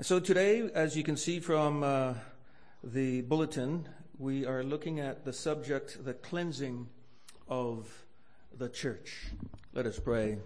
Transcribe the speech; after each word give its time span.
So 0.00 0.20
today, 0.20 0.70
as 0.74 0.96
you 0.96 1.02
can 1.02 1.16
see 1.16 1.40
from 1.40 1.82
uh, 1.82 2.14
the 2.84 3.22
bulletin, 3.22 3.88
we 4.16 4.46
are 4.46 4.62
looking 4.62 5.00
at 5.00 5.24
the 5.24 5.32
subject, 5.32 6.04
the 6.04 6.14
cleansing 6.14 6.86
of 7.48 7.92
the 8.56 8.68
church. 8.68 9.24
Let 9.72 9.86
us 9.86 9.98
pray. 9.98 10.38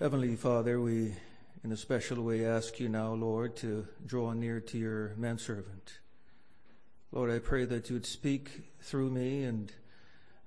Heavenly 0.00 0.34
Father, 0.34 0.80
we 0.80 1.14
in 1.62 1.70
a 1.70 1.76
special 1.76 2.20
way 2.24 2.44
ask 2.44 2.80
you 2.80 2.88
now, 2.88 3.12
Lord, 3.12 3.54
to 3.58 3.86
draw 4.04 4.32
near 4.32 4.58
to 4.58 4.76
your 4.76 5.14
manservant. 5.16 6.00
Lord, 7.12 7.30
I 7.30 7.38
pray 7.38 7.64
that 7.64 7.88
you 7.88 7.94
would 7.94 8.06
speak 8.06 8.72
through 8.80 9.10
me 9.10 9.44
and 9.44 9.70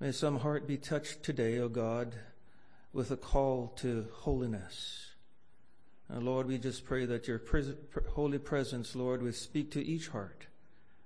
may 0.02 0.11
some 0.11 0.39
heart 0.39 0.68
be 0.68 0.75
touched 0.75 1.23
today, 1.23 1.59
O 1.59 1.70
God, 1.70 2.13
with 2.91 3.09
a 3.09 3.16
call 3.16 3.70
to 3.77 4.07
holiness. 4.11 5.11
And 6.12 6.23
Lord, 6.23 6.48
we 6.48 6.57
just 6.57 6.84
pray 6.84 7.05
that 7.05 7.28
your 7.30 7.39
pres- 7.39 7.73
holy 8.09 8.38
presence, 8.38 8.96
Lord, 8.96 9.24
would 9.24 9.36
speak 9.36 9.71
to 9.71 9.83
each 9.83 10.10
heart 10.10 10.46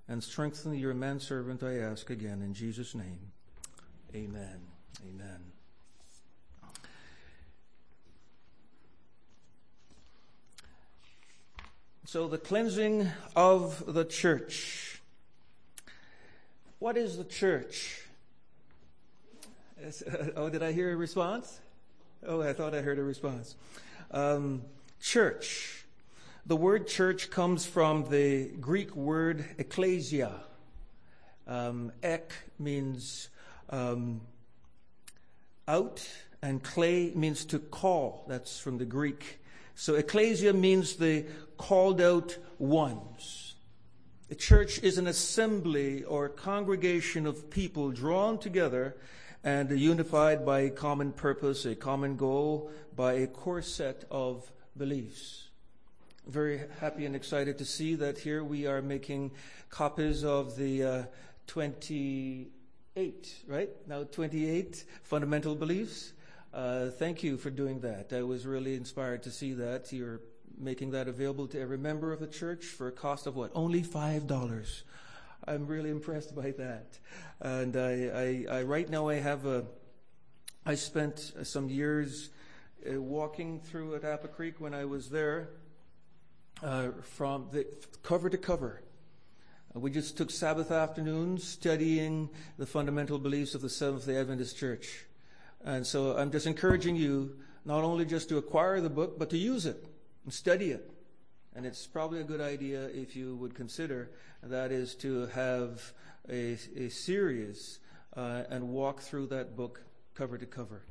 and 0.08 0.24
strengthen 0.24 0.74
your 0.74 0.96
manservant, 0.96 1.62
I 1.62 1.78
ask 1.78 2.10
again, 2.10 2.42
in 2.42 2.56
Jesus' 2.56 2.96
name. 2.96 3.20
Amen. 4.16 4.62
Amen. 5.08 5.40
So, 12.06 12.28
the 12.28 12.38
cleansing 12.40 13.08
of 13.36 13.94
the 13.94 14.06
church. 14.06 15.02
What 16.80 16.98
is 16.98 17.18
the 17.18 17.24
church? 17.24 18.02
Oh, 20.36 20.50
did 20.50 20.64
I 20.64 20.72
hear 20.72 20.92
a 20.92 20.96
response? 20.96 21.60
Oh, 22.26 22.42
I 22.42 22.54
thought 22.54 22.74
I 22.74 22.82
heard 22.82 22.98
a 22.98 23.04
response. 23.04 23.56
Um, 24.10 24.64
church. 25.00 25.86
The 26.46 26.56
word 26.56 26.88
church 26.88 27.30
comes 27.30 27.66
from 27.66 28.10
the 28.10 28.52
Greek 28.60 28.96
word 28.96 29.46
ecclesia. 29.58 30.32
Um, 31.48 31.92
ek 32.04 32.32
means 32.60 33.30
um, 33.70 34.22
out, 35.68 36.08
and 36.42 36.62
clay 36.62 37.12
means 37.16 37.46
to 37.46 37.60
call. 37.60 38.26
That's 38.28 38.60
from 38.60 38.78
the 38.78 38.86
Greek. 38.86 39.40
So 39.74 39.96
ecclesia 39.96 40.54
means 40.54 40.96
the 40.96 41.26
called 41.58 42.00
out 42.00 42.38
ones. 42.60 43.56
The 44.30 44.36
church 44.36 44.80
is 44.82 44.98
an 44.98 45.08
assembly 45.08 46.04
or 46.04 46.30
congregation 46.30 47.26
of 47.26 47.50
people 47.50 47.92
drawn 47.92 48.40
together 48.40 48.96
and 49.44 49.70
unified 49.70 50.46
by 50.46 50.62
a 50.62 50.70
common 50.72 51.12
purpose, 51.12 51.66
a 51.66 51.76
common 51.76 52.16
goal, 52.16 52.72
by 52.96 53.14
a 53.14 53.28
core 53.28 53.62
set 53.62 54.06
of 54.10 54.52
beliefs. 54.78 55.50
Very 56.28 56.62
happy 56.80 57.06
and 57.06 57.16
excited 57.16 57.58
to 57.60 57.66
see 57.66 57.96
that 57.96 58.18
here 58.18 58.44
we 58.44 58.66
are 58.66 58.82
making 58.82 59.32
copies 59.70 60.24
of 60.24 60.56
the 60.56 60.84
uh, 60.84 61.04
28, 61.48 63.36
right? 63.48 63.70
Now 63.88 64.04
28 64.04 64.86
fundamental 65.04 65.56
beliefs. 65.56 66.14
Uh, 66.54 66.88
thank 66.88 67.22
you 67.22 67.38
for 67.38 67.50
doing 67.50 67.82
that. 67.82 68.12
I 68.14 68.24
was 68.24 68.46
really 68.46 68.76
inspired 68.76 69.24
to 69.24 69.32
see 69.32 69.54
that. 69.54 69.92
You're 69.92 70.22
making 70.58 70.92
that 70.92 71.08
available 71.08 71.48
to 71.48 71.60
every 71.60 71.78
member 71.78 72.14
of 72.14 72.20
the 72.20 72.28
church 72.28 72.66
for 72.66 72.88
a 72.88 72.92
cost 72.92 73.28
of 73.28 73.36
what? 73.36 73.52
Only 73.54 73.84
$5. 73.84 74.84
I'm 75.48 75.68
really 75.68 75.90
impressed 75.90 76.36
by 76.36 76.52
that. 76.52 76.98
And 77.40 77.78
I, 77.78 78.46
I, 78.50 78.60
I 78.60 78.64
right 78.64 78.90
now 78.90 79.10
I 79.10 79.16
have 79.16 79.46
a, 79.46 79.66
I 80.66 80.76
spent 80.76 81.34
some 81.44 81.70
years 81.70 82.30
uh, 82.90 83.02
walking 83.02 83.60
through 83.60 83.96
at 83.96 84.04
Apple 84.04 84.30
Creek 84.30 84.60
when 84.60 84.74
I 84.74 84.86
was 84.86 85.10
there, 85.10 85.50
uh, 86.64 86.90
from 87.02 87.48
the 87.52 87.66
cover 88.04 88.30
to 88.30 88.38
cover. 88.38 88.82
Uh, 89.76 89.80
we 89.80 89.92
just 89.92 90.18
took 90.18 90.32
Sabbath 90.32 90.72
afternoons 90.72 91.44
studying 91.44 92.30
the 92.58 92.66
fundamental 92.66 93.20
beliefs 93.20 93.56
of 93.56 93.62
the 93.62 93.70
Seventh 93.70 94.06
day 94.06 94.18
Adventist 94.18 94.58
Church. 94.58 95.06
And 95.64 95.86
so 95.86 96.18
I'm 96.18 96.32
just 96.32 96.48
encouraging 96.48 96.96
you 96.96 97.38
not 97.66 97.84
only 97.84 98.06
just 98.06 98.30
to 98.30 98.38
acquire 98.38 98.80
the 98.80 98.90
book, 98.90 99.18
but 99.18 99.30
to 99.32 99.38
use 99.38 99.66
it 99.66 99.86
and 100.24 100.34
study 100.34 100.72
it. 100.72 100.92
And 101.56 101.66
it's 101.66 101.88
probably 101.88 102.20
a 102.20 102.24
good 102.24 102.42
idea 102.42 102.86
if 102.88 103.16
you 103.16 103.36
would 103.38 103.56
consider 103.56 104.12
that 104.44 104.72
is 104.72 104.94
to 104.96 105.26
have 105.28 105.94
a, 106.30 106.58
a 106.76 106.90
series 106.90 107.80
uh, 108.16 108.44
and 108.50 108.70
walk 108.70 109.02
through 109.02 109.28
that 109.28 109.56
book 109.56 109.82
cover 110.14 110.38
to 110.38 110.46
cover. 110.46 110.84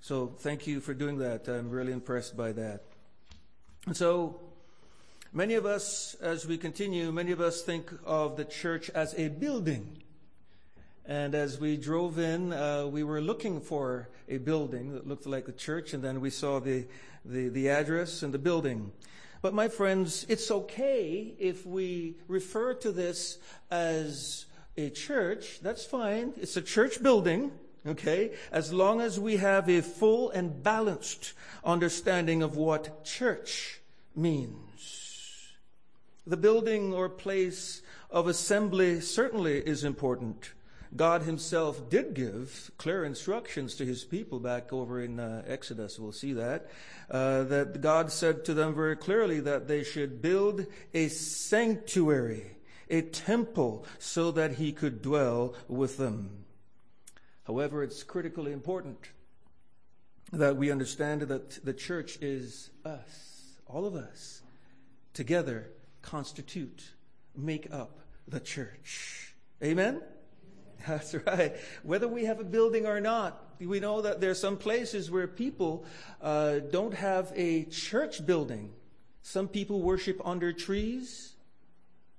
So 0.00 0.28
thank 0.38 0.66
you 0.66 0.80
for 0.80 0.94
doing 0.94 1.18
that. 1.18 1.48
I'm 1.48 1.70
really 1.70 1.92
impressed 1.92 2.36
by 2.36 2.52
that. 2.52 2.84
And 3.86 3.96
so 3.96 4.40
many 5.32 5.54
of 5.54 5.66
us, 5.66 6.14
as 6.20 6.46
we 6.46 6.58
continue, 6.58 7.10
many 7.12 7.32
of 7.32 7.40
us 7.40 7.62
think 7.62 7.90
of 8.04 8.36
the 8.36 8.44
church 8.44 8.90
as 8.90 9.14
a 9.14 9.28
building. 9.28 10.02
And 11.04 11.34
as 11.34 11.60
we 11.60 11.76
drove 11.76 12.18
in, 12.18 12.52
uh, 12.52 12.86
we 12.86 13.04
were 13.04 13.20
looking 13.20 13.60
for 13.60 14.08
a 14.28 14.38
building 14.38 14.94
that 14.94 15.06
looked 15.06 15.26
like 15.26 15.46
the 15.46 15.52
church, 15.52 15.94
and 15.94 16.02
then 16.02 16.20
we 16.20 16.30
saw 16.30 16.58
the, 16.58 16.84
the, 17.24 17.48
the 17.48 17.68
address 17.68 18.22
and 18.22 18.34
the 18.34 18.38
building. 18.38 18.92
But 19.40 19.54
my 19.54 19.68
friends, 19.68 20.26
it's 20.28 20.50
okay 20.50 21.34
if 21.38 21.64
we 21.64 22.16
refer 22.26 22.74
to 22.74 22.90
this 22.90 23.38
as 23.70 24.46
a 24.76 24.90
church. 24.90 25.60
That's 25.60 25.84
fine. 25.84 26.32
It's 26.36 26.56
a 26.56 26.62
church 26.62 27.00
building. 27.00 27.52
Okay? 27.86 28.32
As 28.50 28.72
long 28.72 29.00
as 29.00 29.20
we 29.20 29.36
have 29.36 29.68
a 29.68 29.80
full 29.80 30.30
and 30.30 30.62
balanced 30.62 31.32
understanding 31.64 32.42
of 32.42 32.56
what 32.56 33.04
church 33.04 33.80
means. 34.14 35.52
The 36.26 36.36
building 36.36 36.92
or 36.92 37.08
place 37.08 37.82
of 38.10 38.26
assembly 38.26 39.00
certainly 39.00 39.58
is 39.58 39.84
important. 39.84 40.52
God 40.94 41.22
himself 41.22 41.90
did 41.90 42.14
give 42.14 42.70
clear 42.78 43.04
instructions 43.04 43.74
to 43.76 43.84
his 43.84 44.04
people 44.04 44.40
back 44.40 44.72
over 44.72 45.00
in 45.00 45.20
uh, 45.20 45.42
Exodus. 45.46 45.98
We'll 45.98 46.12
see 46.12 46.32
that. 46.34 46.70
Uh, 47.10 47.44
that 47.44 47.80
God 47.80 48.10
said 48.10 48.44
to 48.46 48.54
them 48.54 48.74
very 48.74 48.96
clearly 48.96 49.40
that 49.40 49.68
they 49.68 49.82
should 49.82 50.22
build 50.22 50.66
a 50.94 51.08
sanctuary, 51.08 52.56
a 52.88 53.02
temple, 53.02 53.84
so 53.98 54.30
that 54.32 54.52
he 54.54 54.72
could 54.72 55.02
dwell 55.02 55.54
with 55.68 55.98
them. 55.98 56.45
However, 57.46 57.84
it's 57.84 58.02
critically 58.02 58.52
important 58.52 58.98
that 60.32 60.56
we 60.56 60.72
understand 60.72 61.22
that 61.22 61.64
the 61.64 61.72
church 61.72 62.18
is 62.20 62.70
us, 62.84 63.56
all 63.68 63.86
of 63.86 63.94
us, 63.94 64.42
together 65.14 65.68
constitute, 66.02 66.82
make 67.36 67.72
up 67.72 68.00
the 68.26 68.40
church. 68.40 69.34
Amen? 69.62 70.02
That's 70.86 71.14
right. 71.26 71.54
Whether 71.84 72.08
we 72.08 72.24
have 72.24 72.40
a 72.40 72.44
building 72.44 72.86
or 72.86 73.00
not, 73.00 73.40
we 73.60 73.78
know 73.78 74.02
that 74.02 74.20
there 74.20 74.30
are 74.30 74.34
some 74.34 74.56
places 74.56 75.10
where 75.10 75.28
people 75.28 75.84
uh, 76.20 76.58
don't 76.58 76.94
have 76.94 77.32
a 77.36 77.64
church 77.64 78.26
building. 78.26 78.72
Some 79.22 79.46
people 79.46 79.82
worship 79.82 80.20
under 80.24 80.52
trees. 80.52 81.34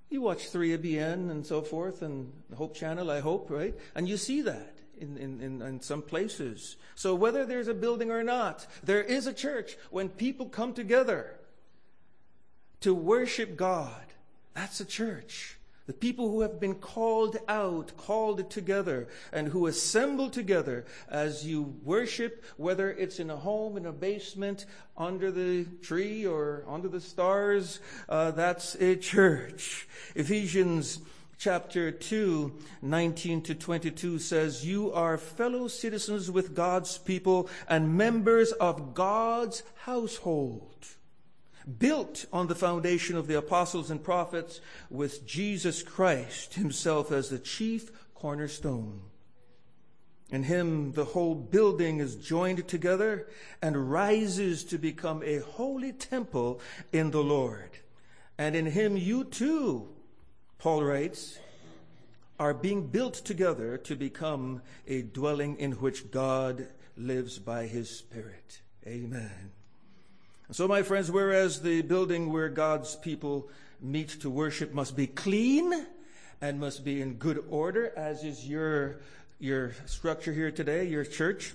You 0.08 0.22
watch 0.22 0.50
3ABN 0.50 1.30
and 1.30 1.46
so 1.46 1.60
forth, 1.60 2.00
and 2.00 2.32
Hope 2.56 2.74
Channel, 2.74 3.10
I 3.10 3.20
hope, 3.20 3.50
right? 3.50 3.74
And 3.94 4.08
you 4.08 4.16
see 4.16 4.40
that 4.42 4.77
in, 5.00 5.16
in, 5.16 5.62
in, 5.62 5.80
some 5.80 6.02
places. 6.02 6.76
So 6.94 7.14
whether 7.14 7.44
there's 7.44 7.68
a 7.68 7.74
building 7.74 8.10
or 8.10 8.22
not, 8.22 8.66
there 8.82 9.02
is 9.02 9.26
a 9.26 9.32
church. 9.32 9.76
When 9.90 10.08
people 10.08 10.46
come 10.46 10.74
together 10.74 11.38
to 12.80 12.94
worship 12.94 13.56
God, 13.56 14.06
that's 14.54 14.80
a 14.80 14.84
church. 14.84 15.58
The 15.88 15.94
people 15.94 16.28
who 16.28 16.42
have 16.42 16.60
been 16.60 16.74
called 16.74 17.38
out, 17.48 17.96
called 17.96 18.50
together, 18.50 19.08
and 19.32 19.48
who 19.48 19.66
assemble 19.68 20.28
together 20.28 20.84
as 21.08 21.46
you 21.46 21.76
worship, 21.82 22.44
whether 22.58 22.90
it's 22.90 23.18
in 23.18 23.30
a 23.30 23.36
home, 23.36 23.78
in 23.78 23.86
a 23.86 23.92
basement, 23.92 24.66
under 24.98 25.30
the 25.30 25.64
tree, 25.80 26.26
or 26.26 26.62
under 26.68 26.88
the 26.88 27.00
stars, 27.00 27.80
uh, 28.10 28.32
that's 28.32 28.74
a 28.74 28.96
church. 28.96 29.88
Ephesians 30.14 31.00
chapter 31.38 31.92
2, 31.92 32.52
19 32.82 33.42
to 33.42 33.54
22 33.54 34.18
says, 34.18 34.66
You 34.66 34.92
are 34.92 35.16
fellow 35.16 35.68
citizens 35.68 36.30
with 36.30 36.54
God's 36.54 36.98
people 36.98 37.48
and 37.68 37.96
members 37.96 38.50
of 38.52 38.92
God's 38.94 39.62
household, 39.84 40.86
built 41.78 42.26
on 42.32 42.48
the 42.48 42.56
foundation 42.56 43.16
of 43.16 43.28
the 43.28 43.38
apostles 43.38 43.90
and 43.90 44.02
prophets, 44.02 44.60
with 44.90 45.26
Jesus 45.26 45.82
Christ 45.82 46.54
himself 46.54 47.12
as 47.12 47.30
the 47.30 47.38
chief 47.38 47.90
cornerstone. 48.14 49.02
In 50.30 50.42
him, 50.42 50.92
the 50.92 51.06
whole 51.06 51.34
building 51.34 52.00
is 52.00 52.16
joined 52.16 52.66
together 52.68 53.28
and 53.62 53.90
rises 53.90 54.62
to 54.64 54.76
become 54.76 55.22
a 55.24 55.38
holy 55.38 55.92
temple 55.92 56.60
in 56.92 57.12
the 57.12 57.22
Lord. 57.22 57.70
And 58.36 58.54
in 58.54 58.66
him, 58.66 58.96
you 58.96 59.24
too 59.24 59.88
Paul 60.58 60.82
writes, 60.82 61.38
are 62.40 62.52
being 62.52 62.88
built 62.88 63.14
together 63.14 63.78
to 63.78 63.94
become 63.94 64.62
a 64.88 65.02
dwelling 65.02 65.56
in 65.58 65.72
which 65.72 66.10
God 66.10 66.66
lives 66.96 67.38
by 67.38 67.66
his 67.66 67.88
Spirit. 67.88 68.60
Amen. 68.84 69.52
So, 70.50 70.66
my 70.66 70.82
friends, 70.82 71.12
whereas 71.12 71.62
the 71.62 71.82
building 71.82 72.32
where 72.32 72.48
God's 72.48 72.96
people 72.96 73.50
meet 73.80 74.08
to 74.20 74.30
worship 74.30 74.72
must 74.72 74.96
be 74.96 75.06
clean 75.06 75.86
and 76.40 76.58
must 76.58 76.84
be 76.84 77.02
in 77.02 77.14
good 77.14 77.44
order, 77.50 77.92
as 77.96 78.24
is 78.24 78.48
your, 78.48 79.00
your 79.38 79.74
structure 79.86 80.32
here 80.32 80.50
today, 80.50 80.88
your 80.88 81.04
church. 81.04 81.54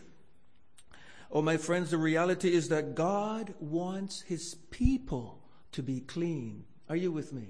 Oh, 1.30 1.42
my 1.42 1.58
friends, 1.58 1.92
the 1.92 1.98
reality 1.98 2.54
is 2.54 2.70
that 2.70 2.96
God 2.96 3.54
wants 3.60 4.22
his 4.22 4.56
people 4.70 5.42
to 5.74 5.82
be 5.82 6.00
clean. 6.00 6.64
Are 6.88 6.96
you 6.96 7.12
with 7.12 7.34
me? 7.34 7.48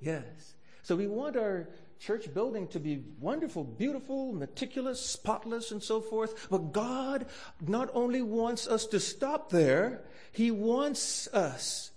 Yes. 0.00 0.54
So 0.84 0.96
we 0.96 1.06
want 1.06 1.38
our 1.38 1.70
church 1.98 2.32
building 2.34 2.68
to 2.68 2.78
be 2.78 3.02
wonderful, 3.18 3.64
beautiful, 3.64 4.34
meticulous, 4.34 5.00
spotless, 5.00 5.70
and 5.70 5.82
so 5.82 6.02
forth. 6.02 6.48
But 6.50 6.72
God 6.72 7.24
not 7.66 7.88
only 7.94 8.20
wants 8.20 8.68
us 8.68 8.84
to 8.88 9.00
stop 9.00 9.48
there, 9.48 10.04
He 10.30 10.50
wants 10.50 11.26
us 11.28 11.90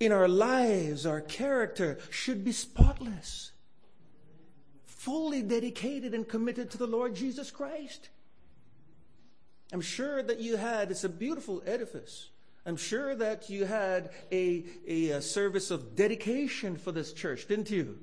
in 0.00 0.10
our 0.10 0.26
lives, 0.26 1.04
our 1.04 1.20
character 1.20 1.98
should 2.08 2.42
be 2.44 2.52
spotless, 2.52 3.52
fully 4.86 5.42
dedicated 5.42 6.14
and 6.14 6.26
committed 6.26 6.70
to 6.70 6.78
the 6.78 6.86
Lord 6.86 7.14
Jesus 7.14 7.50
Christ. 7.50 8.08
I'm 9.70 9.82
sure 9.82 10.22
that 10.22 10.40
you 10.40 10.56
had, 10.56 10.90
it's 10.90 11.04
a 11.04 11.10
beautiful 11.10 11.62
edifice. 11.66 12.30
I'm 12.64 12.76
sure 12.76 13.14
that 13.14 13.50
you 13.50 13.64
had 13.64 14.10
a, 14.30 14.64
a, 14.86 15.10
a 15.10 15.22
service 15.22 15.70
of 15.70 15.96
dedication 15.96 16.76
for 16.76 16.92
this 16.92 17.12
church, 17.12 17.48
didn't 17.48 17.70
you? 17.70 17.98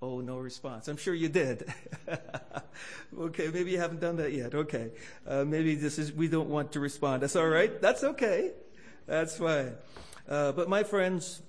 Oh, 0.00 0.20
no 0.20 0.38
response. 0.38 0.86
I'm 0.88 0.96
sure 0.96 1.14
you 1.14 1.28
did. 1.28 1.66
okay, 3.18 3.48
maybe 3.48 3.70
you 3.70 3.78
haven't 3.78 4.00
done 4.00 4.16
that 4.16 4.32
yet. 4.32 4.54
Okay. 4.54 4.90
Uh, 5.26 5.44
maybe 5.44 5.74
this 5.74 5.98
is, 5.98 6.12
we 6.12 6.28
don't 6.28 6.50
want 6.50 6.72
to 6.72 6.80
respond. 6.80 7.22
That's 7.22 7.36
all 7.36 7.48
right. 7.48 7.80
That's 7.80 8.04
okay. 8.04 8.52
That's 9.06 9.38
fine. 9.38 9.72
Uh, 10.28 10.52
but 10.52 10.68
my 10.68 10.82
friends, 10.82 11.42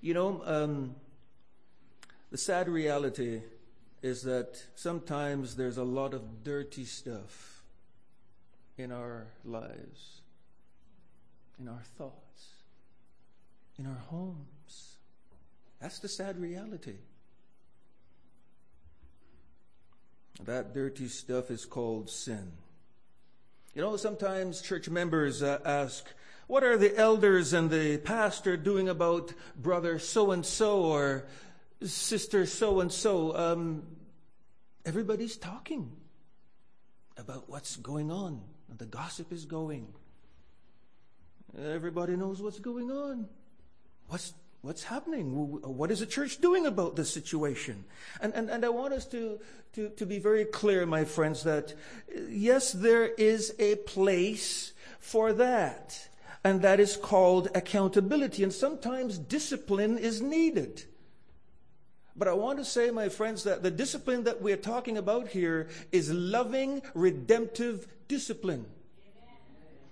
you 0.00 0.14
know, 0.14 0.42
um, 0.44 0.94
the 2.30 2.38
sad 2.38 2.68
reality 2.68 3.42
is 4.02 4.22
that 4.22 4.62
sometimes 4.74 5.56
there's 5.56 5.76
a 5.76 5.84
lot 5.84 6.14
of 6.14 6.42
dirty 6.42 6.84
stuff 6.84 7.62
in 8.78 8.92
our 8.92 9.26
lives, 9.44 10.19
in 11.60 11.68
our 11.68 11.82
thoughts, 11.98 12.54
in 13.78 13.86
our 13.86 14.02
homes. 14.08 14.96
That's 15.80 15.98
the 15.98 16.08
sad 16.08 16.40
reality. 16.40 16.96
That 20.44 20.72
dirty 20.72 21.08
stuff 21.08 21.50
is 21.50 21.66
called 21.66 22.08
sin. 22.08 22.52
You 23.74 23.82
know, 23.82 23.96
sometimes 23.96 24.62
church 24.62 24.88
members 24.88 25.42
uh, 25.42 25.58
ask, 25.64 26.06
what 26.46 26.64
are 26.64 26.78
the 26.78 26.96
elders 26.96 27.52
and 27.52 27.70
the 27.70 27.98
pastor 27.98 28.56
doing 28.56 28.88
about 28.88 29.32
brother 29.54 29.98
so 29.98 30.32
and 30.32 30.44
so 30.44 30.82
or 30.82 31.26
sister 31.84 32.46
so 32.46 32.80
and 32.80 32.90
so? 32.90 33.82
Everybody's 34.84 35.36
talking 35.36 35.92
about 37.16 37.48
what's 37.50 37.76
going 37.76 38.10
on. 38.10 38.40
and 38.70 38.78
The 38.78 38.86
gossip 38.86 39.30
is 39.30 39.44
going. 39.44 39.92
Everybody 41.58 42.16
knows 42.16 42.40
what's 42.40 42.60
going 42.60 42.90
on. 42.90 43.28
What's 44.08 44.34
what's 44.62 44.84
happening? 44.84 45.32
What 45.32 45.90
is 45.90 46.00
the 46.00 46.06
church 46.06 46.40
doing 46.40 46.66
about 46.66 46.96
this 46.96 47.12
situation? 47.12 47.84
And, 48.20 48.34
and, 48.34 48.50
and 48.50 48.64
I 48.64 48.68
want 48.68 48.92
us 48.92 49.06
to, 49.06 49.40
to, 49.72 49.88
to 49.90 50.06
be 50.06 50.18
very 50.18 50.44
clear, 50.44 50.84
my 50.86 51.04
friends, 51.04 51.42
that 51.44 51.72
uh, 52.14 52.20
yes, 52.28 52.72
there 52.72 53.06
is 53.06 53.54
a 53.58 53.76
place 53.76 54.72
for 54.98 55.32
that. 55.34 56.08
And 56.44 56.62
that 56.62 56.80
is 56.80 56.96
called 56.96 57.48
accountability. 57.54 58.42
And 58.42 58.52
sometimes 58.52 59.18
discipline 59.18 59.98
is 59.98 60.22
needed. 60.22 60.84
But 62.16 62.28
I 62.28 62.32
want 62.32 62.58
to 62.58 62.64
say, 62.64 62.90
my 62.90 63.08
friends, 63.08 63.44
that 63.44 63.62
the 63.62 63.70
discipline 63.70 64.24
that 64.24 64.42
we're 64.42 64.56
talking 64.56 64.98
about 64.98 65.28
here 65.28 65.68
is 65.92 66.10
loving, 66.10 66.82
redemptive 66.94 67.86
discipline. 68.08 68.66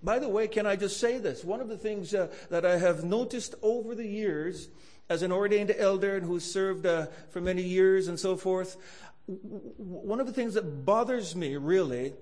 By 0.02 0.18
the 0.18 0.28
way, 0.28 0.46
can 0.46 0.66
I 0.66 0.76
just 0.76 1.00
say 1.00 1.18
this? 1.18 1.44
One 1.44 1.60
of 1.60 1.68
the 1.68 1.76
things 1.76 2.14
uh, 2.14 2.28
that 2.50 2.64
I 2.64 2.78
have 2.78 3.04
noticed 3.04 3.54
over 3.62 3.94
the 3.94 4.06
years 4.06 4.68
as 5.08 5.22
an 5.22 5.32
ordained 5.32 5.74
elder 5.76 6.16
and 6.16 6.26
who 6.26 6.38
served 6.38 6.86
uh, 6.86 7.06
for 7.30 7.40
many 7.40 7.62
years 7.62 8.08
and 8.08 8.18
so 8.18 8.36
forth, 8.36 8.76
one 9.26 10.20
of 10.20 10.26
the 10.26 10.32
things 10.32 10.54
that 10.54 10.84
bothers 10.84 11.34
me 11.34 11.56
really 11.56 12.14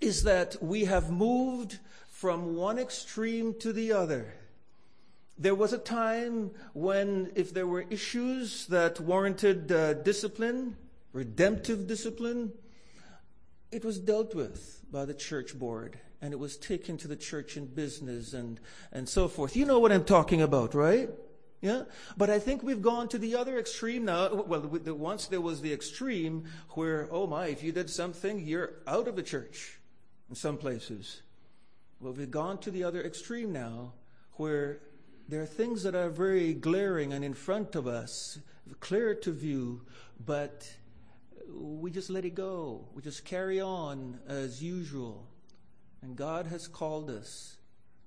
is 0.00 0.22
that 0.22 0.56
we 0.62 0.84
have 0.84 1.10
moved 1.10 1.78
from 2.08 2.54
one 2.54 2.78
extreme 2.78 3.54
to 3.60 3.72
the 3.72 3.92
other. 3.92 4.34
There 5.36 5.54
was 5.54 5.72
a 5.72 5.78
time 5.78 6.52
when, 6.74 7.32
if 7.34 7.52
there 7.52 7.66
were 7.66 7.84
issues 7.90 8.66
that 8.66 9.00
warranted 9.00 9.72
uh, 9.72 9.94
discipline, 9.94 10.76
redemptive 11.12 11.88
discipline, 11.88 12.52
it 13.72 13.84
was 13.84 13.98
dealt 13.98 14.34
with 14.34 14.80
by 14.92 15.04
the 15.04 15.14
church 15.14 15.58
board 15.58 15.98
and 16.24 16.32
it 16.32 16.38
was 16.38 16.56
taken 16.56 16.96
to 16.96 17.06
the 17.06 17.16
church 17.16 17.58
and 17.58 17.74
business 17.74 18.32
and, 18.32 18.58
and 18.92 19.06
so 19.06 19.28
forth. 19.28 19.54
You 19.54 19.66
know 19.66 19.78
what 19.78 19.92
I'm 19.92 20.04
talking 20.04 20.40
about, 20.40 20.74
right? 20.74 21.10
Yeah? 21.60 21.82
But 22.16 22.30
I 22.30 22.38
think 22.38 22.62
we've 22.62 22.80
gone 22.80 23.08
to 23.08 23.18
the 23.18 23.36
other 23.36 23.58
extreme 23.58 24.06
now. 24.06 24.32
Well, 24.32 24.62
once 24.62 25.26
there 25.26 25.42
was 25.42 25.60
the 25.60 25.70
extreme 25.70 26.44
where, 26.70 27.08
oh 27.10 27.26
my, 27.26 27.48
if 27.48 27.62
you 27.62 27.72
did 27.72 27.90
something, 27.90 28.38
you're 28.38 28.72
out 28.86 29.06
of 29.06 29.16
the 29.16 29.22
church 29.22 29.78
in 30.30 30.34
some 30.34 30.56
places. 30.56 31.20
Well, 32.00 32.14
we've 32.14 32.30
gone 32.30 32.56
to 32.60 32.70
the 32.70 32.84
other 32.84 33.02
extreme 33.02 33.52
now 33.52 33.92
where 34.38 34.80
there 35.28 35.42
are 35.42 35.46
things 35.46 35.82
that 35.82 35.94
are 35.94 36.08
very 36.08 36.54
glaring 36.54 37.12
and 37.12 37.22
in 37.22 37.34
front 37.34 37.74
of 37.74 37.86
us, 37.86 38.38
clear 38.80 39.14
to 39.16 39.30
view, 39.30 39.82
but 40.24 40.72
we 41.52 41.90
just 41.90 42.08
let 42.08 42.24
it 42.24 42.34
go. 42.34 42.88
We 42.94 43.02
just 43.02 43.26
carry 43.26 43.60
on 43.60 44.20
as 44.26 44.62
usual. 44.62 45.28
And 46.04 46.16
God 46.16 46.48
has 46.48 46.68
called 46.68 47.08
us 47.08 47.56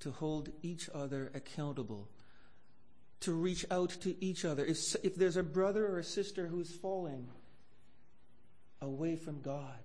to 0.02 0.12
hold 0.12 0.50
each 0.62 0.88
other 0.94 1.32
accountable, 1.34 2.08
to 3.22 3.32
reach 3.32 3.66
out 3.72 3.90
to 4.02 4.16
each 4.24 4.46
other. 4.46 4.64
If, 4.64 4.96
if 5.04 5.16
there's 5.16 5.36
a 5.36 5.42
brother 5.42 5.88
or 5.88 5.98
a 5.98 6.04
sister 6.04 6.46
who's 6.46 6.70
falling 6.70 7.28
away 8.82 9.16
from 9.16 9.42
God, 9.42 9.84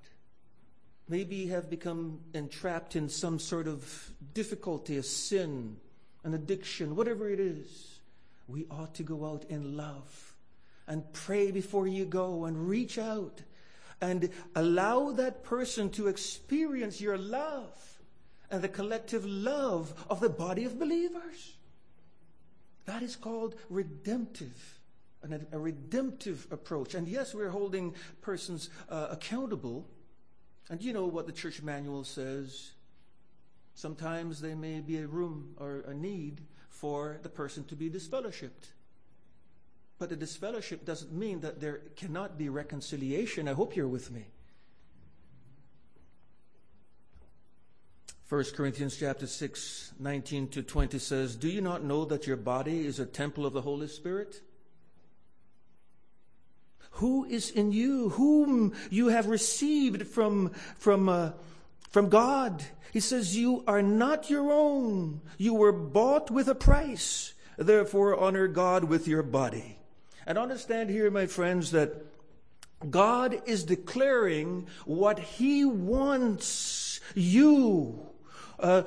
maybe 1.09 1.47
have 1.47 1.71
become 1.71 2.21
entrapped 2.35 2.97
in 2.97 3.09
some 3.09 3.39
sort 3.39 3.67
of 3.67 4.11
difficulty, 4.35 4.99
a 4.99 5.03
sin, 5.03 5.79
an 6.23 6.35
addiction, 6.35 6.95
whatever 6.95 7.31
it 7.31 7.41
is, 7.41 7.99
we 8.47 8.67
ought 8.71 8.95
to 8.97 9.03
go 9.03 9.25
out 9.25 9.47
in 9.49 9.75
love 9.75 10.35
and 10.87 11.11
pray 11.15 11.51
before 11.51 11.87
you 11.87 12.05
go 12.05 12.45
and 12.45 12.69
reach 12.69 12.99
out 12.99 13.41
and 14.03 14.29
allow 14.55 15.13
that 15.13 15.43
person 15.45 15.89
to 15.89 16.09
experience 16.09 17.01
your 17.01 17.17
love 17.17 17.89
and 18.53 18.63
the 18.63 18.69
collective 18.69 19.25
love 19.25 19.95
of 20.11 20.21
the 20.21 20.29
body 20.29 20.65
of 20.65 20.79
believers. 20.79 21.57
That 22.85 23.03
is 23.03 23.17
called 23.17 23.55
redemptive, 23.71 24.79
a 25.53 25.59
redemptive 25.59 26.47
approach. 26.51 26.95
And 26.95 27.09
yes, 27.09 27.35
we're 27.35 27.49
holding 27.49 27.95
persons 28.21 28.69
uh, 28.91 29.09
accountable. 29.11 29.89
And 30.69 30.83
you 30.83 30.93
know 30.93 31.07
what 31.07 31.27
the 31.27 31.33
church 31.33 31.63
manual 31.63 32.05
says. 32.05 32.73
Sometimes 33.75 34.43
there 34.43 34.55
may 34.55 34.81
be 34.81 34.99
a 34.99 35.07
room 35.07 35.55
or 35.57 35.85
a 35.89 35.95
need 35.95 36.43
for 36.69 37.19
the 37.23 37.31
person 37.31 37.65
to 37.65 37.75
be 37.75 37.89
disfellowshipped. 37.89 38.69
But 39.99 40.11
the 40.11 40.17
disfellowship 40.17 40.85
doesn't 40.85 41.13
mean 41.13 41.41
that 41.41 41.59
there 41.59 41.81
cannot 41.97 42.37
be 42.37 42.51
reconciliation. 42.51 43.49
I 43.49 43.55
hope 43.55 43.77
you're 43.77 43.89
with 43.89 44.11
me. 44.11 44.27
1 48.33 48.45
Corinthians 48.57 48.97
chapter 48.97 49.27
6, 49.27 49.93
19 49.99 50.49
to 50.49 50.63
20 50.63 50.99
says, 50.99 51.37
Do 51.37 51.51
you 51.51 51.61
not 51.61 51.85
know 51.85 52.07
that 52.07 52.27
your 52.27 52.39
body 52.39 52.87
is 52.87 52.99
a 52.99 53.05
temple 53.05 53.45
of 53.45 53.53
the 53.53 53.61
Holy 53.61 53.89
Spirit? 53.89 54.41
Who 56.93 57.27
is 57.27 57.51
in 57.51 57.73
you, 57.73 58.09
whom 58.09 58.73
you 58.89 59.09
have 59.09 59.27
received 59.27 60.07
from, 60.07 60.53
from, 60.79 61.11
uh, 61.11 61.33
from 61.91 62.09
God? 62.09 62.65
He 62.91 63.01
says, 63.01 63.37
You 63.37 63.65
are 63.67 63.83
not 63.83 64.31
your 64.31 64.51
own. 64.51 65.21
You 65.37 65.53
were 65.53 65.71
bought 65.71 66.31
with 66.31 66.49
a 66.49 66.55
price. 66.55 67.35
Therefore, 67.59 68.19
honor 68.19 68.49
God 68.49 68.85
with 68.85 69.07
your 69.07 69.23
body. 69.23 69.77
And 70.27 70.39
understand 70.39 70.89
here, 70.89 71.11
my 71.11 71.27
friends, 71.27 71.71
that 71.73 72.03
God 72.91 73.43
is 73.45 73.63
declaring 73.63 74.69
what 74.87 75.19
He 75.19 75.67
wants 75.67 76.99
you 77.15 78.09
uh, 78.63 78.83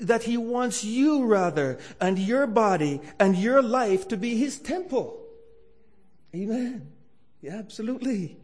that 0.00 0.24
He 0.24 0.36
wants 0.36 0.84
you, 0.84 1.24
rather, 1.24 1.78
and 2.00 2.18
your 2.18 2.46
body 2.46 3.00
and 3.18 3.36
your 3.36 3.62
life 3.62 4.08
to 4.08 4.16
be 4.16 4.36
His 4.36 4.58
temple. 4.58 5.20
Amen. 6.34 6.92
Yeah, 7.40 7.56
absolutely. 7.56 8.38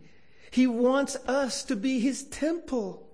He 0.50 0.66
wants 0.66 1.16
us 1.26 1.64
to 1.64 1.76
be 1.76 2.00
His 2.00 2.24
temple. 2.24 3.08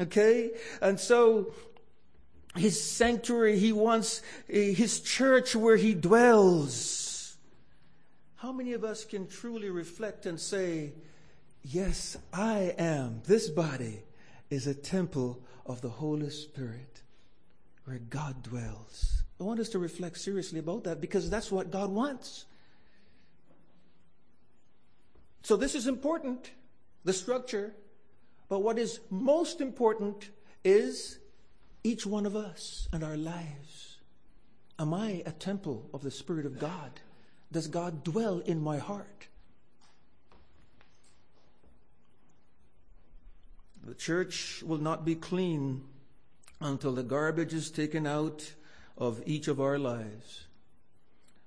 Okay? 0.00 0.50
And 0.80 0.98
so, 0.98 1.52
his 2.56 2.82
sanctuary. 2.82 3.58
He 3.58 3.72
wants 3.72 4.22
eh, 4.50 4.72
his 4.72 5.00
church 5.00 5.56
where 5.56 5.76
he 5.76 5.94
dwells. 5.94 7.36
How 8.36 8.52
many 8.52 8.72
of 8.72 8.84
us 8.84 9.04
can 9.04 9.26
truly 9.26 9.70
reflect 9.70 10.26
and 10.26 10.38
say, 10.38 10.92
Yes, 11.64 12.16
I 12.32 12.74
am. 12.76 13.22
This 13.24 13.48
body 13.48 14.00
is 14.50 14.66
a 14.66 14.74
temple 14.74 15.40
of 15.66 15.80
the 15.80 15.88
Holy 15.88 16.30
Spirit 16.30 17.02
where 17.84 17.98
God 17.98 18.42
dwells. 18.42 19.22
I 19.40 19.44
want 19.44 19.60
us 19.60 19.70
to 19.70 19.78
reflect 19.78 20.18
seriously 20.18 20.58
about 20.58 20.84
that 20.84 21.00
because 21.00 21.28
that's 21.28 21.50
what 21.50 21.70
God 21.70 21.90
wants. 21.90 22.46
So, 25.42 25.56
this 25.56 25.74
is 25.74 25.88
important, 25.88 26.52
the 27.04 27.12
structure. 27.12 27.74
But 28.48 28.60
what 28.60 28.78
is 28.78 29.00
most 29.10 29.60
important 29.60 30.28
is 30.62 31.18
each 31.82 32.06
one 32.06 32.26
of 32.26 32.36
us 32.36 32.88
and 32.92 33.02
our 33.02 33.16
lives. 33.16 33.96
Am 34.78 34.94
I 34.94 35.22
a 35.26 35.32
temple 35.32 35.88
of 35.92 36.02
the 36.02 36.10
Spirit 36.10 36.46
of 36.46 36.58
God? 36.58 37.00
Does 37.50 37.66
God 37.66 38.04
dwell 38.04 38.40
in 38.40 38.60
my 38.62 38.78
heart? 38.78 39.28
The 43.84 43.94
church 43.94 44.62
will 44.64 44.78
not 44.78 45.04
be 45.04 45.14
clean 45.14 45.82
until 46.60 46.92
the 46.92 47.02
garbage 47.02 47.52
is 47.52 47.70
taken 47.70 48.06
out 48.06 48.52
of 48.96 49.22
each 49.26 49.48
of 49.48 49.60
our 49.60 49.78
lives. 49.78 50.46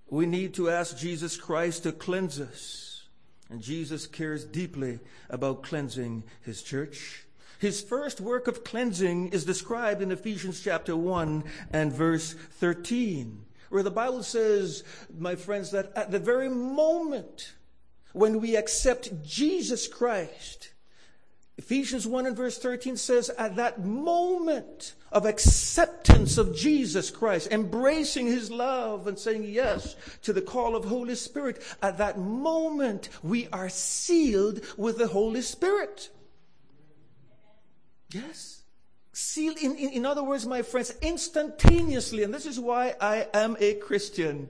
We 0.10 0.25
need 0.25 0.54
to 0.56 0.70
ask 0.70 0.98
Jesus 0.98 1.38
Christ 1.38 1.84
to 1.84 1.92
cleanse 1.92 2.39
us. 2.39 3.08
And 3.50 3.62
Jesus 3.62 4.08
cares 4.08 4.44
deeply 4.44 5.00
about 5.30 5.63
cleansing 5.63 6.24
his 6.42 6.62
church. 6.62 7.25
His 7.60 7.82
first 7.82 8.20
work 8.20 8.48
of 8.48 8.63
cleansing 8.63 9.30
is 9.30 9.46
described 9.46 10.01
in 10.01 10.12
Ephesians 10.12 10.62
chapter 10.62 10.96
1 10.96 11.44
and 11.72 11.94
verse 11.94 12.34
13, 12.34 13.46
where 13.70 13.84
the 13.84 13.92
Bible 13.92 14.24
says, 14.24 14.84
my 15.18 15.36
friends, 15.36 15.72
that 15.72 15.94
at 15.96 16.12
the 16.12 16.20
very 16.20 16.50
moment 16.50 17.54
when 18.12 18.42
we 18.42 18.56
accept 18.56 19.24
Jesus 19.24 19.88
Christ, 19.88 20.72
Ephesians 21.57 22.05
1 22.05 22.25
and 22.25 22.35
verse 22.35 22.57
13 22.57 22.97
says, 22.97 23.29
at 23.29 23.55
that 23.55 23.83
moment 23.83 24.95
of 25.12 25.25
acceptance 25.25 26.38
of 26.38 26.53
Jesus 26.53 27.09
Christ, 27.09 27.47
embracing 27.50 28.27
his 28.27 28.51
love 28.51 29.07
and 29.07 29.17
saying 29.17 29.43
yes 29.43 29.95
to 30.24 30.33
the 30.33 30.41
call 30.41 30.75
of 30.75 30.83
Holy 30.83 31.15
Spirit, 31.15 31.62
at 31.81 31.97
that 32.00 32.19
moment 32.19 33.07
we 33.24 33.47
are 33.53 33.69
sealed 33.69 34.62
with 34.77 34.97
the 34.97 35.07
Holy 35.07 35.41
Spirit. 35.41 36.09
Yes. 38.12 38.63
Sealed, 39.13 39.57
in, 39.57 39.77
in, 39.77 39.89
in 39.91 40.05
other 40.05 40.24
words, 40.24 40.45
my 40.45 40.62
friends, 40.62 40.93
instantaneously, 41.01 42.24
and 42.24 42.33
this 42.33 42.45
is 42.45 42.59
why 42.59 42.95
I 43.00 43.27
am 43.33 43.55
a 43.62 43.75
Christian. 43.75 44.50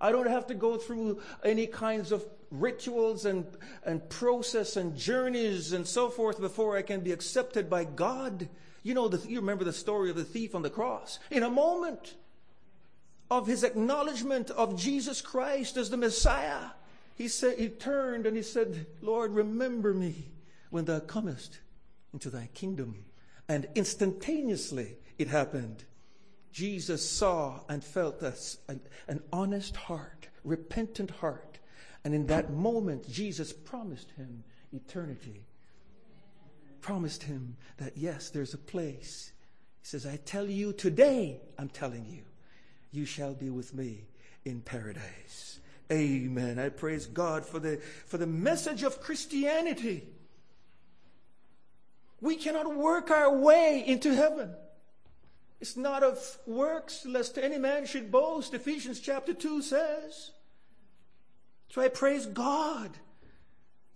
I 0.00 0.10
don't 0.10 0.28
have 0.28 0.46
to 0.46 0.54
go 0.54 0.78
through 0.78 1.20
any 1.44 1.66
kinds 1.66 2.12
of 2.12 2.24
rituals 2.60 3.24
and, 3.24 3.46
and 3.84 4.08
process 4.08 4.76
and 4.76 4.96
journeys 4.96 5.72
and 5.72 5.86
so 5.86 6.08
forth 6.08 6.40
before 6.40 6.76
I 6.76 6.82
can 6.82 7.00
be 7.00 7.12
accepted 7.12 7.68
by 7.68 7.84
God. 7.84 8.48
You 8.82 8.94
know, 8.94 9.08
the, 9.08 9.28
you 9.28 9.40
remember 9.40 9.64
the 9.64 9.72
story 9.72 10.10
of 10.10 10.16
the 10.16 10.24
thief 10.24 10.54
on 10.54 10.62
the 10.62 10.70
cross. 10.70 11.18
In 11.30 11.42
a 11.42 11.50
moment 11.50 12.14
of 13.30 13.46
his 13.46 13.64
acknowledgement 13.64 14.50
of 14.50 14.78
Jesus 14.78 15.22
Christ 15.22 15.76
as 15.76 15.90
the 15.90 15.96
Messiah, 15.96 16.70
he 17.14 17.28
said, 17.28 17.58
he 17.58 17.68
turned 17.68 18.26
and 18.26 18.36
he 18.36 18.42
said, 18.42 18.86
Lord, 19.00 19.32
remember 19.32 19.94
me 19.94 20.32
when 20.70 20.84
thou 20.84 21.00
comest 21.00 21.60
into 22.12 22.30
thy 22.30 22.48
kingdom. 22.54 23.04
And 23.48 23.68
instantaneously 23.74 24.96
it 25.18 25.28
happened. 25.28 25.84
Jesus 26.52 27.08
saw 27.08 27.60
and 27.68 27.82
felt 27.82 28.22
a, 28.22 28.34
an 29.08 29.22
honest 29.32 29.76
heart, 29.76 30.28
repentant 30.44 31.10
heart. 31.10 31.58
And 32.04 32.14
in 32.14 32.26
that 32.26 32.52
moment, 32.52 33.10
Jesus 33.10 33.52
promised 33.52 34.10
him 34.12 34.44
eternity. 34.72 35.42
Promised 36.80 37.22
him 37.22 37.56
that, 37.78 37.96
yes, 37.96 38.28
there's 38.28 38.52
a 38.52 38.58
place. 38.58 39.32
He 39.82 39.88
says, 39.88 40.06
I 40.06 40.16
tell 40.24 40.46
you 40.46 40.72
today, 40.74 41.40
I'm 41.58 41.70
telling 41.70 42.04
you, 42.06 42.22
you 42.92 43.06
shall 43.06 43.32
be 43.32 43.48
with 43.48 43.74
me 43.74 44.04
in 44.44 44.60
paradise. 44.60 45.60
Amen. 45.90 46.58
I 46.58 46.68
praise 46.68 47.06
God 47.06 47.44
for 47.44 47.58
the, 47.58 47.78
for 48.06 48.18
the 48.18 48.26
message 48.26 48.82
of 48.82 49.00
Christianity. 49.00 50.04
We 52.20 52.36
cannot 52.36 52.74
work 52.74 53.10
our 53.10 53.34
way 53.34 53.82
into 53.86 54.14
heaven. 54.14 54.50
It's 55.60 55.76
not 55.76 56.02
of 56.02 56.38
works, 56.46 57.06
lest 57.06 57.38
any 57.38 57.58
man 57.58 57.86
should 57.86 58.10
boast, 58.10 58.52
Ephesians 58.52 59.00
chapter 59.00 59.32
2 59.32 59.62
says. 59.62 60.30
So 61.74 61.82
I 61.82 61.88
praise 61.88 62.24
God 62.24 62.92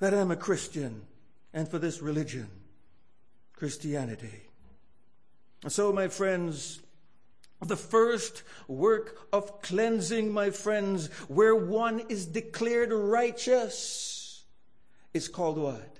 that 0.00 0.12
I'm 0.12 0.32
a 0.32 0.36
Christian 0.36 1.02
and 1.54 1.68
for 1.68 1.78
this 1.78 2.02
religion, 2.02 2.48
Christianity. 3.52 4.48
And 5.62 5.70
so, 5.70 5.92
my 5.92 6.08
friends, 6.08 6.80
the 7.64 7.76
first 7.76 8.42
work 8.66 9.28
of 9.32 9.62
cleansing, 9.62 10.32
my 10.32 10.50
friends, 10.50 11.06
where 11.28 11.54
one 11.54 12.00
is 12.08 12.26
declared 12.26 12.92
righteous, 12.92 14.42
is 15.14 15.28
called 15.28 15.56
what? 15.56 15.97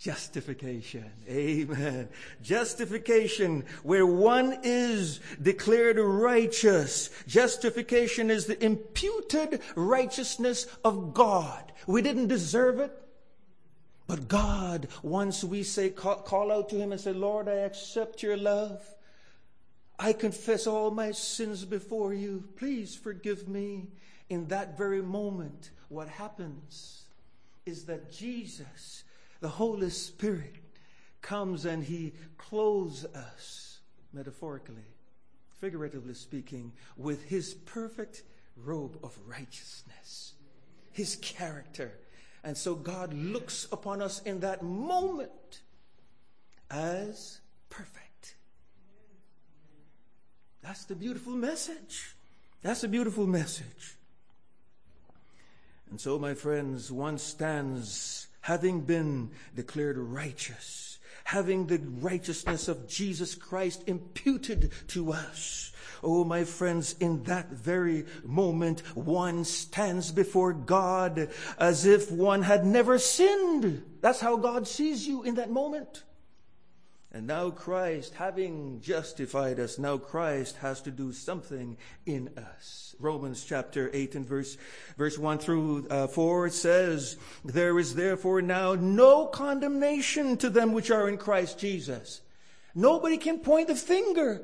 Justification. 0.00 1.12
Amen. 1.28 2.08
Justification, 2.40 3.66
where 3.82 4.06
one 4.06 4.60
is 4.62 5.20
declared 5.42 5.98
righteous. 5.98 7.10
Justification 7.26 8.30
is 8.30 8.46
the 8.46 8.64
imputed 8.64 9.60
righteousness 9.76 10.66
of 10.86 11.12
God. 11.12 11.70
We 11.86 12.00
didn't 12.00 12.28
deserve 12.28 12.80
it. 12.80 12.96
But 14.06 14.26
God, 14.26 14.88
once 15.02 15.44
we 15.44 15.62
say, 15.62 15.90
call, 15.90 16.16
call 16.16 16.50
out 16.50 16.70
to 16.70 16.76
Him 16.76 16.92
and 16.92 17.00
say, 17.00 17.12
Lord, 17.12 17.46
I 17.46 17.56
accept 17.56 18.22
your 18.22 18.38
love. 18.38 18.82
I 19.98 20.14
confess 20.14 20.66
all 20.66 20.90
my 20.90 21.10
sins 21.10 21.66
before 21.66 22.14
you. 22.14 22.48
Please 22.56 22.96
forgive 22.96 23.48
me. 23.48 23.88
In 24.30 24.48
that 24.48 24.78
very 24.78 25.02
moment, 25.02 25.72
what 25.88 26.08
happens 26.08 27.02
is 27.66 27.84
that 27.84 28.10
Jesus 28.10 29.04
the 29.40 29.48
Holy 29.48 29.90
Spirit 29.90 30.56
comes 31.22 31.64
and 31.64 31.82
He 31.82 32.12
clothes 32.36 33.04
us, 33.04 33.80
metaphorically, 34.12 34.94
figuratively 35.60 36.14
speaking, 36.14 36.72
with 36.96 37.24
His 37.24 37.54
perfect 37.54 38.22
robe 38.56 38.98
of 39.02 39.18
righteousness, 39.26 40.34
His 40.92 41.16
character. 41.16 41.92
And 42.42 42.56
so 42.56 42.74
God 42.74 43.12
looks 43.12 43.66
upon 43.70 44.00
us 44.00 44.22
in 44.22 44.40
that 44.40 44.62
moment 44.62 45.62
as 46.70 47.40
perfect. 47.68 48.36
That's 50.62 50.84
the 50.84 50.94
beautiful 50.94 51.32
message. 51.34 52.14
That's 52.62 52.84
a 52.84 52.88
beautiful 52.88 53.26
message. 53.26 53.96
And 55.90 56.00
so, 56.00 56.18
my 56.18 56.34
friends, 56.34 56.92
one 56.92 57.18
stands 57.18 58.28
having 58.40 58.80
been 58.80 59.30
declared 59.54 59.98
righteous, 59.98 60.98
having 61.24 61.66
the 61.66 61.78
righteousness 61.78 62.68
of 62.68 62.88
Jesus 62.88 63.34
Christ 63.34 63.84
imputed 63.86 64.72
to 64.88 65.12
us. 65.12 65.72
Oh, 66.02 66.24
my 66.24 66.44
friends, 66.44 66.96
in 66.98 67.24
that 67.24 67.50
very 67.50 68.06
moment, 68.24 68.80
one 68.94 69.44
stands 69.44 70.10
before 70.12 70.54
God 70.54 71.28
as 71.58 71.84
if 71.84 72.10
one 72.10 72.42
had 72.42 72.64
never 72.64 72.98
sinned. 72.98 73.82
That's 74.00 74.20
how 74.20 74.36
God 74.36 74.66
sees 74.66 75.06
you 75.06 75.22
in 75.24 75.34
that 75.34 75.50
moment. 75.50 76.04
And 77.12 77.26
now 77.26 77.50
Christ, 77.50 78.14
having 78.14 78.80
justified 78.80 79.58
us, 79.58 79.78
now 79.78 79.98
Christ 79.98 80.56
has 80.58 80.80
to 80.82 80.92
do 80.92 81.12
something 81.12 81.76
in 82.06 82.30
us. 82.36 82.94
Romans 83.00 83.44
chapter 83.44 83.90
8 83.92 84.14
and 84.14 84.26
verse, 84.26 84.56
verse 84.96 85.18
1 85.18 85.38
through 85.38 85.88
uh, 85.88 86.06
4 86.06 86.50
says, 86.50 87.16
There 87.44 87.80
is 87.80 87.96
therefore 87.96 88.42
now 88.42 88.74
no 88.74 89.26
condemnation 89.26 90.36
to 90.36 90.50
them 90.50 90.72
which 90.72 90.92
are 90.92 91.08
in 91.08 91.18
Christ 91.18 91.58
Jesus. 91.58 92.20
Nobody 92.76 93.16
can 93.16 93.40
point 93.40 93.70
a 93.70 93.74
finger 93.74 94.42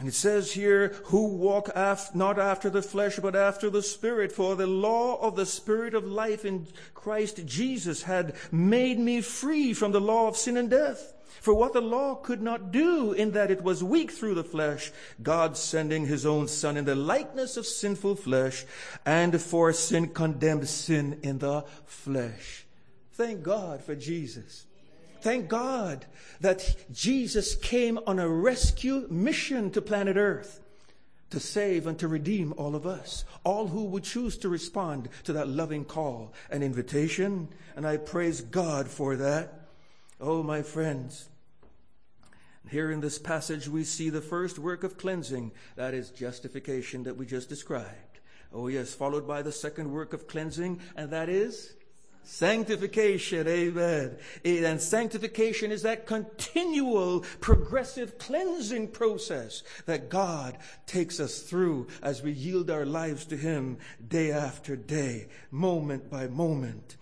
And 0.00 0.08
it 0.08 0.14
says 0.14 0.52
here, 0.52 0.94
who 1.04 1.26
walk 1.26 1.70
af- 1.74 2.14
not 2.14 2.38
after 2.38 2.70
the 2.70 2.80
flesh, 2.80 3.18
but 3.18 3.36
after 3.36 3.68
the 3.68 3.82
Spirit. 3.82 4.32
For 4.32 4.56
the 4.56 4.66
law 4.66 5.20
of 5.20 5.36
the 5.36 5.44
Spirit 5.44 5.92
of 5.92 6.06
life 6.06 6.46
in 6.46 6.66
Christ 6.94 7.44
Jesus 7.44 8.02
had 8.04 8.34
made 8.50 8.98
me 8.98 9.20
free 9.20 9.74
from 9.74 9.92
the 9.92 10.00
law 10.00 10.26
of 10.26 10.38
sin 10.38 10.56
and 10.56 10.70
death. 10.70 11.12
For 11.42 11.52
what 11.52 11.74
the 11.74 11.82
law 11.82 12.14
could 12.14 12.40
not 12.40 12.72
do 12.72 13.12
in 13.12 13.32
that 13.32 13.50
it 13.50 13.62
was 13.62 13.84
weak 13.84 14.10
through 14.10 14.34
the 14.34 14.44
flesh, 14.44 14.90
God 15.22 15.56
sending 15.58 16.06
his 16.06 16.24
own 16.24 16.48
son 16.48 16.78
in 16.78 16.86
the 16.86 16.94
likeness 16.94 17.58
of 17.58 17.66
sinful 17.66 18.16
flesh, 18.16 18.64
and 19.04 19.38
for 19.40 19.70
sin 19.74 20.08
condemned 20.08 20.66
sin 20.66 21.20
in 21.22 21.38
the 21.38 21.64
flesh. 21.84 22.64
Thank 23.12 23.42
God 23.42 23.82
for 23.82 23.94
Jesus. 23.94 24.64
Thank 25.22 25.48
God 25.48 26.06
that 26.40 26.76
Jesus 26.92 27.54
came 27.54 27.98
on 28.06 28.18
a 28.18 28.28
rescue 28.28 29.06
mission 29.10 29.70
to 29.72 29.82
planet 29.82 30.16
Earth 30.16 30.60
to 31.30 31.40
save 31.40 31.86
and 31.86 31.98
to 31.98 32.08
redeem 32.08 32.52
all 32.56 32.74
of 32.74 32.86
us, 32.86 33.24
all 33.44 33.68
who 33.68 33.84
would 33.84 34.02
choose 34.02 34.36
to 34.38 34.48
respond 34.48 35.08
to 35.24 35.32
that 35.32 35.48
loving 35.48 35.84
call 35.84 36.32
and 36.50 36.62
invitation. 36.62 37.48
And 37.76 37.86
I 37.86 37.96
praise 37.98 38.40
God 38.40 38.88
for 38.88 39.16
that. 39.16 39.68
Oh, 40.20 40.42
my 40.42 40.62
friends. 40.62 41.28
Here 42.68 42.90
in 42.90 43.00
this 43.00 43.18
passage, 43.18 43.68
we 43.68 43.84
see 43.84 44.10
the 44.10 44.20
first 44.20 44.58
work 44.58 44.84
of 44.84 44.98
cleansing, 44.98 45.52
that 45.76 45.94
is 45.94 46.10
justification 46.10 47.04
that 47.04 47.16
we 47.16 47.26
just 47.26 47.48
described. 47.48 48.20
Oh, 48.52 48.68
yes, 48.68 48.92
followed 48.92 49.26
by 49.26 49.42
the 49.42 49.52
second 49.52 49.90
work 49.92 50.12
of 50.12 50.26
cleansing, 50.26 50.80
and 50.96 51.10
that 51.10 51.28
is 51.28 51.74
Sanctification, 52.22 53.48
amen. 53.48 54.16
And 54.44 54.80
sanctification 54.80 55.72
is 55.72 55.82
that 55.82 56.06
continual 56.06 57.20
progressive 57.40 58.18
cleansing 58.18 58.88
process 58.88 59.62
that 59.86 60.08
God 60.08 60.56
takes 60.86 61.18
us 61.18 61.40
through 61.40 61.88
as 62.02 62.22
we 62.22 62.32
yield 62.32 62.70
our 62.70 62.86
lives 62.86 63.24
to 63.26 63.36
Him 63.36 63.78
day 64.06 64.30
after 64.30 64.76
day, 64.76 65.28
moment 65.50 66.08
by 66.08 66.28
moment. 66.28 66.96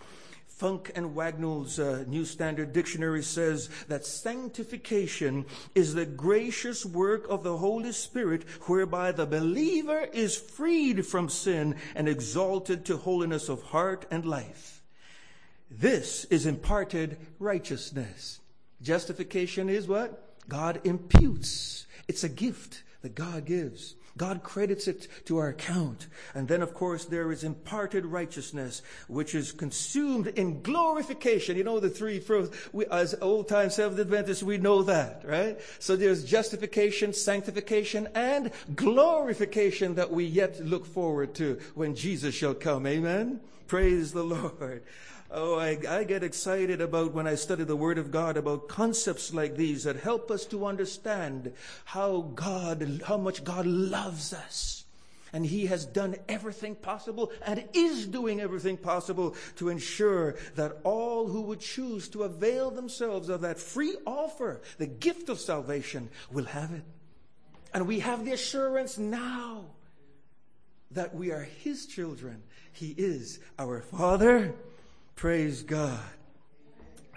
Funk 0.47 0.91
and 0.97 1.15
Wagnalls 1.15 1.79
uh, 1.79 2.05
New 2.09 2.25
Standard 2.25 2.73
Dictionary 2.73 3.23
says 3.23 3.71
that 3.87 4.05
sanctification 4.05 5.47
is 5.77 5.95
the 5.95 6.05
gracious 6.05 6.85
work 6.85 7.29
of 7.29 7.45
the 7.45 7.59
Holy 7.59 7.93
Spirit 7.93 8.43
whereby 8.63 9.13
the 9.13 9.27
believer 9.27 10.09
is 10.13 10.37
freed 10.37 11.07
from 11.07 11.29
sin 11.29 11.77
and 11.95 12.09
exalted 12.09 12.85
to 12.87 12.97
holiness 12.97 13.49
of 13.49 13.63
heart 13.63 14.05
and 14.11 14.25
life. 14.25 14.78
This 15.71 16.25
is 16.27 16.47
imparted 16.47 17.19
righteousness. 17.39 18.41
Justification 18.81 19.69
is 19.69 19.87
what? 19.87 20.49
God 20.49 20.81
imputes. 20.85 21.87
It's 22.07 22.25
a 22.25 22.29
gift 22.29 22.83
that 23.03 23.15
God 23.15 23.45
gives. 23.45 23.95
God 24.17 24.43
credits 24.43 24.89
it 24.89 25.07
to 25.27 25.39
our 25.39 25.49
account. 25.49 26.09
And 26.35 26.49
then, 26.49 26.61
of 26.61 26.75
course, 26.75 27.05
there 27.05 27.31
is 27.31 27.45
imparted 27.45 28.05
righteousness, 28.05 28.83
which 29.07 29.35
is 29.35 29.53
consumed 29.53 30.27
in 30.27 30.61
glorification. 30.61 31.57
You 31.57 31.65
know, 31.65 31.79
the 31.79 31.89
three, 31.89 32.21
we, 32.73 32.85
as 32.87 33.15
old 33.23 33.49
time 33.49 33.71
Seventh 33.71 34.01
Adventists, 34.01 34.43
we 34.43 34.59
know 34.59 34.83
that, 34.83 35.23
right? 35.25 35.61
So 35.79 35.95
there's 35.95 36.25
justification, 36.25 37.13
sanctification, 37.13 38.09
and 38.15 38.51
glorification 38.75 39.95
that 39.95 40.11
we 40.11 40.25
yet 40.25 40.61
look 40.67 40.85
forward 40.85 41.35
to 41.37 41.61
when 41.75 41.95
Jesus 41.95 42.35
shall 42.35 42.55
come. 42.55 42.87
Amen? 42.87 43.41
Praise 43.69 44.13
the 44.13 44.25
Lord. 44.25 44.83
Oh, 45.31 45.59
I, 45.59 45.79
I, 45.87 46.05
get 46.05 46.23
excited 46.23 46.81
about 46.81 47.13
when 47.13 47.27
I 47.27 47.35
study 47.35 47.63
the 47.63 47.77
Word 47.77 47.99
of 47.99 48.11
God 48.11 48.39
about 48.39 48.67
concepts 48.67 49.35
like 49.35 49.57
these 49.57 49.85
that 49.85 49.97
help 49.97 50.31
us 50.31 50.47
to 50.47 50.65
understand 50.65 51.53
how 51.85 52.31
God, 52.35 53.03
how 53.07 53.19
much 53.19 53.45
God 53.45 53.67
loves 53.67 54.33
us. 54.33 54.85
And 55.35 55.45
He 55.45 55.67
has 55.67 55.85
done 55.85 56.17
everything 56.31 56.75
possible 56.75 57.31
and 57.45 57.63
is 57.75 58.07
doing 58.07 58.41
everything 58.41 58.79
possible 58.79 59.37
to 59.57 59.69
ensure 59.69 60.37
that 60.55 60.79
all 60.83 61.29
who 61.29 61.43
would 61.43 61.61
choose 61.61 62.09
to 62.11 62.23
avail 62.23 62.71
themselves 62.71 63.29
of 63.29 63.43
that 63.43 63.59
free 63.59 63.97
offer, 64.07 64.63
the 64.79 64.87
gift 64.87 65.29
of 65.29 65.39
salvation, 65.39 66.09
will 66.33 66.47
have 66.47 66.73
it. 66.73 66.85
And 67.75 67.87
we 67.87 68.01
have 68.01 68.25
the 68.25 68.33
assurance 68.33 68.97
now 68.97 69.67
that 70.93 71.15
we 71.15 71.33
are 71.33 71.43
His 71.43 71.85
children. 71.85 72.43
He 72.73 72.95
is 72.97 73.41
our 73.59 73.83
Father. 73.83 74.55
Praise 75.19 75.65
God. 75.65 75.99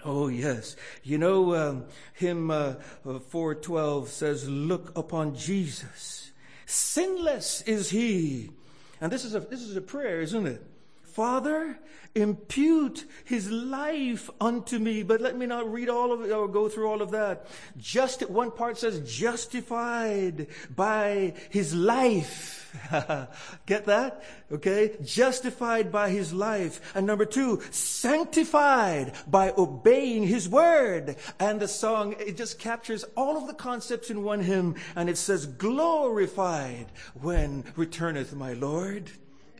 Oh 0.04 0.26
yes. 0.26 0.74
You 1.04 1.18
know, 1.18 1.54
um, 1.54 1.84
hymn 2.14 2.50
uh, 2.50 2.74
412 3.04 4.08
says, 4.08 4.48
look 4.48 4.90
upon 4.98 5.36
Jesus. 5.36 6.32
Sinless 6.66 7.62
is 7.62 7.90
he. 7.90 8.50
And 9.00 9.12
this 9.12 9.24
is 9.24 9.36
a, 9.36 9.40
this 9.40 9.62
is 9.62 9.76
a 9.76 9.80
prayer, 9.80 10.20
isn't 10.20 10.48
it? 10.48 10.66
Father, 11.12 11.78
impute 12.14 13.04
his 13.24 13.50
life 13.50 14.30
unto 14.40 14.78
me. 14.78 15.02
But 15.02 15.20
let 15.20 15.36
me 15.36 15.44
not 15.44 15.70
read 15.70 15.90
all 15.90 16.10
of 16.10 16.22
it 16.22 16.32
or 16.32 16.48
go 16.48 16.70
through 16.70 16.88
all 16.88 17.02
of 17.02 17.10
that. 17.10 17.46
Just 17.76 18.28
one 18.30 18.50
part 18.50 18.78
says 18.78 19.00
justified 19.00 20.46
by 20.74 21.34
his 21.50 21.74
life. 21.74 22.58
Get 23.66 23.84
that? 23.84 24.24
Okay. 24.50 24.96
Justified 25.04 25.92
by 25.92 26.08
his 26.08 26.32
life. 26.32 26.94
And 26.94 27.06
number 27.06 27.26
two, 27.26 27.60
sanctified 27.70 29.12
by 29.26 29.52
obeying 29.58 30.26
his 30.26 30.48
word. 30.48 31.16
And 31.38 31.60
the 31.60 31.68
song, 31.68 32.14
it 32.18 32.38
just 32.38 32.58
captures 32.58 33.04
all 33.18 33.36
of 33.36 33.46
the 33.46 33.54
concepts 33.54 34.08
in 34.08 34.22
one 34.22 34.40
hymn 34.40 34.76
and 34.96 35.10
it 35.10 35.18
says 35.18 35.44
glorified 35.44 36.86
when 37.20 37.64
returneth 37.76 38.34
my 38.34 38.54
Lord. 38.54 39.10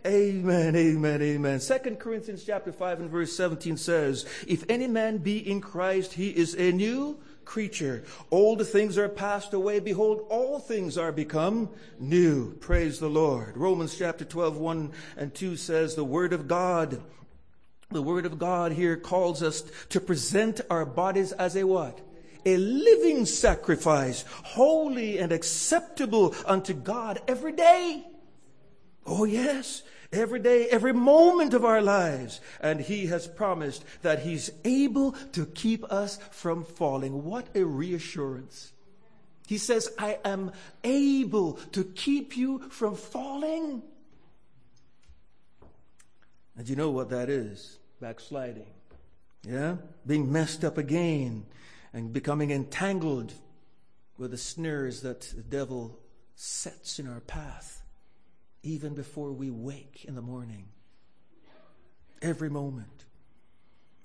Amen, 0.04 0.74
amen, 0.74 1.22
amen. 1.22 1.60
Second 1.60 2.00
Corinthians 2.00 2.42
chapter 2.42 2.72
5 2.72 3.00
and 3.00 3.10
verse 3.10 3.36
17 3.36 3.76
says, 3.76 4.26
If 4.48 4.64
any 4.68 4.88
man 4.88 5.18
be 5.18 5.48
in 5.48 5.60
Christ, 5.60 6.14
he 6.14 6.30
is 6.30 6.54
a 6.54 6.72
new 6.72 7.20
creature. 7.44 8.02
Old 8.32 8.66
things 8.66 8.98
are 8.98 9.08
passed 9.08 9.54
away. 9.54 9.78
Behold, 9.78 10.26
all 10.28 10.58
things 10.58 10.98
are 10.98 11.12
become 11.12 11.70
new. 12.00 12.52
Praise 12.54 12.98
the 12.98 13.08
Lord. 13.08 13.56
Romans 13.56 13.96
chapter 13.96 14.24
12, 14.24 14.56
1 14.56 14.92
and 15.18 15.32
2 15.32 15.56
says, 15.56 15.94
The 15.94 16.02
word 16.02 16.32
of 16.32 16.48
God, 16.48 17.00
the 17.92 18.02
word 18.02 18.26
of 18.26 18.40
God 18.40 18.72
here 18.72 18.96
calls 18.96 19.40
us 19.40 19.62
to 19.90 20.00
present 20.00 20.60
our 20.68 20.84
bodies 20.84 21.30
as 21.32 21.54
a 21.54 21.64
what? 21.64 22.00
a 22.44 22.56
living 22.56 23.24
sacrifice, 23.24 24.24
holy 24.42 25.16
and 25.20 25.30
acceptable 25.30 26.34
unto 26.44 26.74
God 26.74 27.20
every 27.28 27.52
day. 27.52 28.04
Oh, 29.06 29.24
yes. 29.24 29.82
Every 30.12 30.40
day, 30.40 30.68
every 30.68 30.92
moment 30.92 31.54
of 31.54 31.64
our 31.64 31.80
lives. 31.80 32.40
And 32.60 32.80
He 32.80 33.06
has 33.06 33.26
promised 33.26 33.84
that 34.02 34.20
He's 34.20 34.50
able 34.64 35.12
to 35.32 35.46
keep 35.46 35.90
us 35.90 36.18
from 36.30 36.64
falling. 36.64 37.24
What 37.24 37.48
a 37.54 37.64
reassurance. 37.64 38.72
He 39.46 39.58
says, 39.58 39.88
I 39.98 40.18
am 40.24 40.52
able 40.84 41.54
to 41.72 41.84
keep 41.84 42.36
you 42.36 42.68
from 42.70 42.94
falling. 42.94 43.82
And 46.56 46.68
you 46.68 46.76
know 46.76 46.90
what 46.90 47.10
that 47.10 47.28
is? 47.28 47.78
Backsliding. 48.00 48.66
Yeah? 49.42 49.76
Being 50.06 50.30
messed 50.30 50.64
up 50.64 50.78
again 50.78 51.46
and 51.92 52.12
becoming 52.12 52.50
entangled 52.50 53.32
with 54.16 54.30
the 54.30 54.38
snares 54.38 55.00
that 55.02 55.20
the 55.20 55.42
devil 55.42 55.98
sets 56.36 56.98
in 56.98 57.08
our 57.08 57.20
path 57.20 57.81
even 58.62 58.94
before 58.94 59.32
we 59.32 59.50
wake 59.50 60.04
in 60.06 60.14
the 60.14 60.22
morning. 60.22 60.66
Every 62.20 62.50
moment. 62.50 63.04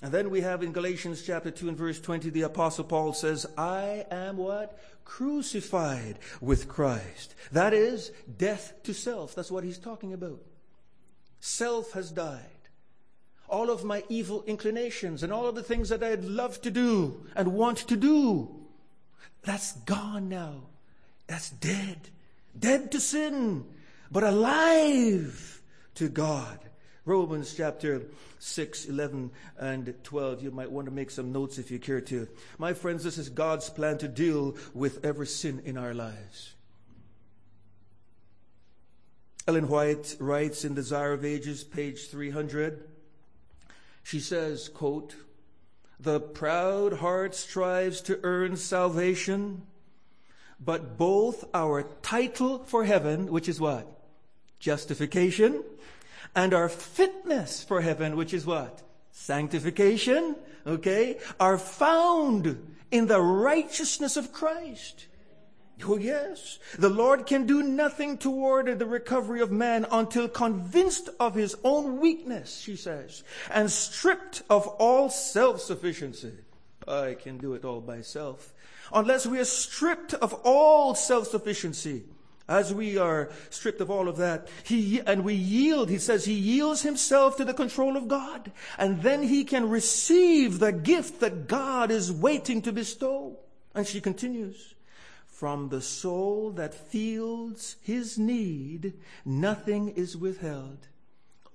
And 0.01 0.11
then 0.11 0.29
we 0.29 0.41
have 0.41 0.61
in 0.61 0.73
Galatians 0.73 1.23
chapter 1.23 1.49
2 1.49 1.69
and 1.69 1.77
verse 1.77 1.99
20, 1.99 2.29
the 2.29 2.43
apostle 2.43 2.83
Paul 2.83 3.13
says, 3.13 3.47
I 3.57 4.05
am 4.11 4.37
what? 4.37 4.77
Crucified 5.05 6.19
with 6.39 6.67
Christ. 6.67 7.33
That 7.51 7.73
is 7.73 8.11
death 8.37 8.73
to 8.83 8.93
self. 8.93 9.33
That's 9.33 9.51
what 9.51 9.63
he's 9.63 9.79
talking 9.79 10.13
about. 10.13 10.41
Self 11.39 11.93
has 11.93 12.11
died. 12.11 12.41
All 13.49 13.71
of 13.71 13.83
my 13.83 14.03
evil 14.09 14.43
inclinations 14.45 15.23
and 15.23 15.31
all 15.31 15.47
of 15.47 15.55
the 15.55 15.63
things 15.63 15.89
that 15.89 16.03
I'd 16.03 16.25
love 16.25 16.61
to 16.61 16.71
do 16.71 17.25
and 17.35 17.53
want 17.53 17.77
to 17.87 17.95
do, 17.95 18.55
that's 19.41 19.73
gone 19.81 20.29
now. 20.29 20.63
That's 21.27 21.49
dead. 21.49 22.09
Dead 22.57 22.91
to 22.91 22.99
sin 22.99 23.65
but 24.11 24.23
alive 24.23 25.61
to 25.95 26.09
God. 26.09 26.59
Romans 27.05 27.53
chapter 27.55 28.01
6, 28.39 28.85
11, 28.85 29.31
and 29.57 29.93
12. 30.03 30.43
You 30.43 30.51
might 30.51 30.69
want 30.69 30.87
to 30.87 30.93
make 30.93 31.09
some 31.09 31.31
notes 31.31 31.57
if 31.57 31.71
you 31.71 31.79
care 31.79 32.01
to. 32.01 32.27
My 32.57 32.73
friends, 32.73 33.03
this 33.03 33.17
is 33.17 33.29
God's 33.29 33.69
plan 33.69 33.97
to 33.99 34.09
deal 34.09 34.57
with 34.73 35.05
every 35.05 35.27
sin 35.27 35.61
in 35.63 35.77
our 35.77 35.93
lives. 35.93 36.53
Ellen 39.47 39.69
White 39.69 40.17
writes 40.19 40.65
in 40.65 40.73
Desire 40.73 41.13
of 41.13 41.23
Ages, 41.23 41.63
page 41.63 42.09
300. 42.09 42.83
She 44.03 44.19
says, 44.19 44.67
quote, 44.67 45.15
The 46.01 46.19
proud 46.19 46.93
heart 46.93 47.33
strives 47.33 48.01
to 48.01 48.19
earn 48.23 48.57
salvation, 48.57 49.61
but 50.59 50.97
both 50.97 51.45
our 51.53 51.83
title 52.01 52.59
for 52.65 52.83
heaven, 52.83 53.31
which 53.31 53.47
is 53.47 53.61
what? 53.61 53.96
Justification. 54.59 55.63
And 56.35 56.53
our 56.53 56.69
fitness 56.69 57.63
for 57.63 57.81
heaven, 57.81 58.15
which 58.15 58.33
is 58.33 58.45
what? 58.45 58.83
Sanctification. 59.11 60.35
Okay? 60.65 61.17
Are 61.39 61.57
found 61.57 62.75
in 62.91 63.07
the 63.07 63.21
righteousness 63.21 64.17
of 64.17 64.31
Christ. 64.31 65.07
Oh, 65.85 65.97
yes. 65.97 66.57
The 66.79 66.89
Lord 66.89 67.27
can 67.27 67.45
do 67.45 67.61
nothing 67.61 68.17
toward 68.17 68.79
the 68.79 68.85
recovery 68.85 69.41
of 69.41 69.51
man 69.51 69.85
until 69.91 70.27
convinced 70.27 71.09
of 71.19 71.35
his 71.35 71.55
own 71.63 71.99
weakness, 71.99 72.59
she 72.59 72.75
says, 72.75 73.23
and 73.51 73.69
stripped 73.69 74.41
of 74.49 74.67
all 74.67 75.09
self 75.09 75.61
sufficiency. 75.61 76.33
I 76.87 77.15
can 77.15 77.37
do 77.37 77.53
it 77.53 77.65
all 77.65 77.81
myself. 77.81 78.53
Unless 78.93 79.25
we 79.27 79.39
are 79.39 79.45
stripped 79.45 80.13
of 80.13 80.33
all 80.45 80.95
self-sufficiency, 80.95 82.03
as 82.47 82.73
we 82.73 82.97
are 82.97 83.29
stripped 83.49 83.81
of 83.81 83.91
all 83.91 84.07
of 84.07 84.17
that, 84.17 84.47
he, 84.63 85.01
and 85.01 85.23
we 85.23 85.33
yield, 85.33 85.89
he 85.89 85.97
says, 85.97 86.25
he 86.25 86.33
yields 86.33 86.81
himself 86.81 87.37
to 87.37 87.45
the 87.45 87.53
control 87.53 87.97
of 87.97 88.07
God, 88.07 88.51
and 88.77 89.01
then 89.01 89.23
he 89.23 89.43
can 89.43 89.69
receive 89.69 90.59
the 90.59 90.71
gift 90.71 91.19
that 91.19 91.47
God 91.47 91.91
is 91.91 92.11
waiting 92.11 92.61
to 92.61 92.71
bestow. 92.71 93.37
And 93.75 93.85
she 93.85 94.01
continues, 94.01 94.75
from 95.27 95.69
the 95.69 95.81
soul 95.81 96.51
that 96.51 96.73
feels 96.73 97.75
his 97.81 98.17
need, 98.17 98.93
nothing 99.23 99.89
is 99.89 100.17
withheld. 100.17 100.87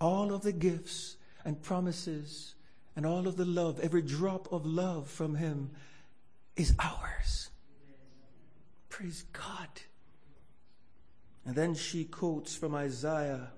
All 0.01 0.33
of 0.33 0.43
the 0.43 0.53
gifts 0.53 1.17
and 1.45 1.61
promises 1.61 2.55
and 2.95 3.07
all 3.07 3.27
of 3.27 3.37
the 3.37 3.45
love, 3.45 3.81
every 3.81 4.03
drop 4.03 4.53
of 4.53 4.67
love 4.67 5.09
from 5.09 5.35
him 5.35 5.71
is 6.55 6.75
ours. 6.79 7.51
Praise 8.89 9.25
God. 9.33 9.69
And 11.45 11.55
then 11.55 11.75
she 11.75 12.05
quotes 12.05 12.55
from 12.55 12.75
Isaiah 12.75 13.51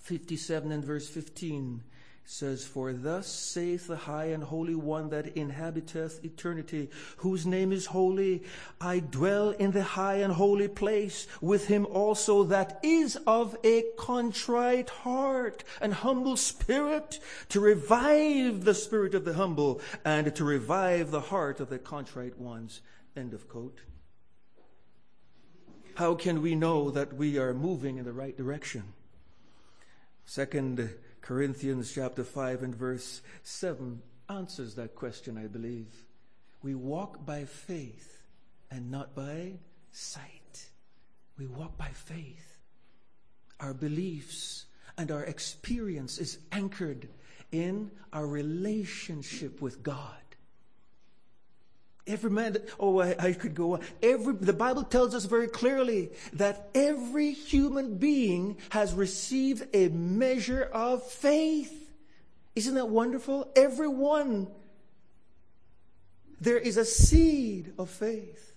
57 0.00 0.70
and 0.70 0.84
verse 0.84 1.08
15 1.08 1.82
says, 2.26 2.64
For 2.64 2.92
thus 2.92 3.26
saith 3.26 3.86
the 3.86 3.96
high 3.96 4.26
and 4.26 4.42
holy 4.42 4.74
one 4.74 5.10
that 5.10 5.36
inhabiteth 5.36 6.24
eternity, 6.24 6.90
whose 7.18 7.46
name 7.46 7.72
is 7.72 7.86
holy. 7.86 8.42
I 8.80 8.98
dwell 8.98 9.50
in 9.50 9.70
the 9.70 9.82
high 9.82 10.16
and 10.16 10.32
holy 10.32 10.68
place 10.68 11.26
with 11.40 11.68
him 11.68 11.86
also 11.86 12.44
that 12.44 12.80
is 12.82 13.16
of 13.26 13.56
a 13.64 13.84
contrite 13.96 14.90
heart 14.90 15.64
and 15.80 15.94
humble 15.94 16.36
spirit, 16.36 17.20
to 17.48 17.60
revive 17.60 18.64
the 18.64 18.74
spirit 18.74 19.14
of 19.14 19.24
the 19.24 19.34
humble 19.34 19.80
and 20.04 20.34
to 20.34 20.44
revive 20.44 21.10
the 21.10 21.20
heart 21.20 21.60
of 21.60 21.68
the 21.68 21.78
contrite 21.78 22.38
ones. 22.38 22.80
End 23.16 23.32
of 23.34 23.48
quote. 23.48 23.80
How 25.96 26.14
can 26.14 26.42
we 26.42 26.54
know 26.54 26.90
that 26.90 27.14
we 27.14 27.38
are 27.38 27.54
moving 27.54 27.96
in 27.96 28.04
the 28.04 28.12
right 28.12 28.36
direction? 28.36 28.92
Second 30.26 30.90
Corinthians 31.22 31.90
chapter 31.90 32.22
5 32.22 32.64
and 32.64 32.74
verse 32.74 33.22
7 33.44 34.02
answers 34.28 34.74
that 34.74 34.94
question, 34.94 35.38
I 35.38 35.46
believe. 35.46 35.86
We 36.62 36.74
walk 36.74 37.24
by 37.24 37.46
faith 37.46 38.24
and 38.70 38.90
not 38.90 39.14
by 39.14 39.54
sight. 39.90 40.66
We 41.38 41.46
walk 41.46 41.78
by 41.78 41.88
faith. 41.88 42.58
Our 43.58 43.72
beliefs 43.72 44.66
and 44.98 45.10
our 45.10 45.24
experience 45.24 46.18
is 46.18 46.40
anchored 46.52 47.08
in 47.52 47.90
our 48.12 48.26
relationship 48.26 49.62
with 49.62 49.82
God. 49.82 50.25
Every 52.06 52.30
man, 52.30 52.56
oh, 52.78 53.00
I, 53.00 53.16
I, 53.18 53.32
could 53.32 53.54
go 53.54 53.74
on. 53.74 53.80
Every, 54.00 54.34
the 54.34 54.52
Bible 54.52 54.84
tells 54.84 55.12
us 55.12 55.24
very 55.24 55.48
clearly 55.48 56.12
that 56.34 56.70
every 56.72 57.32
human 57.32 57.96
being 57.96 58.58
has 58.70 58.94
received 58.94 59.66
a 59.74 59.88
measure 59.88 60.62
of 60.62 61.04
faith. 61.04 61.90
Isn't 62.54 62.76
that 62.76 62.88
wonderful? 62.88 63.50
Everyone. 63.56 64.46
There 66.40 66.58
is 66.58 66.76
a 66.76 66.84
seed 66.84 67.72
of 67.76 67.90
faith. 67.90 68.52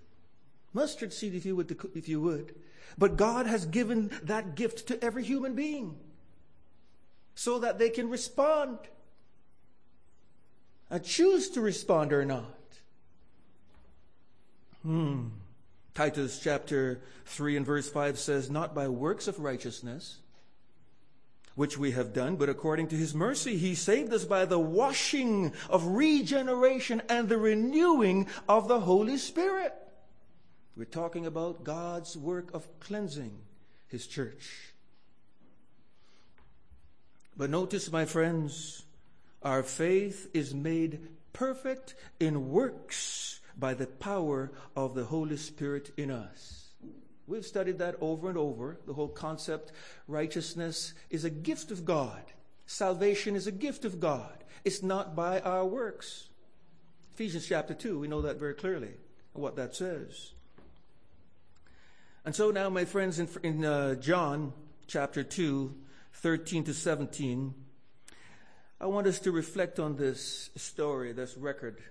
Mustard 0.74 1.12
seed, 1.12 1.34
if 1.34 1.44
you 1.44 1.56
would, 1.56 1.76
if 1.96 2.08
you 2.08 2.22
would. 2.22 2.54
But 3.00 3.18
God 3.18 3.48
has 3.48 3.66
given 3.66 4.12
that 4.24 4.54
gift 4.54 4.88
to 4.90 5.04
every 5.04 5.24
human 5.24 5.56
being 5.56 5.98
so 7.34 7.58
that 7.60 7.80
they 7.80 7.90
can 7.90 8.10
respond. 8.10 8.78
and 10.92 11.04
choose 11.04 11.50
to 11.52 11.62
respond 11.62 12.14
or 12.14 12.26
not. 12.26 12.59
Hmm. 14.84 15.28
Titus 15.94 16.40
chapter 16.40 17.02
3 17.26 17.58
and 17.58 17.66
verse 17.66 17.90
5 17.90 18.18
says, 18.18 18.50
Not 18.50 18.74
by 18.74 18.88
works 18.88 19.28
of 19.28 19.40
righteousness, 19.40 20.20
which 21.56 21.78
we 21.78 21.92
have 21.92 22.14
done, 22.14 22.38
but 22.38 22.48
according 22.48 22.88
to 22.88 22.96
his 22.96 23.14
mercy, 23.14 23.58
he 23.58 23.76
saved 23.76 24.14
us 24.14 24.24
by 24.24 24.46
the 24.46 24.60
washing 24.60 25.52
of 25.70 25.86
regeneration 25.86 27.02
and 27.10 27.28
the 27.28 27.38
renewing 27.38 28.28
of 28.48 28.68
the 28.68 28.80
Holy 28.80 29.18
Spirit. 29.18 29.74
We're 30.78 30.86
talking 30.86 31.26
about 31.26 31.66
God's 31.66 32.16
work 32.16 32.54
of 32.54 32.68
cleansing 32.80 33.38
his 33.88 34.08
church. 34.08 34.74
But 37.36 37.50
notice, 37.50 37.92
my 37.92 38.06
friends, 38.06 38.84
our 39.44 39.64
faith 39.64 40.30
is 40.34 40.54
made 40.54 41.02
perfect 41.34 41.96
in 42.20 42.50
works 42.52 43.39
by 43.60 43.74
the 43.74 43.88
power 43.88 44.52
of 44.76 44.96
the 44.96 45.06
Holy 45.06 45.38
Spirit 45.38 45.92
in 45.98 46.12
us. 46.12 46.70
We've 47.28 47.46
studied 47.46 47.78
that 47.78 47.96
over 48.02 48.30
and 48.30 48.38
over. 48.38 48.80
The 48.88 48.94
whole 48.94 49.08
concept 49.08 49.72
righteousness 50.08 50.94
is 51.10 51.26
a 51.26 51.30
gift 51.30 51.70
of 51.70 51.86
God. 51.86 52.24
Salvation 52.66 53.36
is 53.36 53.46
a 53.46 53.52
gift 53.52 53.86
of 53.86 54.00
God. 54.00 54.44
It's 54.66 54.82
not 54.82 55.16
by 55.16 55.40
our 55.42 55.66
works. 55.66 56.30
Ephesians 57.14 57.48
chapter 57.48 57.74
2, 57.74 58.00
we 58.00 58.08
know 58.08 58.22
that 58.22 58.38
very 58.38 58.54
clearly, 58.54 58.94
what 59.34 59.56
that 59.58 59.76
says. 59.76 60.32
And 62.26 62.36
so 62.36 62.52
now, 62.52 62.70
my 62.70 62.86
friends, 62.86 63.20
in, 63.20 63.30
in 63.44 63.66
uh, 63.66 63.96
John 63.96 64.54
chapter 64.88 65.24
2, 65.24 65.74
13 66.14 66.64
to 66.66 66.74
17, 66.74 67.54
I 68.82 68.86
want 68.88 69.08
us 69.08 69.20
to 69.20 69.32
reflect 69.32 69.80
on 69.80 69.98
this 69.98 70.50
story, 70.56 71.12
this 71.12 71.38
record 71.38 71.82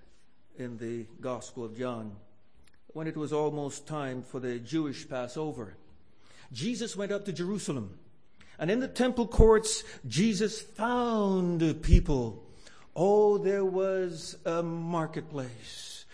in 0.58 0.76
the 0.78 1.06
Gospel 1.20 1.64
of 1.64 1.76
John 1.76 2.16
when 2.88 3.06
it 3.06 3.16
was 3.16 3.32
almost 3.32 3.86
time 3.86 4.22
for 4.22 4.40
the 4.40 4.58
Jewish 4.58 5.08
Passover. 5.08 5.76
Jesus 6.52 6.96
went 6.96 7.12
up 7.12 7.24
to 7.26 7.32
Jerusalem, 7.32 7.98
and 8.58 8.70
in 8.70 8.80
the 8.80 8.88
temple 8.88 9.28
courts, 9.28 9.84
Jesus 10.06 10.60
found 10.60 11.82
people. 11.82 12.44
Oh, 12.96 13.38
there 13.38 13.64
was 13.64 14.36
a 14.44 14.62
marketplace. 14.62 16.06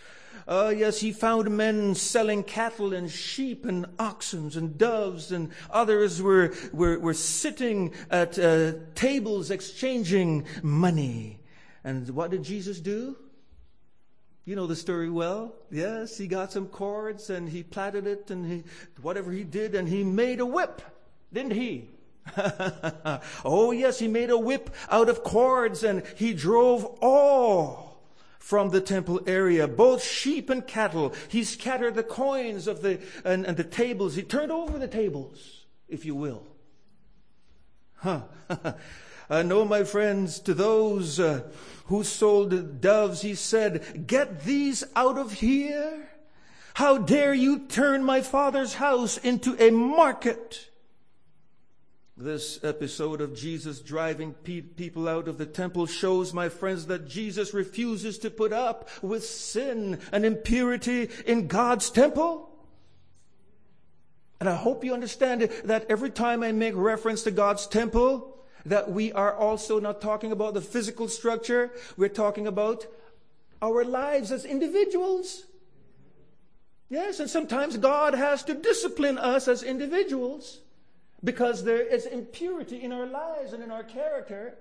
Uh, 0.46 0.74
yes, 0.76 1.00
he 1.00 1.10
found 1.10 1.48
men 1.56 1.94
selling 1.94 2.42
cattle 2.42 2.92
and 2.92 3.10
sheep 3.10 3.64
and 3.64 3.86
oxen 3.98 4.50
and 4.56 4.76
doves, 4.76 5.32
and 5.32 5.50
others 5.70 6.20
were, 6.20 6.52
were, 6.72 6.98
were 6.98 7.14
sitting 7.14 7.94
at 8.10 8.38
uh, 8.38 8.72
tables 8.94 9.50
exchanging 9.50 10.44
money. 10.62 11.38
And 11.82 12.10
what 12.10 12.30
did 12.30 12.42
Jesus 12.42 12.78
do? 12.80 13.16
You 14.44 14.56
know 14.56 14.66
the 14.66 14.76
story 14.76 15.08
well. 15.08 15.54
Yes, 15.70 16.18
he 16.18 16.26
got 16.26 16.52
some 16.52 16.66
cords 16.66 17.30
and 17.30 17.48
he 17.48 17.62
plaited 17.62 18.06
it 18.06 18.30
and 18.30 18.44
he, 18.44 18.64
whatever 19.00 19.32
he 19.32 19.42
did, 19.42 19.74
and 19.74 19.88
he 19.88 20.04
made 20.04 20.40
a 20.40 20.46
whip, 20.46 20.82
didn't 21.32 21.52
he? 21.52 21.88
oh 23.44 23.70
yes, 23.70 23.98
he 23.98 24.08
made 24.08 24.30
a 24.30 24.38
whip 24.38 24.70
out 24.90 25.08
of 25.08 25.22
cords 25.22 25.82
and 25.82 26.02
he 26.16 26.34
drove 26.34 26.84
all 27.00 28.02
from 28.38 28.68
the 28.68 28.80
temple 28.80 29.22
area, 29.26 29.66
both 29.66 30.04
sheep 30.04 30.50
and 30.50 30.66
cattle. 30.66 31.14
He 31.28 31.44
scattered 31.44 31.94
the 31.94 32.02
coins 32.02 32.66
of 32.66 32.82
the, 32.82 33.00
and, 33.24 33.46
and 33.46 33.56
the 33.56 33.64
tables. 33.64 34.14
He 34.14 34.22
turned 34.22 34.52
over 34.52 34.78
the 34.78 34.88
tables, 34.88 35.64
if 35.88 36.04
you 36.04 36.14
will. 36.14 36.42
Huh. 37.94 38.20
I 39.28 39.42
know, 39.42 39.64
my 39.64 39.84
friends, 39.84 40.38
to 40.40 40.54
those 40.54 41.18
uh, 41.18 41.42
who 41.86 42.04
sold 42.04 42.80
doves, 42.80 43.22
he 43.22 43.34
said, 43.34 44.06
Get 44.06 44.44
these 44.44 44.84
out 44.94 45.18
of 45.18 45.32
here. 45.32 46.08
How 46.74 46.98
dare 46.98 47.32
you 47.32 47.60
turn 47.60 48.04
my 48.04 48.20
father's 48.20 48.74
house 48.74 49.16
into 49.18 49.56
a 49.58 49.70
market? 49.70 50.68
This 52.16 52.62
episode 52.62 53.20
of 53.20 53.34
Jesus 53.34 53.80
driving 53.80 54.34
pe- 54.34 54.60
people 54.60 55.08
out 55.08 55.26
of 55.26 55.38
the 55.38 55.46
temple 55.46 55.86
shows, 55.86 56.32
my 56.32 56.48
friends, 56.48 56.86
that 56.86 57.08
Jesus 57.08 57.54
refuses 57.54 58.18
to 58.18 58.30
put 58.30 58.52
up 58.52 58.88
with 59.02 59.24
sin 59.24 59.98
and 60.12 60.24
impurity 60.24 61.08
in 61.26 61.48
God's 61.48 61.90
temple. 61.90 62.50
And 64.38 64.48
I 64.48 64.54
hope 64.54 64.84
you 64.84 64.94
understand 64.94 65.42
that 65.64 65.86
every 65.88 66.10
time 66.10 66.42
I 66.42 66.52
make 66.52 66.74
reference 66.76 67.22
to 67.22 67.30
God's 67.30 67.66
temple, 67.66 68.33
that 68.66 68.90
we 68.90 69.12
are 69.12 69.34
also 69.34 69.78
not 69.78 70.00
talking 70.00 70.32
about 70.32 70.54
the 70.54 70.60
physical 70.60 71.08
structure, 71.08 71.72
we're 71.96 72.08
talking 72.08 72.46
about 72.46 72.86
our 73.60 73.84
lives 73.84 74.32
as 74.32 74.44
individuals. 74.44 75.44
Yes, 76.88 77.20
and 77.20 77.28
sometimes 77.28 77.76
God 77.76 78.14
has 78.14 78.42
to 78.44 78.54
discipline 78.54 79.18
us 79.18 79.48
as 79.48 79.62
individuals 79.62 80.60
because 81.22 81.64
there 81.64 81.80
is 81.80 82.06
impurity 82.06 82.82
in 82.82 82.92
our 82.92 83.06
lives 83.06 83.52
and 83.52 83.62
in 83.62 83.70
our 83.70 83.82
character. 83.82 84.56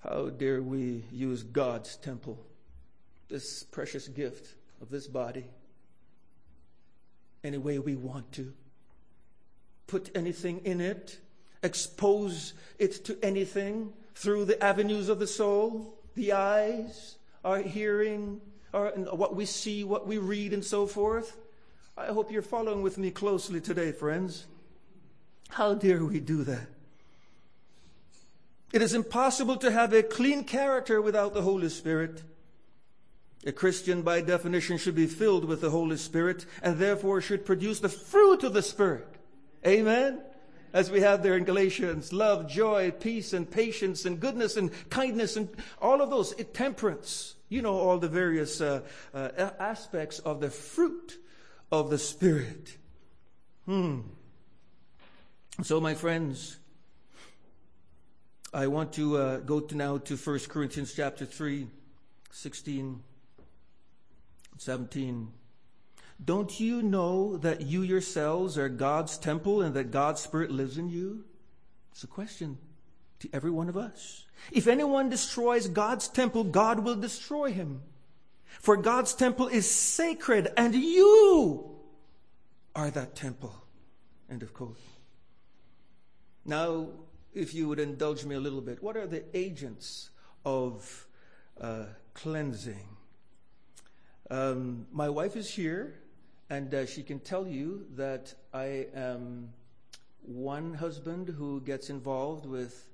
How 0.00 0.30
dare 0.30 0.62
we 0.62 1.04
use 1.12 1.42
God's 1.42 1.96
temple, 1.96 2.38
this 3.28 3.62
precious 3.64 4.08
gift 4.08 4.54
of 4.80 4.88
this 4.88 5.06
body? 5.06 5.44
Any 7.44 7.58
way 7.58 7.78
we 7.78 7.96
want 7.96 8.32
to. 8.32 8.52
Put 9.86 10.10
anything 10.14 10.60
in 10.64 10.80
it 10.80 11.18
expose 11.62 12.54
it 12.78 13.04
to 13.04 13.18
anything 13.22 13.92
through 14.14 14.44
the 14.44 14.62
avenues 14.62 15.08
of 15.08 15.18
the 15.18 15.26
soul, 15.26 15.98
the 16.14 16.32
eyes, 16.32 17.16
our 17.44 17.60
hearing, 17.60 18.40
our, 18.74 18.90
what 18.90 19.34
we 19.34 19.44
see, 19.44 19.84
what 19.84 20.06
we 20.06 20.18
read, 20.18 20.52
and 20.52 20.64
so 20.64 20.86
forth. 20.86 21.36
I 21.96 22.06
hope 22.06 22.30
you're 22.30 22.42
following 22.42 22.82
with 22.82 22.98
me 22.98 23.10
closely 23.10 23.60
today, 23.60 23.92
friends. 23.92 24.46
How 25.50 25.74
dare 25.74 26.04
we 26.04 26.20
do 26.20 26.44
that? 26.44 26.66
It 28.72 28.82
is 28.82 28.92
impossible 28.92 29.56
to 29.56 29.70
have 29.70 29.92
a 29.92 30.02
clean 30.02 30.44
character 30.44 31.00
without 31.00 31.32
the 31.32 31.42
Holy 31.42 31.70
Spirit. 31.70 32.22
A 33.46 33.52
Christian, 33.52 34.02
by 34.02 34.20
definition, 34.20 34.78
should 34.78 34.96
be 34.96 35.06
filled 35.06 35.44
with 35.44 35.60
the 35.60 35.70
Holy 35.70 35.96
Spirit 35.96 36.44
and 36.62 36.78
therefore 36.78 37.20
should 37.20 37.46
produce 37.46 37.80
the 37.80 37.88
fruit 37.88 38.42
of 38.42 38.52
the 38.52 38.62
Spirit. 38.62 39.06
Amen? 39.66 40.20
As 40.72 40.90
we 40.90 41.00
have 41.00 41.22
there 41.22 41.36
in 41.36 41.44
Galatians 41.44 42.12
love, 42.12 42.48
joy, 42.48 42.90
peace, 42.90 43.32
and 43.32 43.50
patience, 43.50 44.04
and 44.04 44.20
goodness, 44.20 44.56
and 44.56 44.70
kindness, 44.90 45.36
and 45.36 45.48
all 45.80 46.02
of 46.02 46.10
those, 46.10 46.32
it 46.32 46.52
temperance. 46.52 47.36
You 47.48 47.62
know 47.62 47.74
all 47.74 47.98
the 47.98 48.08
various 48.08 48.60
uh, 48.60 48.82
uh, 49.14 49.50
aspects 49.58 50.18
of 50.18 50.40
the 50.40 50.50
fruit 50.50 51.18
of 51.72 51.88
the 51.88 51.98
Spirit. 51.98 52.76
Hmm. 53.64 54.00
So, 55.62 55.80
my 55.80 55.94
friends, 55.94 56.58
I 58.52 58.66
want 58.66 58.92
to 58.94 59.16
uh, 59.16 59.36
go 59.38 59.60
to 59.60 59.74
now 59.74 59.98
to 59.98 60.16
1 60.16 60.38
Corinthians 60.48 60.92
chapter 60.94 61.24
3, 61.24 61.66
16, 62.30 63.02
17. 64.58 65.32
Don't 66.24 66.58
you 66.58 66.82
know 66.82 67.36
that 67.38 67.62
you 67.62 67.82
yourselves 67.82 68.58
are 68.58 68.68
God's 68.68 69.16
temple 69.16 69.62
and 69.62 69.74
that 69.74 69.90
God's 69.90 70.20
Spirit 70.20 70.50
lives 70.50 70.76
in 70.76 70.88
you? 70.88 71.24
It's 71.92 72.02
a 72.02 72.08
question 72.08 72.58
to 73.20 73.28
every 73.32 73.50
one 73.50 73.68
of 73.68 73.76
us. 73.76 74.26
If 74.52 74.66
anyone 74.66 75.08
destroys 75.08 75.68
God's 75.68 76.08
temple, 76.08 76.44
God 76.44 76.80
will 76.80 76.96
destroy 76.96 77.52
him. 77.52 77.82
For 78.60 78.76
God's 78.76 79.14
temple 79.14 79.48
is 79.48 79.70
sacred 79.70 80.48
and 80.56 80.74
you 80.74 81.76
are 82.74 82.90
that 82.90 83.14
temple. 83.14 83.54
End 84.30 84.42
of 84.42 84.52
quote. 84.52 84.78
Now, 86.44 86.88
if 87.34 87.54
you 87.54 87.68
would 87.68 87.78
indulge 87.78 88.24
me 88.24 88.34
a 88.34 88.40
little 88.40 88.60
bit, 88.60 88.82
what 88.82 88.96
are 88.96 89.06
the 89.06 89.24
agents 89.34 90.10
of 90.44 91.06
uh, 91.60 91.84
cleansing? 92.14 92.97
Um, 94.30 94.86
my 94.92 95.08
wife 95.08 95.36
is 95.36 95.48
here, 95.48 95.94
and 96.50 96.72
uh, 96.74 96.86
she 96.86 97.02
can 97.02 97.18
tell 97.20 97.46
you 97.46 97.86
that 97.96 98.34
I 98.52 98.88
am 98.94 99.50
one 100.22 100.74
husband 100.74 101.28
who 101.30 101.62
gets 101.62 101.88
involved 101.88 102.44
with 102.44 102.88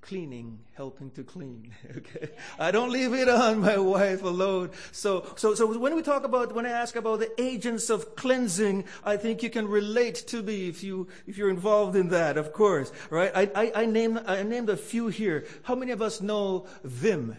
cleaning, 0.00 0.58
helping 0.74 1.10
to 1.12 1.24
clean. 1.24 1.74
Okay, 1.96 2.30
I 2.58 2.70
don't 2.70 2.90
leave 2.90 3.12
it 3.12 3.28
on 3.28 3.60
my 3.60 3.76
wife 3.76 4.22
alone. 4.22 4.70
So, 4.92 5.26
so, 5.36 5.54
so 5.54 5.78
when 5.78 5.94
we 5.94 6.02
talk 6.02 6.24
about, 6.24 6.54
when 6.54 6.66
I 6.66 6.70
ask 6.70 6.96
about 6.96 7.18
the 7.20 7.40
agents 7.40 7.90
of 7.90 8.16
cleansing, 8.16 8.84
I 9.04 9.16
think 9.16 9.42
you 9.42 9.50
can 9.50 9.68
relate 9.68 10.14
to 10.28 10.42
me 10.42 10.68
if 10.68 10.82
you 10.82 11.08
if 11.26 11.36
you're 11.36 11.50
involved 11.50 11.96
in 11.96 12.08
that. 12.08 12.36
Of 12.36 12.52
course, 12.52 12.92
right? 13.10 13.32
I 13.34 13.50
I, 13.54 13.72
I 13.82 13.86
named 13.86 14.22
I 14.26 14.42
named 14.42 14.70
a 14.70 14.76
few 14.76 15.08
here. 15.08 15.44
How 15.62 15.74
many 15.74 15.92
of 15.92 16.00
us 16.00 16.20
know 16.20 16.66
Vim? 16.84 17.36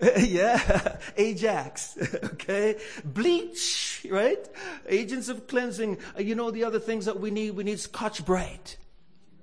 yeah, 0.18 0.96
Ajax, 1.16 1.96
okay? 2.24 2.76
Bleach, 3.04 4.06
right? 4.10 4.48
Agents 4.88 5.28
of 5.28 5.46
cleansing. 5.46 5.98
Uh, 6.16 6.22
you 6.22 6.34
know 6.34 6.50
the 6.50 6.64
other 6.64 6.80
things 6.80 7.04
that 7.04 7.20
we 7.20 7.30
need? 7.30 7.52
We 7.52 7.64
need 7.64 7.78
Scotch-Brite. 7.78 8.76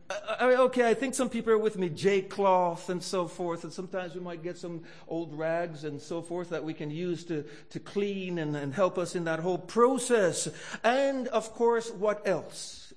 Uh, 0.10 0.14
uh, 0.42 0.56
okay, 0.64 0.90
I 0.90 0.94
think 0.94 1.16
some 1.16 1.30
people 1.30 1.54
are 1.54 1.58
with 1.58 1.78
me, 1.78 1.88
J 1.88 2.22
cloth 2.22 2.90
and 2.90 3.02
so 3.02 3.28
forth, 3.28 3.64
and 3.64 3.72
sometimes 3.72 4.14
we 4.14 4.20
might 4.20 4.44
get 4.44 4.58
some 4.58 4.84
old 5.08 5.34
rags 5.38 5.86
and 5.86 6.02
so 6.02 6.22
forth 6.22 6.50
that 6.50 6.64
we 6.66 6.74
can 6.74 6.92
use 6.92 7.24
to, 7.26 7.46
to 7.70 7.80
clean 7.80 8.38
and, 8.38 8.56
and 8.56 8.74
help 8.74 8.98
us 8.98 9.16
in 9.16 9.24
that 9.26 9.40
whole 9.40 9.58
process. 9.58 10.50
And 10.84 11.30
of 11.30 11.54
course, 11.54 11.90
what 11.92 12.28
else? 12.28 12.94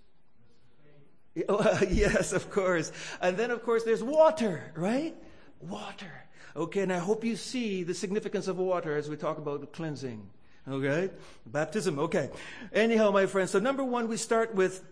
yes, 1.37 2.33
of 2.33 2.51
course. 2.51 2.91
And 3.21 3.37
then, 3.37 3.51
of 3.51 3.63
course, 3.63 3.85
there's 3.85 4.03
water, 4.03 4.73
right? 4.75 5.15
Water. 5.61 6.24
Okay, 6.57 6.83
and 6.83 6.93
I 6.93 6.99
hope 6.99 7.25
you 7.25 7.37
see 7.37 7.83
the 7.83 7.95
significance 7.95 8.47
of 8.47 8.59
water 8.59 8.97
as 8.97 9.11
we 9.11 9.17
talk 9.17 9.39
about 9.39 9.73
cleansing. 9.73 10.31
Okay? 10.69 11.11
Baptism. 11.47 11.99
Okay. 11.99 12.31
Anyhow, 12.73 13.11
my 13.11 13.27
friends, 13.27 13.51
so 13.51 13.59
number 13.59 13.85
one, 13.85 14.09
we 14.09 14.17
start 14.17 14.55
with 14.55 14.85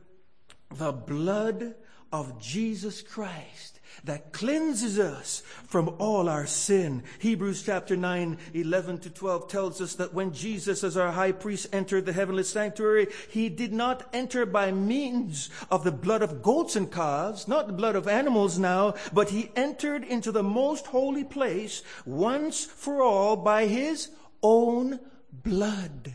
the 0.75 0.92
blood 0.92 1.75
of 2.12 2.40
Jesus 2.40 3.01
Christ 3.01 3.81
that 4.05 4.33
cleanses 4.33 4.98
us 4.98 5.42
from 5.66 5.94
all 5.98 6.28
our 6.28 6.46
sin. 6.46 7.02
Hebrews 7.18 7.62
chapter 7.62 7.96
9, 7.96 8.38
11 8.55 8.98
to 9.00 9.11
12 9.11 9.48
tells 9.48 9.81
us 9.81 9.94
that 9.94 10.14
when 10.14 10.33
Jesus 10.33 10.85
as 10.85 10.96
our 10.96 11.12
high 11.12 11.33
priest 11.33 11.68
entered 11.72 12.07
the 12.07 12.12
heavenly 12.12 12.44
sanctuary, 12.44 13.09
he 13.28 13.48
did 13.48 13.72
not 13.72 14.09
enter 14.12 14.46
by 14.46 14.72
means 14.72 15.50
of 15.70 15.85
the 15.85 15.92
blood 15.92 16.22
of 16.22 16.42
goats 16.42 16.76
and 16.76 16.90
calves, 16.90 17.48
not 17.48 17.66
the 17.66 17.72
blood 17.72 17.96
of 17.96 18.09
animals 18.09 18.59
now, 18.59 18.94
but 19.12 19.31
he 19.31 19.50
entered 19.57 20.05
into 20.05 20.33
the 20.33 20.42
most 20.42 20.87
holy 20.87 21.24
place 21.24 21.83
once 22.05 22.64
for 22.64 23.02
all 23.02 23.37
by 23.37 23.66
his 23.66 24.09
own 24.42 24.98
blood. 25.33 26.14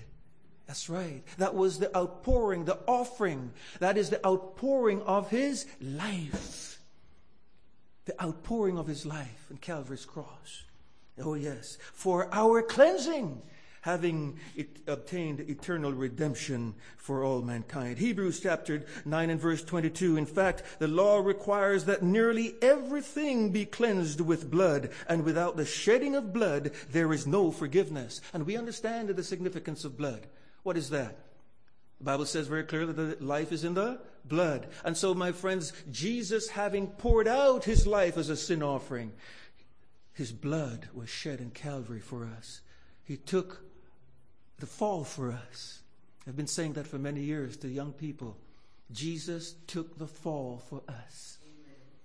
That's 0.67 0.89
right. 0.89 1.23
That 1.37 1.55
was 1.55 1.79
the 1.79 1.95
outpouring, 1.95 2.65
the 2.65 2.79
offering. 2.87 3.53
That 3.79 3.97
is 3.97 4.09
the 4.09 4.25
outpouring 4.25 5.01
of 5.03 5.29
his 5.29 5.65
life. 5.81 6.66
The 8.07 8.23
outpouring 8.23 8.77
of 8.77 8.87
his 8.87 9.05
life 9.05 9.45
in 9.51 9.57
Calvary's 9.57 10.05
cross. 10.05 10.63
Oh, 11.21 11.33
yes. 11.33 11.77
For 11.93 12.33
our 12.33 12.61
cleansing, 12.61 13.41
having 13.81 14.39
obtained 14.87 15.41
eternal 15.41 15.91
redemption 15.91 16.73
for 16.95 17.23
all 17.23 17.41
mankind. 17.41 17.97
Hebrews 17.97 18.39
chapter 18.39 18.85
9 19.03 19.29
and 19.29 19.39
verse 19.39 19.63
22. 19.63 20.15
In 20.15 20.25
fact, 20.25 20.63
the 20.79 20.87
law 20.87 21.19
requires 21.19 21.83
that 21.85 22.01
nearly 22.01 22.55
everything 22.61 23.51
be 23.51 23.65
cleansed 23.65 24.21
with 24.21 24.49
blood, 24.49 24.89
and 25.09 25.23
without 25.25 25.57
the 25.57 25.65
shedding 25.65 26.15
of 26.15 26.31
blood, 26.31 26.71
there 26.91 27.11
is 27.11 27.27
no 27.27 27.51
forgiveness. 27.51 28.21
And 28.33 28.45
we 28.45 28.55
understand 28.57 29.09
the 29.09 29.23
significance 29.23 29.83
of 29.83 29.97
blood. 29.97 30.27
What 30.63 30.77
is 30.77 30.89
that? 30.91 31.17
The 31.99 32.05
Bible 32.05 32.25
says 32.25 32.47
very 32.47 32.63
clearly 32.63 32.93
that 32.93 33.21
life 33.21 33.51
is 33.51 33.63
in 33.63 33.73
the 33.73 33.99
blood. 34.27 34.67
And 34.83 34.95
so, 34.95 35.13
my 35.13 35.31
friends, 35.31 35.73
Jesus 35.91 36.49
having 36.49 36.87
poured 36.87 37.27
out 37.27 37.63
his 37.63 37.87
life 37.87 38.17
as 38.17 38.29
a 38.29 38.35
sin 38.35 38.63
offering, 38.63 39.13
his 40.13 40.31
blood 40.31 40.89
was 40.93 41.09
shed 41.09 41.39
in 41.39 41.51
Calvary 41.51 41.99
for 41.99 42.25
us. 42.25 42.61
He 43.03 43.17
took 43.17 43.63
the 44.59 44.65
fall 44.65 45.03
for 45.03 45.31
us. 45.31 45.81
I've 46.27 46.35
been 46.35 46.47
saying 46.47 46.73
that 46.73 46.87
for 46.87 46.97
many 46.97 47.21
years 47.21 47.57
to 47.57 47.67
young 47.67 47.93
people. 47.93 48.37
Jesus 48.91 49.55
took 49.67 49.97
the 49.97 50.07
fall 50.07 50.61
for 50.69 50.81
us 50.87 51.37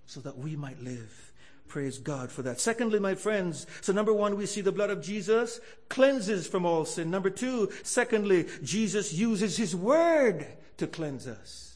so 0.05 0.19
that 0.21 0.37
we 0.37 0.55
might 0.55 0.81
live. 0.81 1.33
Praise 1.67 1.97
God 1.97 2.31
for 2.31 2.43
that. 2.43 2.59
Secondly, 2.59 2.99
my 2.99 3.15
friends, 3.15 3.65
so 3.81 3.93
number 3.93 4.13
one, 4.13 4.37
we 4.37 4.45
see 4.45 4.61
the 4.61 4.71
blood 4.71 4.91
of 4.91 5.01
Jesus 5.01 5.59
cleanses 5.89 6.45
from 6.45 6.65
all 6.65 6.85
sin. 6.85 7.09
Number 7.09 7.29
two, 7.29 7.71
secondly, 7.81 8.45
Jesus 8.61 9.13
uses 9.13 9.57
his 9.57 9.75
word 9.75 10.45
to 10.77 10.87
cleanse 10.87 11.25
us. 11.25 11.72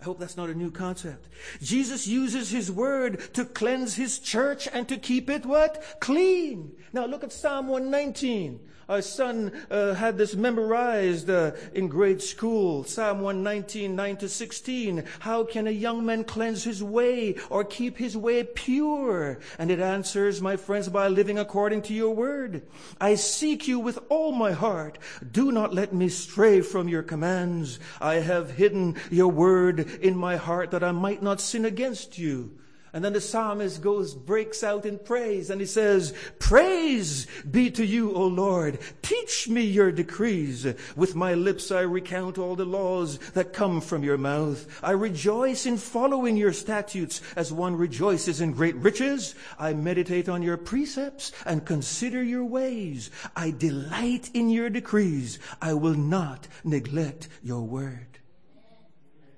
I 0.00 0.04
hope 0.04 0.18
that's 0.18 0.36
not 0.36 0.50
a 0.50 0.54
new 0.54 0.70
concept. 0.70 1.28
Jesus 1.62 2.06
uses 2.06 2.50
his 2.50 2.70
word 2.70 3.32
to 3.34 3.44
cleanse 3.44 3.94
his 3.94 4.18
church 4.18 4.68
and 4.72 4.88
to 4.88 4.98
keep 4.98 5.30
it 5.30 5.46
what? 5.46 5.82
Clean. 6.00 6.72
Now 6.92 7.06
look 7.06 7.24
at 7.24 7.32
Psalm 7.32 7.68
119. 7.68 8.60
Our 8.88 9.02
son 9.02 9.50
uh, 9.68 9.94
had 9.94 10.16
this 10.16 10.36
memorized 10.36 11.28
uh, 11.28 11.52
in 11.74 11.88
grade 11.88 12.22
school, 12.22 12.84
Psalm 12.84 13.20
119, 13.20 13.96
9 13.96 14.16
to 14.18 14.28
16. 14.28 15.02
How 15.18 15.42
can 15.42 15.66
a 15.66 15.72
young 15.72 16.06
man 16.06 16.22
cleanse 16.22 16.62
his 16.62 16.84
way 16.84 17.34
or 17.50 17.64
keep 17.64 17.98
his 17.98 18.16
way 18.16 18.44
pure? 18.44 19.40
And 19.58 19.72
it 19.72 19.80
answers, 19.80 20.40
my 20.40 20.56
friends, 20.56 20.88
by 20.88 21.08
living 21.08 21.36
according 21.36 21.82
to 21.82 21.94
your 21.94 22.14
word. 22.14 22.62
I 23.00 23.16
seek 23.16 23.66
you 23.66 23.80
with 23.80 23.98
all 24.08 24.30
my 24.30 24.52
heart. 24.52 24.98
Do 25.32 25.50
not 25.50 25.74
let 25.74 25.92
me 25.92 26.08
stray 26.08 26.60
from 26.60 26.88
your 26.88 27.02
commands. 27.02 27.80
I 28.00 28.16
have 28.16 28.52
hidden 28.52 28.94
your 29.10 29.32
word 29.32 29.80
in 30.00 30.16
my 30.16 30.36
heart 30.36 30.70
that 30.70 30.84
I 30.84 30.92
might 30.92 31.24
not 31.24 31.40
sin 31.40 31.64
against 31.64 32.18
you. 32.18 32.56
And 32.96 33.04
then 33.04 33.12
the 33.12 33.20
psalmist 33.20 33.82
goes, 33.82 34.14
breaks 34.14 34.64
out 34.64 34.86
in 34.86 34.98
praise 34.98 35.50
and 35.50 35.60
he 35.60 35.66
says, 35.66 36.14
Praise 36.38 37.26
be 37.50 37.70
to 37.72 37.84
you, 37.84 38.14
O 38.14 38.26
Lord. 38.26 38.78
Teach 39.02 39.50
me 39.50 39.60
your 39.64 39.92
decrees. 39.92 40.66
With 40.96 41.14
my 41.14 41.34
lips 41.34 41.70
I 41.70 41.82
recount 41.82 42.38
all 42.38 42.56
the 42.56 42.64
laws 42.64 43.18
that 43.34 43.52
come 43.52 43.82
from 43.82 44.02
your 44.02 44.16
mouth. 44.16 44.66
I 44.82 44.92
rejoice 44.92 45.66
in 45.66 45.76
following 45.76 46.38
your 46.38 46.54
statutes 46.54 47.20
as 47.36 47.52
one 47.52 47.76
rejoices 47.76 48.40
in 48.40 48.52
great 48.52 48.76
riches. 48.76 49.34
I 49.58 49.74
meditate 49.74 50.30
on 50.30 50.40
your 50.40 50.56
precepts 50.56 51.32
and 51.44 51.66
consider 51.66 52.22
your 52.22 52.46
ways. 52.46 53.10
I 53.36 53.50
delight 53.50 54.30
in 54.32 54.48
your 54.48 54.70
decrees. 54.70 55.38
I 55.60 55.74
will 55.74 55.92
not 55.96 56.48
neglect 56.64 57.28
your 57.42 57.60
word 57.60 58.20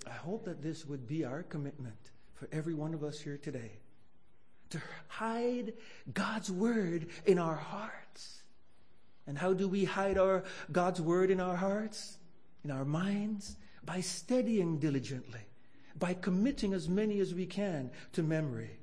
I 0.07 0.13
hope 0.13 0.45
that 0.45 0.63
this 0.63 0.87
would 0.87 1.09
be 1.09 1.25
our 1.25 1.43
commitment 1.43 2.08
for 2.39 2.49
every 2.53 2.75
one 2.75 2.95
of 2.95 3.03
us 3.03 3.21
here 3.21 3.37
today 3.37 3.73
to 4.71 4.81
hide 5.09 5.73
God's 6.13 6.51
word 6.51 7.09
in 7.27 7.39
our 7.39 7.57
hearts. 7.57 8.43
And 9.27 9.37
how 9.37 9.53
do 9.53 9.69
we 9.69 9.85
hide 9.85 10.19
our 10.19 10.45
God's 10.71 11.01
word 11.01 11.31
in 11.31 11.41
our 11.41 11.57
hearts, 11.57 12.19
in 12.65 12.71
our 12.71 12.85
minds? 12.85 13.57
By 13.85 14.01
studying 14.01 14.79
diligently, 14.79 15.41
by 15.99 16.15
committing 16.15 16.75
as 16.75 16.89
many 16.89 17.21
as 17.21 17.35
we 17.35 17.47
can 17.47 17.91
to 18.13 18.23
memory. 18.23 18.78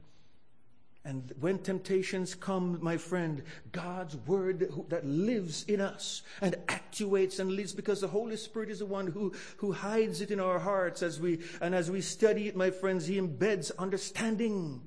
And 1.05 1.31
when 1.39 1.59
temptations 1.59 2.33
come, 2.33 2.79
my 2.81 2.97
friend, 2.97 3.43
God's 3.71 4.15
word 4.15 4.67
that 4.89 5.05
lives 5.05 5.63
in 5.65 5.79
us 5.79 6.23
and 6.41 6.55
actuates 6.67 7.37
and 7.37 7.51
lives 7.51 7.73
because 7.73 8.01
the 8.01 8.07
Holy 8.07 8.35
Spirit 8.37 8.71
is 8.71 8.79
the 8.79 8.87
one 8.87 9.05
who, 9.05 9.31
who 9.57 9.71
hides 9.71 10.21
it 10.21 10.31
in 10.31 10.39
our 10.39 10.57
hearts 10.57 11.03
as 11.03 11.19
we, 11.19 11.41
and 11.61 11.75
as 11.75 11.91
we 11.91 12.01
study 12.01 12.47
it, 12.47 12.55
my 12.55 12.71
friends, 12.71 13.05
He 13.05 13.21
embeds 13.21 13.71
understanding. 13.77 14.81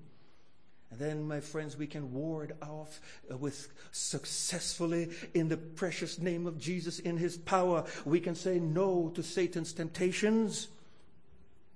And 0.90 0.98
then, 0.98 1.28
my 1.28 1.38
friends, 1.38 1.76
we 1.76 1.86
can 1.86 2.12
ward 2.12 2.56
off 2.62 3.00
uh, 3.30 3.36
with 3.36 3.68
successfully 3.92 5.10
in 5.34 5.48
the 5.48 5.56
precious 5.56 6.18
name 6.18 6.48
of 6.48 6.58
Jesus 6.58 6.98
in 6.98 7.16
His 7.16 7.36
power. 7.36 7.84
We 8.04 8.18
can 8.18 8.34
say 8.34 8.58
no 8.58 9.12
to 9.14 9.22
Satan's 9.22 9.72
temptations. 9.72 10.66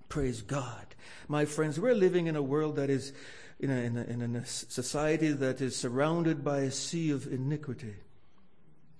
Praise 0.08 0.42
God. 0.42 0.86
My 1.28 1.44
friends, 1.44 1.78
we're 1.78 1.94
living 1.94 2.26
in 2.26 2.34
a 2.34 2.42
world 2.42 2.76
that 2.76 2.90
is 2.90 3.12
in 3.62 3.70
a, 3.70 3.76
in, 3.76 3.96
a, 3.96 4.02
in 4.02 4.36
a 4.36 4.44
society 4.44 5.30
that 5.30 5.60
is 5.60 5.76
surrounded 5.76 6.42
by 6.44 6.58
a 6.58 6.70
sea 6.70 7.12
of 7.12 7.32
iniquity. 7.32 7.94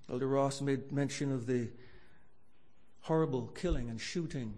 Elder 0.09 0.27
Ross 0.27 0.61
made 0.61 0.91
mention 0.91 1.33
of 1.33 1.45
the 1.45 1.67
horrible 3.01 3.47
killing 3.47 3.89
and 3.89 3.99
shooting 3.99 4.53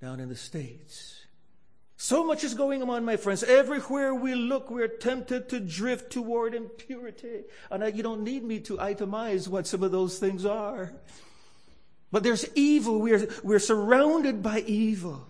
down 0.00 0.20
in 0.20 0.28
the 0.28 0.36
States. 0.36 1.16
So 1.96 2.24
much 2.24 2.44
is 2.44 2.54
going 2.54 2.82
on, 2.82 3.04
my 3.04 3.16
friends. 3.16 3.42
Everywhere 3.42 4.14
we 4.14 4.34
look, 4.36 4.70
we're 4.70 4.88
tempted 4.88 5.48
to 5.48 5.58
drift 5.58 6.12
toward 6.12 6.54
impurity. 6.54 7.42
And 7.70 7.82
I, 7.82 7.88
you 7.88 8.04
don't 8.04 8.22
need 8.22 8.44
me 8.44 8.60
to 8.60 8.76
itemize 8.76 9.48
what 9.48 9.66
some 9.66 9.82
of 9.82 9.90
those 9.90 10.18
things 10.18 10.46
are. 10.46 10.92
But 12.12 12.22
there's 12.22 12.48
evil. 12.54 13.00
We're, 13.00 13.28
we're 13.42 13.58
surrounded 13.58 14.42
by 14.42 14.60
evil 14.60 15.26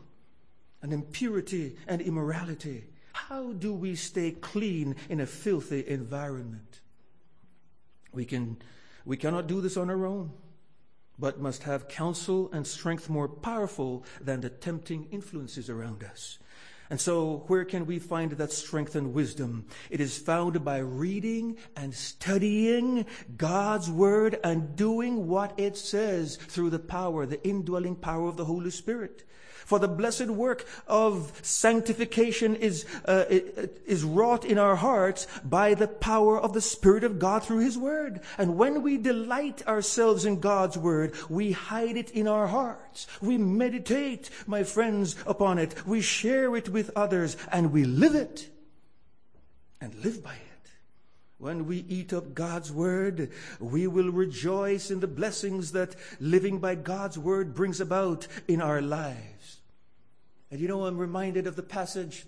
and 0.83 0.93
impurity 0.93 1.77
and 1.89 2.01
immorality. 2.01 2.85
How 3.29 3.53
do 3.53 3.75
we 3.75 3.95
stay 3.97 4.31
clean 4.33 4.97
in 5.09 5.21
a 5.21 5.27
filthy 5.27 5.87
environment? 5.87 6.81
We, 8.13 8.25
can, 8.25 8.57
we 9.05 9.17
cannot 9.17 9.47
do 9.47 9.61
this 9.61 9.77
on 9.77 9.91
our 9.91 10.07
own, 10.07 10.33
but 11.19 11.41
must 11.41 11.65
have 11.65 11.89
counsel 11.89 12.51
and 12.53 12.67
strength 12.67 13.09
more 13.09 13.29
powerful 13.29 14.05
than 14.21 14.41
the 14.41 14.51
tempting 14.51 15.09
influences 15.11 15.69
around 15.69 16.03
us. 16.03 16.39
And 16.89 17.01
so, 17.01 17.45
where 17.47 17.65
can 17.65 17.87
we 17.87 18.01
find 18.01 18.33
that 18.33 18.53
strength 18.53 18.97
and 18.97 19.15
wisdom? 19.15 19.67
It 19.91 20.01
is 20.01 20.19
found 20.19 20.65
by 20.65 20.79
reading 20.79 21.57
and 21.77 21.95
studying 21.95 23.07
God's 23.37 23.89
Word 23.89 24.41
and 24.43 24.75
doing 24.75 25.29
what 25.29 25.55
it 25.57 25.77
says 25.77 26.37
through 26.37 26.71
the 26.71 26.81
power, 26.81 27.27
the 27.27 27.47
indwelling 27.47 27.95
power 27.95 28.27
of 28.27 28.37
the 28.37 28.45
Holy 28.45 28.71
Spirit. 28.71 29.23
For 29.65 29.79
the 29.79 29.89
blessed 29.89 30.27
work 30.27 30.67
of 30.87 31.33
sanctification 31.43 32.57
is, 32.57 32.87
uh, 33.05 33.25
is 33.29 34.05
wrought 34.05 34.45
in 34.45 34.59
our 34.59 34.77
hearts 34.77 35.27
by 35.45 35.75
the 35.75 35.89
power 35.89 36.41
of 36.41 36.53
the 36.53 36.61
Spirit 36.61 37.05
of 37.05 37.19
God 37.19 37.45
through 37.45 37.61
His 37.61 37.79
Word. 37.79 38.21
And 38.39 38.57
when 38.57 38.83
we 38.83 38.97
delight 38.97 39.67
ourselves 39.67 40.25
in 40.25 40.41
God's 40.41 40.77
Word, 40.77 41.15
we 41.29 41.53
hide 41.53 41.97
it 41.97 42.11
in 42.11 42.27
our 42.27 42.47
hearts. 42.47 43.07
We 43.21 43.39
meditate, 43.39 44.31
my 44.47 44.65
friends, 44.65 45.17
upon 45.27 45.59
it. 45.59 45.87
We 45.87 46.01
share 46.01 46.57
it 46.57 46.69
with 46.69 46.91
others 46.97 47.37
and 47.53 47.73
we 47.73 47.85
live 47.85 48.15
it 48.15 48.49
and 49.81 49.95
live 49.97 50.23
by 50.23 50.35
it. 50.35 50.51
When 51.39 51.67
we 51.67 51.87
eat 51.89 52.13
up 52.13 52.35
God's 52.35 52.71
Word, 52.71 53.31
we 53.59 53.87
will 53.87 54.11
rejoice 54.11 54.91
in 54.91 55.01
the 55.01 55.07
blessings 55.07 55.73
that 55.73 55.97
living 56.21 56.59
by 56.59 56.75
God's 56.75 57.19
Word 57.19 57.55
brings 57.55 57.81
about 57.81 58.27
in 58.47 58.61
our 58.61 58.83
lives. 58.83 59.40
And 60.51 60.61
you 60.61 60.69
know, 60.69 60.85
I'm 60.85 60.99
reminded 60.99 61.47
of 61.47 61.57
the 61.57 61.63
passage 61.63 62.27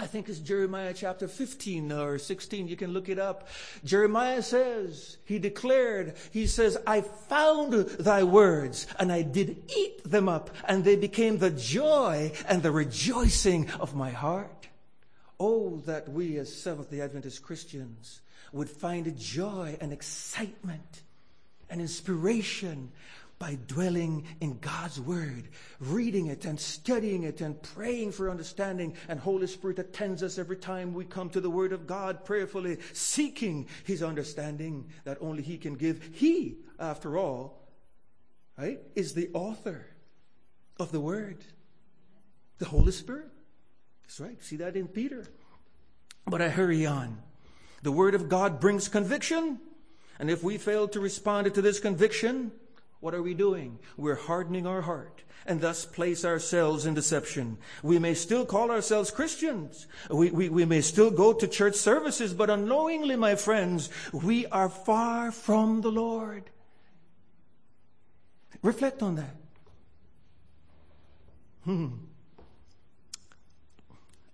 I 0.00 0.06
think 0.06 0.30
it's 0.30 0.38
Jeremiah 0.38 0.94
chapter 0.96 1.28
15 1.28 1.92
or 1.92 2.16
16. 2.16 2.68
You 2.68 2.76
can 2.76 2.92
look 2.94 3.10
it 3.10 3.18
up. 3.18 3.48
Jeremiah 3.84 4.40
says, 4.40 5.18
he 5.26 5.38
declared, 5.38 6.14
he 6.30 6.46
says, 6.46 6.78
I 6.86 7.02
found 7.02 7.74
thy 7.74 8.22
words 8.22 8.86
and 8.98 9.12
I 9.12 9.20
did 9.20 9.62
eat 9.76 10.02
them 10.10 10.26
up 10.26 10.48
and 10.66 10.84
they 10.84 10.96
became 10.96 11.36
the 11.36 11.50
joy 11.50 12.32
and 12.48 12.62
the 12.62 12.70
rejoicing 12.70 13.68
of 13.72 13.94
my 13.94 14.08
heart. 14.08 14.68
Oh, 15.38 15.82
that 15.84 16.08
we 16.08 16.38
as 16.38 16.50
Seventh-day 16.50 17.02
Adventist 17.02 17.42
Christians 17.42 18.22
would 18.52 18.70
find 18.70 19.14
joy 19.18 19.76
and 19.82 19.92
excitement 19.92 21.02
and 21.68 21.78
inspiration 21.78 22.90
by 23.40 23.58
dwelling 23.66 24.26
in 24.40 24.58
God's 24.58 25.00
Word, 25.00 25.48
reading 25.80 26.26
it 26.26 26.44
and 26.44 26.60
studying 26.60 27.22
it 27.22 27.40
and 27.40 27.60
praying 27.60 28.12
for 28.12 28.30
understanding. 28.30 28.94
And 29.08 29.18
Holy 29.18 29.46
Spirit 29.46 29.78
attends 29.78 30.22
us 30.22 30.38
every 30.38 30.58
time 30.58 30.92
we 30.92 31.06
come 31.06 31.30
to 31.30 31.40
the 31.40 31.50
Word 31.50 31.72
of 31.72 31.86
God 31.86 32.24
prayerfully, 32.26 32.78
seeking 32.92 33.66
His 33.84 34.02
understanding 34.02 34.90
that 35.04 35.16
only 35.22 35.42
He 35.42 35.56
can 35.56 35.74
give. 35.74 36.10
He, 36.12 36.58
after 36.78 37.16
all, 37.16 37.66
right, 38.58 38.78
is 38.94 39.14
the 39.14 39.30
author 39.32 39.86
of 40.78 40.92
the 40.92 41.00
Word, 41.00 41.38
the 42.58 42.66
Holy 42.66 42.92
Spirit. 42.92 43.30
That's 44.02 44.20
right. 44.20 44.42
See 44.44 44.56
that 44.56 44.76
in 44.76 44.86
Peter. 44.86 45.26
But 46.26 46.42
I 46.42 46.50
hurry 46.50 46.84
on. 46.84 47.22
The 47.82 47.92
Word 47.92 48.14
of 48.14 48.28
God 48.28 48.60
brings 48.60 48.88
conviction. 48.88 49.60
And 50.18 50.30
if 50.30 50.42
we 50.42 50.58
fail 50.58 50.88
to 50.88 51.00
respond 51.00 51.54
to 51.54 51.62
this 51.62 51.80
conviction, 51.80 52.52
what 53.00 53.14
are 53.14 53.22
we 53.22 53.34
doing? 53.34 53.78
We're 53.96 54.14
hardening 54.14 54.66
our 54.66 54.82
heart 54.82 55.22
and 55.46 55.60
thus 55.60 55.84
place 55.86 56.24
ourselves 56.24 56.84
in 56.84 56.94
deception. 56.94 57.56
We 57.82 57.98
may 57.98 58.14
still 58.14 58.44
call 58.44 58.70
ourselves 58.70 59.10
Christians. 59.10 59.86
We, 60.10 60.30
we, 60.30 60.48
we 60.50 60.64
may 60.66 60.82
still 60.82 61.10
go 61.10 61.32
to 61.32 61.48
church 61.48 61.76
services, 61.76 62.34
but 62.34 62.50
unknowingly, 62.50 63.16
my 63.16 63.36
friends, 63.36 63.88
we 64.12 64.46
are 64.46 64.68
far 64.68 65.32
from 65.32 65.80
the 65.80 65.90
Lord. 65.90 66.50
Reflect 68.62 69.02
on 69.02 69.16
that. 69.16 69.36
Hmm. 71.64 71.88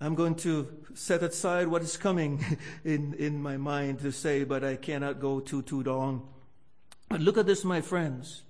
I'm 0.00 0.14
going 0.14 0.34
to 0.36 0.68
set 0.94 1.22
aside 1.22 1.68
what 1.68 1.82
is 1.82 1.96
coming 1.96 2.44
in, 2.84 3.14
in 3.14 3.40
my 3.40 3.56
mind 3.56 4.00
to 4.00 4.10
say, 4.10 4.44
but 4.44 4.64
I 4.64 4.76
cannot 4.76 5.20
go 5.20 5.40
too, 5.40 5.62
too 5.62 5.82
long. 5.82 6.28
But 7.08 7.20
look 7.20 7.38
at 7.38 7.46
this, 7.46 7.64
my 7.64 7.80
friends. 7.80 8.42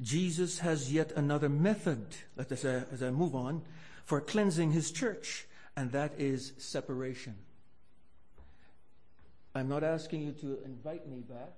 Jesus 0.00 0.60
has 0.60 0.92
yet 0.92 1.12
another 1.12 1.48
method, 1.48 2.16
as 2.38 2.64
I, 2.64 2.68
uh, 2.68 2.82
as 2.92 3.02
I 3.02 3.10
move 3.10 3.34
on, 3.34 3.62
for 4.04 4.20
cleansing 4.20 4.72
his 4.72 4.90
church, 4.90 5.46
and 5.76 5.92
that 5.92 6.14
is 6.18 6.52
separation. 6.56 7.36
I'm 9.54 9.68
not 9.68 9.84
asking 9.84 10.22
you 10.22 10.32
to 10.32 10.58
invite 10.64 11.06
me 11.06 11.20
back, 11.20 11.52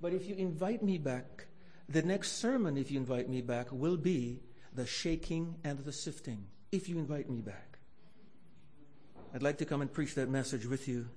but 0.00 0.12
if 0.12 0.28
you 0.28 0.36
invite 0.36 0.82
me 0.82 0.98
back, 0.98 1.46
the 1.88 2.02
next 2.02 2.32
sermon, 2.38 2.76
if 2.76 2.90
you 2.90 2.98
invite 2.98 3.28
me 3.28 3.40
back, 3.40 3.68
will 3.72 3.96
be 3.96 4.40
the 4.72 4.86
shaking 4.86 5.56
and 5.64 5.80
the 5.80 5.92
sifting, 5.92 6.46
if 6.70 6.88
you 6.88 6.96
invite 6.96 7.28
me 7.28 7.40
back. 7.40 7.78
I'd 9.34 9.42
like 9.42 9.58
to 9.58 9.64
come 9.64 9.80
and 9.80 9.92
preach 9.92 10.14
that 10.14 10.28
message 10.28 10.66
with 10.66 10.86
you. 10.86 11.08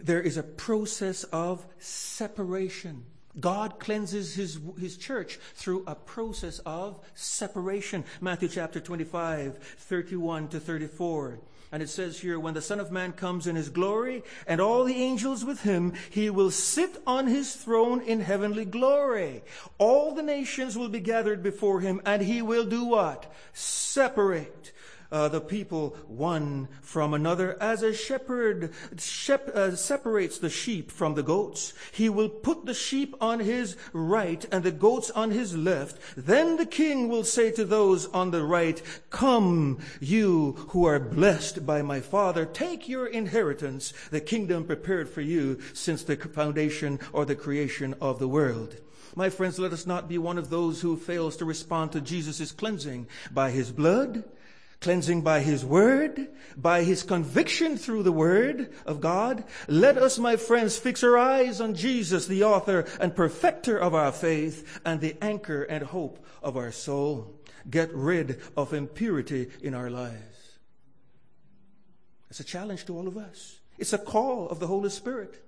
There 0.00 0.20
is 0.20 0.36
a 0.36 0.42
process 0.42 1.22
of 1.24 1.64
separation 1.78 3.06
God 3.40 3.78
cleanses 3.78 4.34
his, 4.34 4.60
his 4.78 4.96
church 4.96 5.38
through 5.54 5.84
a 5.86 5.94
process 5.94 6.60
of 6.66 7.00
separation. 7.14 8.04
Matthew 8.20 8.48
chapter 8.48 8.80
25, 8.80 9.58
31 9.58 10.48
to 10.48 10.60
34. 10.60 11.40
And 11.72 11.82
it 11.82 11.88
says 11.88 12.20
here, 12.20 12.38
when 12.38 12.52
the 12.52 12.60
Son 12.60 12.80
of 12.80 12.92
Man 12.92 13.12
comes 13.12 13.46
in 13.46 13.56
his 13.56 13.70
glory 13.70 14.22
and 14.46 14.60
all 14.60 14.84
the 14.84 14.94
angels 14.94 15.42
with 15.42 15.62
him, 15.62 15.94
he 16.10 16.28
will 16.28 16.50
sit 16.50 17.00
on 17.06 17.26
his 17.26 17.56
throne 17.56 18.02
in 18.02 18.20
heavenly 18.20 18.66
glory. 18.66 19.42
All 19.78 20.14
the 20.14 20.22
nations 20.22 20.76
will 20.76 20.90
be 20.90 21.00
gathered 21.00 21.42
before 21.42 21.80
him 21.80 22.02
and 22.04 22.20
he 22.20 22.42
will 22.42 22.66
do 22.66 22.84
what? 22.84 23.32
Separate 23.54 24.72
uh, 25.12 25.28
the 25.28 25.40
people 25.40 25.90
one 26.08 26.66
from 26.80 27.14
another 27.14 27.60
as 27.62 27.82
a 27.82 27.94
shepherd 27.94 28.72
shep- 28.98 29.54
uh, 29.54 29.76
separates 29.76 30.38
the 30.38 30.50
sheep 30.50 30.90
from 30.90 31.14
the 31.14 31.22
goats. 31.22 31.74
He 31.92 32.08
will 32.08 32.28
put 32.28 32.66
the 32.66 32.74
sheep 32.74 33.14
on 33.20 33.40
his 33.40 33.76
right 33.92 34.44
and 34.50 34.64
the 34.64 34.72
goats 34.72 35.10
on 35.10 35.30
his 35.30 35.56
left. 35.56 35.98
Then 36.16 36.56
the 36.56 36.66
king 36.66 37.08
will 37.08 37.24
say 37.24 37.50
to 37.52 37.64
those 37.64 38.06
on 38.06 38.30
the 38.30 38.42
right, 38.42 38.82
come 39.10 39.78
you 40.00 40.52
who 40.70 40.86
are 40.86 40.98
blessed 40.98 41.66
by 41.66 41.82
my 41.82 42.00
father, 42.00 42.46
take 42.46 42.88
your 42.88 43.06
inheritance, 43.06 43.92
the 44.10 44.20
kingdom 44.20 44.64
prepared 44.64 45.08
for 45.08 45.20
you 45.20 45.60
since 45.74 46.02
the 46.02 46.16
foundation 46.16 46.98
or 47.12 47.24
the 47.24 47.36
creation 47.36 47.94
of 48.00 48.18
the 48.18 48.28
world. 48.28 48.76
My 49.14 49.28
friends, 49.28 49.58
let 49.58 49.74
us 49.74 49.86
not 49.86 50.08
be 50.08 50.16
one 50.16 50.38
of 50.38 50.48
those 50.48 50.80
who 50.80 50.96
fails 50.96 51.36
to 51.36 51.44
respond 51.44 51.92
to 51.92 52.00
Jesus' 52.00 52.50
cleansing 52.50 53.08
by 53.30 53.50
his 53.50 53.70
blood, 53.70 54.24
cleansing 54.82 55.22
by 55.22 55.40
his 55.40 55.64
word, 55.64 56.28
by 56.56 56.82
his 56.82 57.02
conviction 57.02 57.78
through 57.78 58.02
the 58.02 58.12
word 58.12 58.72
of 58.84 59.00
God. 59.00 59.44
Let 59.68 59.96
us, 59.96 60.18
my 60.18 60.36
friends, 60.36 60.76
fix 60.76 61.02
our 61.02 61.16
eyes 61.16 61.60
on 61.60 61.74
Jesus, 61.74 62.26
the 62.26 62.44
author 62.44 62.84
and 63.00 63.16
perfecter 63.16 63.78
of 63.78 63.94
our 63.94 64.12
faith 64.12 64.80
and 64.84 65.00
the 65.00 65.16
anchor 65.22 65.62
and 65.62 65.84
hope 65.84 66.24
of 66.42 66.56
our 66.56 66.72
soul. 66.72 67.40
Get 67.70 67.94
rid 67.94 68.40
of 68.56 68.74
impurity 68.74 69.48
in 69.62 69.72
our 69.72 69.88
lives. 69.88 70.58
It's 72.28 72.40
a 72.40 72.44
challenge 72.44 72.86
to 72.86 72.96
all 72.96 73.06
of 73.06 73.16
us. 73.16 73.60
It's 73.78 73.92
a 73.92 73.98
call 73.98 74.48
of 74.48 74.58
the 74.58 74.66
Holy 74.66 74.90
Spirit 74.90 75.42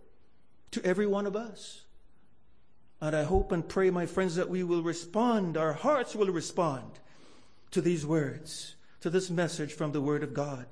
to 0.71 0.85
every 0.85 1.07
one 1.07 1.27
of 1.27 1.35
us. 1.35 1.83
And 3.01 3.17
I 3.17 3.25
hope 3.25 3.53
and 3.53 3.69
pray, 3.69 3.91
my 3.91 4.07
friends, 4.07 4.37
that 4.37 4.49
we 4.49 4.63
will 4.63 4.83
respond, 4.83 5.57
our 5.57 5.73
hearts 5.73 6.15
will 6.15 6.29
respond 6.29 6.91
to 7.73 7.81
these 7.81 8.07
words, 8.07 8.74
to 9.05 9.11
this 9.11 9.29
message 9.29 9.75
from 9.75 9.93
the 9.93 10.01
Word 10.01 10.23
of 10.23 10.33
God 10.33 10.65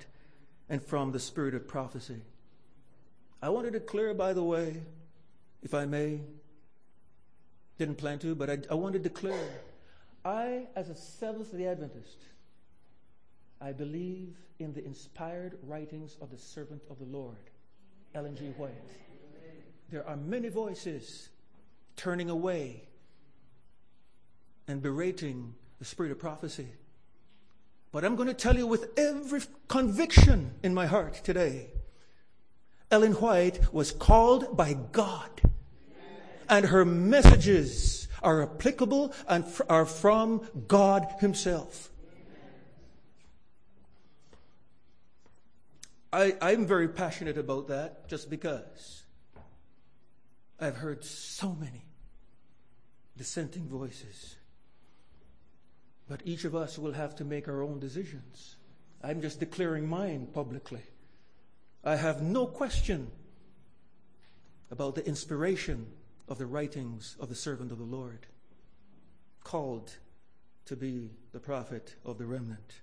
and 0.67 0.81
from 0.81 1.11
the 1.11 1.19
Spirit 1.19 1.53
of 1.53 1.67
prophecy. 1.67 2.19
I 3.43 3.49
want 3.49 3.67
to 3.67 3.71
declare, 3.71 4.11
by 4.15 4.33
the 4.33 4.41
way, 4.41 4.81
if 5.61 5.75
I 5.75 5.85
may, 5.85 6.19
didn't 7.77 7.99
plan 7.99 8.17
to, 8.17 8.33
but 8.33 8.49
I, 8.49 8.57
I 8.71 8.73
want 8.73 8.93
to 8.93 8.99
declare 8.99 9.61
I, 10.25 10.65
as 10.75 10.89
a 10.89 10.95
Seventh 10.95 11.55
day 11.55 11.67
Adventist, 11.67 12.23
I 13.61 13.71
believe 13.71 14.35
in 14.57 14.73
the 14.73 14.83
inspired 14.83 15.59
writings 15.61 16.17
of 16.19 16.31
the 16.31 16.37
servant 16.39 16.81
of 16.89 16.97
the 16.97 17.05
Lord, 17.05 17.51
Ellen 18.15 18.35
G. 18.35 18.45
White. 18.57 18.73
There 19.91 20.07
are 20.07 20.17
many 20.17 20.49
voices 20.49 21.29
turning 21.95 22.31
away 22.31 22.87
and 24.67 24.81
berating 24.81 25.53
the 25.77 25.85
spirit 25.85 26.11
of 26.11 26.17
prophecy. 26.17 26.69
But 27.93 28.03
I'm 28.03 28.15
going 28.15 28.27
to 28.27 28.33
tell 28.33 28.57
you 28.57 28.65
with 28.65 28.89
every 28.97 29.41
conviction 29.67 30.55
in 30.63 30.73
my 30.73 30.87
heart 30.87 31.13
today 31.23 31.69
Ellen 32.89 33.13
White 33.13 33.71
was 33.73 33.91
called 33.91 34.57
by 34.57 34.73
God, 34.73 35.29
and 36.49 36.65
her 36.65 36.85
messages 36.85 38.07
are 38.21 38.43
applicable 38.43 39.13
and 39.27 39.45
are 39.69 39.85
from 39.85 40.47
God 40.67 41.07
Himself. 41.19 41.91
I, 46.11 46.35
I'm 46.41 46.65
very 46.67 46.87
passionate 46.87 47.37
about 47.37 47.67
that 47.67 48.07
just 48.07 48.29
because 48.29 49.03
I've 50.59 50.77
heard 50.77 51.03
so 51.03 51.55
many 51.59 51.85
dissenting 53.17 53.67
voices. 53.67 54.35
But 56.13 56.21
each 56.25 56.45
of 56.45 56.53
us 56.53 56.77
will 56.77 56.91
have 56.91 57.15
to 57.15 57.25
make 57.25 57.47
our 57.47 57.63
own 57.63 57.79
decisions. 57.79 58.57
I'm 59.01 59.19
just 59.19 59.39
declaring 59.39 59.87
mine 59.87 60.27
publicly. 60.31 60.83
I 61.83 61.95
have 61.95 62.21
no 62.21 62.45
question 62.45 63.09
about 64.69 64.93
the 64.93 65.03
inspiration 65.07 65.87
of 66.27 66.37
the 66.37 66.45
writings 66.45 67.15
of 67.19 67.29
the 67.29 67.35
servant 67.35 67.71
of 67.71 67.79
the 67.79 67.83
Lord, 67.83 68.27
called 69.43 69.91
to 70.65 70.75
be 70.75 71.09
the 71.31 71.39
prophet 71.39 71.95
of 72.05 72.19
the 72.19 72.27
remnant. 72.27 72.81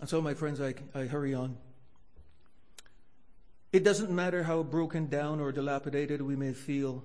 And 0.00 0.08
so, 0.08 0.20
my 0.20 0.34
friends, 0.34 0.60
I, 0.60 0.74
I 0.92 1.04
hurry 1.04 1.34
on. 1.34 1.56
It 3.72 3.84
doesn't 3.84 4.10
matter 4.10 4.42
how 4.42 4.64
broken 4.64 5.06
down 5.06 5.38
or 5.38 5.52
dilapidated 5.52 6.20
we 6.20 6.34
may 6.34 6.52
feel 6.52 7.04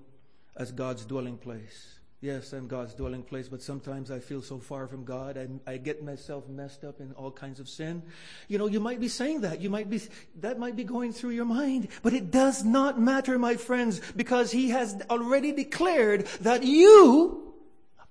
as 0.55 0.71
God's 0.71 1.05
dwelling 1.05 1.37
place. 1.37 1.99
Yes, 2.21 2.53
I'm 2.53 2.67
God's 2.67 2.93
dwelling 2.93 3.23
place, 3.23 3.47
but 3.47 3.63
sometimes 3.63 4.11
I 4.11 4.19
feel 4.19 4.43
so 4.43 4.59
far 4.59 4.85
from 4.85 5.03
God 5.03 5.37
and 5.37 5.59
I 5.65 5.77
get 5.77 6.03
myself 6.03 6.47
messed 6.47 6.83
up 6.83 6.99
in 6.99 7.13
all 7.13 7.31
kinds 7.31 7.59
of 7.59 7.67
sin. 7.67 8.03
You 8.47 8.59
know, 8.59 8.67
you 8.67 8.79
might 8.79 8.99
be 8.99 9.07
saying 9.07 9.41
that. 9.41 9.59
You 9.59 9.71
might 9.71 9.89
be, 9.89 9.99
that 10.39 10.59
might 10.59 10.75
be 10.75 10.83
going 10.83 11.13
through 11.13 11.31
your 11.31 11.45
mind, 11.45 11.87
but 12.03 12.13
it 12.13 12.29
does 12.29 12.63
not 12.63 13.01
matter, 13.01 13.39
my 13.39 13.55
friends, 13.55 14.01
because 14.15 14.51
He 14.51 14.69
has 14.69 15.01
already 15.09 15.51
declared 15.51 16.27
that 16.41 16.63
you 16.63 17.55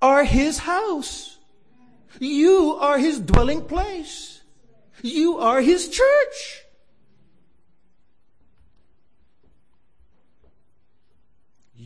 are 0.02 0.24
His 0.24 0.58
house. 0.58 1.38
You 2.18 2.78
are 2.80 2.98
His 2.98 3.20
dwelling 3.20 3.64
place. 3.64 4.42
You 5.02 5.38
are 5.38 5.60
His 5.60 5.88
church. 5.88 6.64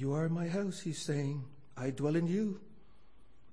You 0.05 0.13
are 0.13 0.29
my 0.29 0.49
house, 0.49 0.81
he's 0.81 0.99
saying. 0.99 1.45
I 1.79 1.89
dwell 1.89 2.15
in 2.15 2.27
you. 2.27 2.61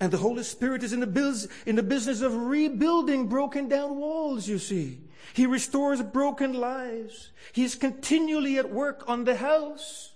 And 0.02 0.12
the 0.12 0.18
Holy 0.18 0.44
Spirit 0.44 0.84
is 0.84 0.92
in 0.92 1.00
the, 1.00 1.08
biz- 1.08 1.48
in 1.66 1.78
the 1.78 1.82
business 1.82 2.20
of 2.20 2.36
rebuilding 2.36 3.28
broken 3.28 3.70
down 3.70 3.96
walls, 3.96 4.50
you 4.50 4.60
see. 4.60 5.00
He 5.34 5.46
restores 5.46 6.02
broken 6.02 6.52
lives. 6.52 7.30
He 7.54 7.64
is 7.64 7.76
continually 7.76 8.58
at 8.58 8.70
work 8.70 9.06
on 9.08 9.24
the 9.24 9.38
house. 9.38 10.12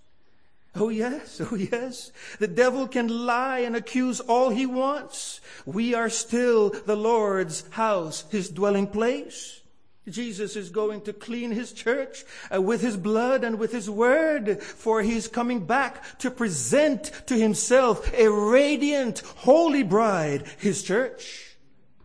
Oh 0.76 0.90
yes, 0.90 1.40
oh 1.40 1.56
yes. 1.56 2.12
The 2.38 2.50
devil 2.50 2.86
can 2.90 3.08
lie 3.08 3.60
and 3.60 3.74
accuse 3.74 4.20
all 4.20 4.50
he 4.50 4.66
wants. 4.66 5.40
We 5.66 5.94
are 5.94 6.10
still 6.10 6.70
the 6.70 6.98
Lord's 6.98 7.64
house, 7.70 8.26
his 8.30 8.50
dwelling 8.50 8.88
place. 8.88 9.62
Jesus 10.08 10.56
is 10.56 10.70
going 10.70 11.02
to 11.02 11.14
clean 11.14 11.52
his 11.52 11.72
church 11.72 12.24
uh, 12.54 12.62
with 12.62 12.82
his 12.82 12.96
blood 12.96 13.44
and 13.44 13.58
with 13.58 13.72
his 13.72 13.90
word, 13.90 14.62
for 14.62 15.02
he's 15.02 15.28
coming 15.28 15.66
back 15.66 16.20
to 16.20 16.30
present 16.30 17.12
to 17.28 17.36
himself 17.36 18.14
a 18.14 18.30
radiant, 18.30 19.20
holy 19.38 19.84
bride, 19.84 20.46
his 20.60 20.84
church. 20.84 21.56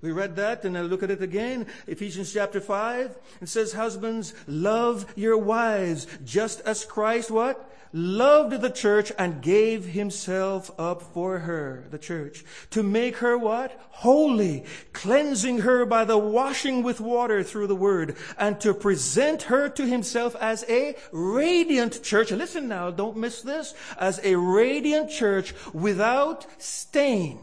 We 0.03 0.13
read 0.13 0.37
that 0.37 0.65
and 0.65 0.79
I 0.79 0.81
look 0.81 1.03
at 1.03 1.11
it 1.11 1.23
again. 1.23 1.67
Ephesians 1.87 2.33
chapter 2.33 2.61
5. 2.61 3.19
It 3.43 3.49
says, 3.49 3.73
husbands, 3.75 4.33
love 4.47 5.13
your 5.15 5.37
wives, 5.37 6.07
just 6.25 6.61
as 6.63 6.87
Christ 6.87 7.31
what? 7.31 7.71
Loved 7.93 8.61
the 8.61 8.71
church 8.71 9.13
and 9.19 9.43
gave 9.43 9.85
himself 9.85 10.71
up 10.79 11.03
for 11.03 11.41
her, 11.41 11.87
the 11.91 11.99
church, 11.99 12.45
to 12.71 12.83
make 12.83 13.17
her 13.17 13.37
what? 13.37 13.79
Holy, 13.91 14.65
cleansing 14.93 15.61
her 15.61 15.85
by 15.85 16.05
the 16.05 16.19
washing 16.19 16.83
with 16.83 17.01
water 17.01 17.43
through 17.43 17.67
the 17.67 17.75
word, 17.75 18.17
and 18.39 18.61
to 18.61 18.73
present 18.73 19.43
her 19.43 19.69
to 19.69 19.87
himself 19.87 20.37
as 20.37 20.65
a 20.69 20.97
radiant 21.13 22.03
church. 22.03 22.31
Listen 22.31 22.69
now, 22.69 22.91
don't 22.91 23.17
miss 23.17 23.43
this. 23.43 23.75
As 23.99 24.21
a 24.23 24.37
radiant 24.37 25.11
church 25.11 25.55
without 25.73 26.47
stain. 26.61 27.41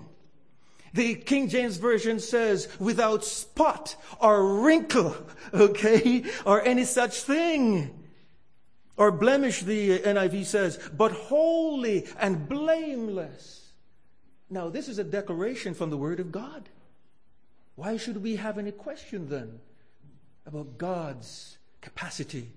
The 0.93 1.15
King 1.15 1.49
James 1.49 1.77
Version 1.77 2.19
says 2.19 2.67
without 2.79 3.23
spot 3.23 3.95
or 4.19 4.61
wrinkle, 4.61 5.15
okay, 5.53 6.23
or 6.45 6.61
any 6.63 6.85
such 6.85 7.21
thing 7.21 8.06
or 8.97 9.11
blemish, 9.11 9.61
the 9.61 9.99
NIV 9.99 10.45
says, 10.45 10.79
but 10.97 11.11
holy 11.11 12.07
and 12.19 12.49
blameless. 12.49 13.71
Now, 14.49 14.69
this 14.69 14.87
is 14.87 14.97
a 14.97 15.03
declaration 15.03 15.73
from 15.73 15.91
the 15.91 15.97
Word 15.97 16.19
of 16.19 16.31
God. 16.31 16.69
Why 17.75 17.97
should 17.97 18.23
we 18.23 18.37
have 18.37 18.57
any 18.57 18.71
question 18.71 19.29
then 19.29 19.59
about 20.47 20.79
God's 20.79 21.59
capacity 21.81 22.51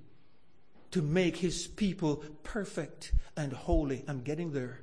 to 0.92 1.02
make 1.02 1.36
His 1.36 1.66
people 1.66 2.24
perfect 2.42 3.12
and 3.36 3.52
holy? 3.52 4.02
I'm 4.08 4.22
getting 4.22 4.52
there. 4.52 4.80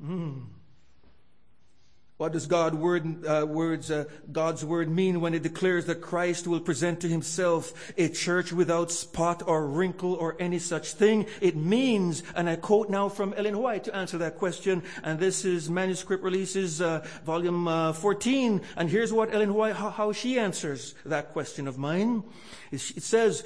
Hmm. 0.00 0.42
What 2.16 2.32
does 2.32 2.46
God 2.46 2.76
word, 2.76 3.26
uh, 3.26 3.44
words, 3.44 3.90
uh, 3.90 4.04
God's 4.30 4.64
word 4.64 4.88
mean 4.88 5.20
when 5.20 5.34
it 5.34 5.42
declares 5.42 5.86
that 5.86 6.00
Christ 6.00 6.46
will 6.46 6.60
present 6.60 7.00
to 7.00 7.08
himself 7.08 7.92
a 7.98 8.08
church 8.08 8.52
without 8.52 8.92
spot 8.92 9.42
or 9.44 9.66
wrinkle 9.66 10.14
or 10.14 10.36
any 10.38 10.60
such 10.60 10.92
thing? 10.92 11.26
It 11.40 11.56
means, 11.56 12.22
and 12.36 12.48
I 12.48 12.54
quote 12.54 12.88
now 12.88 13.08
from 13.08 13.34
Ellen 13.34 13.58
White 13.58 13.82
to 13.84 13.96
answer 13.96 14.16
that 14.18 14.38
question, 14.38 14.84
and 15.02 15.18
this 15.18 15.44
is 15.44 15.68
Manuscript 15.68 16.22
Releases, 16.22 16.80
uh, 16.80 17.04
volume 17.26 17.66
uh, 17.66 17.92
14, 17.92 18.60
and 18.76 18.88
here's 18.88 19.12
what 19.12 19.34
Ellen 19.34 19.52
White, 19.52 19.74
how, 19.74 19.90
how 19.90 20.12
she 20.12 20.38
answers 20.38 20.94
that 21.04 21.32
question 21.32 21.66
of 21.66 21.78
mine. 21.78 22.22
It 22.70 22.78
says, 22.78 23.42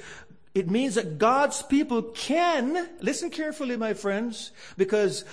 it 0.59 0.69
means 0.69 0.95
that 0.95 1.17
God's 1.17 1.61
people 1.61 2.03
can, 2.03 2.89
listen 2.99 3.29
carefully, 3.29 3.77
my 3.77 3.93
friends, 3.93 4.51
because 4.75 5.23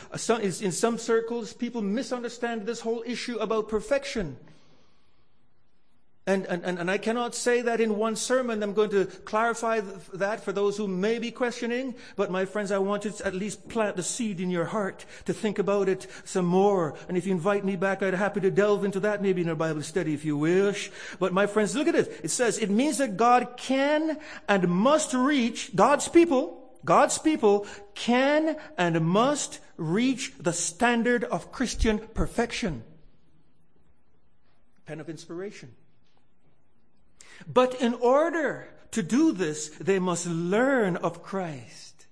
in 0.41 0.71
some 0.71 0.99
circles, 0.99 1.53
people 1.53 1.83
misunderstand 1.83 2.65
this 2.65 2.81
whole 2.81 3.03
issue 3.05 3.37
about 3.39 3.69
perfection. 3.69 4.37
And, 6.29 6.45
and, 6.47 6.65
and 6.65 6.91
I 6.91 6.99
cannot 6.99 7.37
say 7.37 7.63
that 7.63 7.81
in 7.81 7.97
one 7.97 8.17
sermon. 8.17 8.61
I'm 8.61 8.73
going 8.73 8.91
to 8.91 9.05
clarify 9.05 9.81
that 10.15 10.43
for 10.43 10.51
those 10.51 10.77
who 10.77 10.89
may 10.89 11.21
be 11.21 11.31
questioning. 11.31 11.95
But 12.17 12.33
my 12.33 12.45
friends, 12.45 12.73
I 12.73 12.79
want 12.79 13.03
to 13.03 13.25
at 13.25 13.33
least 13.33 13.69
plant 13.69 13.95
the 13.95 14.03
seed 14.03 14.41
in 14.41 14.51
your 14.51 14.65
heart 14.65 15.05
to 15.27 15.33
think 15.33 15.61
about 15.61 15.89
it 15.89 16.09
some 16.25 16.45
more. 16.45 16.95
And 17.09 17.17
if 17.17 17.27
you 17.27 17.33
invite 17.33 17.65
me 17.65 17.77
back, 17.77 18.03
I'd 18.03 18.11
be 18.11 18.17
happy 18.17 18.41
to 18.41 18.51
delve 18.51 18.85
into 18.85 18.99
that 19.01 19.23
maybe 19.23 19.43
in 19.43 19.49
a 19.49 19.55
Bible 19.55 19.83
study 19.83 20.15
if 20.15 20.25
you 20.25 20.37
wish. 20.37 20.91
But 21.21 21.33
my 21.33 21.47
friends, 21.47 21.77
look 21.77 21.87
at 21.87 21.95
it. 21.95 22.21
It 22.25 22.31
says 22.33 22.59
it 22.59 22.71
means 22.71 22.99
that 22.99 23.17
God 23.17 23.57
can 23.57 24.19
and 24.49 24.69
must 24.69 25.15
reach 25.15 25.77
God's 25.77 26.09
people. 26.09 26.61
God's 26.85 27.19
people 27.19 27.69
can 27.95 28.57
and 28.77 29.01
must 29.01 29.61
reach 29.77 30.33
the 30.41 30.53
standard 30.53 31.23
of 31.23 31.53
Christian 31.53 32.01
perfection. 32.01 32.83
Pen 34.87 34.99
of 34.99 35.09
inspiration. 35.09 35.73
But 37.47 37.81
in 37.81 37.95
order 37.95 38.69
to 38.93 39.03
do 39.03 39.33
this, 39.33 39.69
they 39.69 39.99
must 39.99 40.27
learn 40.27 40.97
of 40.97 41.23
Christ, 41.23 42.07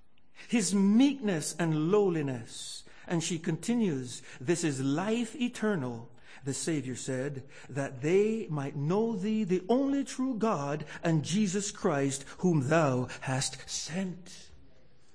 his 0.49 0.75
meekness 0.75 1.55
and 1.59 1.91
lowliness. 1.91 2.85
And 3.07 3.23
she 3.23 3.39
continues, 3.39 4.23
this 4.41 4.65
is 4.65 4.81
life 4.81 5.37
eternal, 5.37 6.11
the 6.45 6.55
Savior 6.55 6.97
said, 6.97 7.43
that 7.69 8.03
they 8.03 8.47
might 8.51 8.77
know 8.77 9.17
thee, 9.17 9.45
the 9.45 9.63
only 9.69 10.05
true 10.05 10.35
God, 10.35 10.85
and 11.03 11.23
Jesus 11.23 11.71
Christ, 11.71 12.25
whom 12.39 12.69
thou 12.69 13.09
hast 13.21 13.69
sent. 13.69 14.49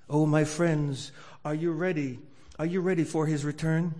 Oh, 0.08 0.26
my 0.26 0.44
friends, 0.44 1.12
are 1.44 1.54
you 1.54 1.72
ready? 1.72 2.18
Are 2.58 2.66
you 2.66 2.80
ready 2.80 3.04
for 3.04 3.26
his 3.26 3.44
return? 3.44 3.94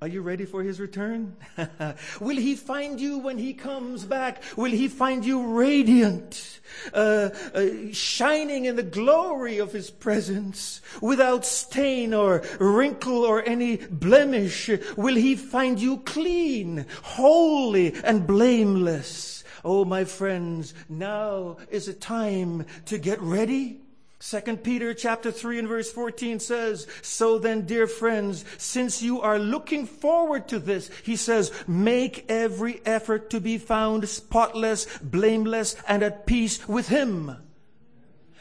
Are 0.00 0.06
you 0.06 0.22
ready 0.22 0.44
for 0.44 0.62
his 0.62 0.78
return? 0.78 1.36
Will 2.20 2.36
he 2.36 2.54
find 2.54 3.00
you 3.00 3.18
when 3.18 3.36
he 3.36 3.52
comes 3.52 4.04
back? 4.04 4.44
Will 4.56 4.70
he 4.70 4.86
find 4.86 5.24
you 5.24 5.42
radiant, 5.56 6.60
uh, 6.94 7.30
uh, 7.52 7.66
shining 7.90 8.66
in 8.66 8.76
the 8.76 8.84
glory 8.84 9.58
of 9.58 9.72
his 9.72 9.90
presence, 9.90 10.80
without 11.02 11.44
stain 11.44 12.14
or 12.14 12.44
wrinkle 12.60 13.24
or 13.24 13.42
any 13.42 13.78
blemish? 13.78 14.70
Will 14.96 15.16
he 15.16 15.34
find 15.34 15.80
you 15.80 15.96
clean, 15.98 16.86
holy, 17.02 17.92
and 18.04 18.24
blameless? 18.24 19.42
Oh, 19.64 19.84
my 19.84 20.04
friends, 20.04 20.74
now 20.88 21.56
is 21.70 21.88
a 21.88 21.92
time 21.92 22.66
to 22.84 22.98
get 22.98 23.20
ready 23.20 23.80
Second 24.20 24.64
Peter 24.64 24.94
chapter 24.94 25.30
3 25.30 25.60
and 25.60 25.68
verse 25.68 25.92
14 25.92 26.40
says, 26.40 26.88
So 27.02 27.38
then, 27.38 27.66
dear 27.66 27.86
friends, 27.86 28.44
since 28.56 29.00
you 29.00 29.20
are 29.20 29.38
looking 29.38 29.86
forward 29.86 30.48
to 30.48 30.58
this, 30.58 30.90
he 31.04 31.14
says, 31.14 31.52
make 31.68 32.24
every 32.28 32.80
effort 32.84 33.30
to 33.30 33.40
be 33.40 33.58
found 33.58 34.08
spotless, 34.08 34.86
blameless, 34.98 35.76
and 35.86 36.02
at 36.02 36.26
peace 36.26 36.68
with 36.68 36.88
him. 36.88 37.36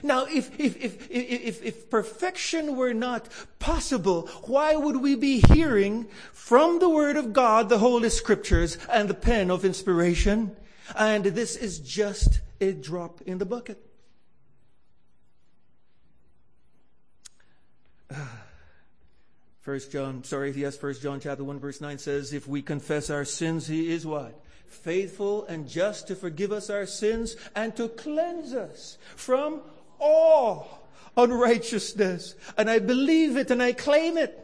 Now, 0.02 0.26
if, 0.26 0.60
if, 0.60 0.78
if, 0.82 1.10
if, 1.12 1.64
if 1.64 1.90
perfection 1.92 2.76
were 2.76 2.94
not 2.94 3.30
possible, 3.60 4.28
why 4.44 4.76
would 4.76 4.98
we 4.98 5.16
be 5.16 5.42
hearing 5.42 6.08
from 6.34 6.80
the 6.80 6.90
Word 6.90 7.18
of 7.18 7.34
God, 7.34 7.70
the 7.70 7.80
Holy 7.80 8.10
Scriptures, 8.10 8.78
and 8.92 9.08
the 9.08 9.16
pen 9.16 9.52
of 9.52 9.64
inspiration? 9.64 10.56
And 10.96 11.26
this 11.26 11.56
is 11.56 11.80
just 11.80 12.42
a 12.62 12.74
drop 12.74 13.22
in 13.26 13.38
the 13.38 13.46
bucket. 13.46 13.87
First 19.62 19.92
John, 19.92 20.24
sorry, 20.24 20.52
yes, 20.52 20.78
First 20.78 21.02
John 21.02 21.20
chapter 21.20 21.44
1 21.44 21.60
verse 21.60 21.82
9 21.82 21.98
says, 21.98 22.34
if 22.34 22.48
we 22.48 22.62
confess 22.62 23.10
our 23.10 23.26
sins, 23.26 23.68
he 23.68 23.92
is 23.92 24.06
what? 24.06 24.42
Faithful 24.68 25.46
and 25.46 25.68
just 25.68 26.08
to 26.08 26.16
forgive 26.16 26.52
us 26.52 26.70
our 26.70 26.86
sins 26.86 27.36
and 27.56 27.76
to 27.76 27.90
cleanse 27.90 28.54
us 28.54 28.98
from 29.16 29.62
all 30.00 30.88
unrighteousness. 31.18 32.36
And 32.58 32.70
I 32.70 32.80
believe 32.80 33.36
it 33.36 33.52
and 33.52 33.62
I 33.62 33.74
claim 33.74 34.18
it. 34.18 34.44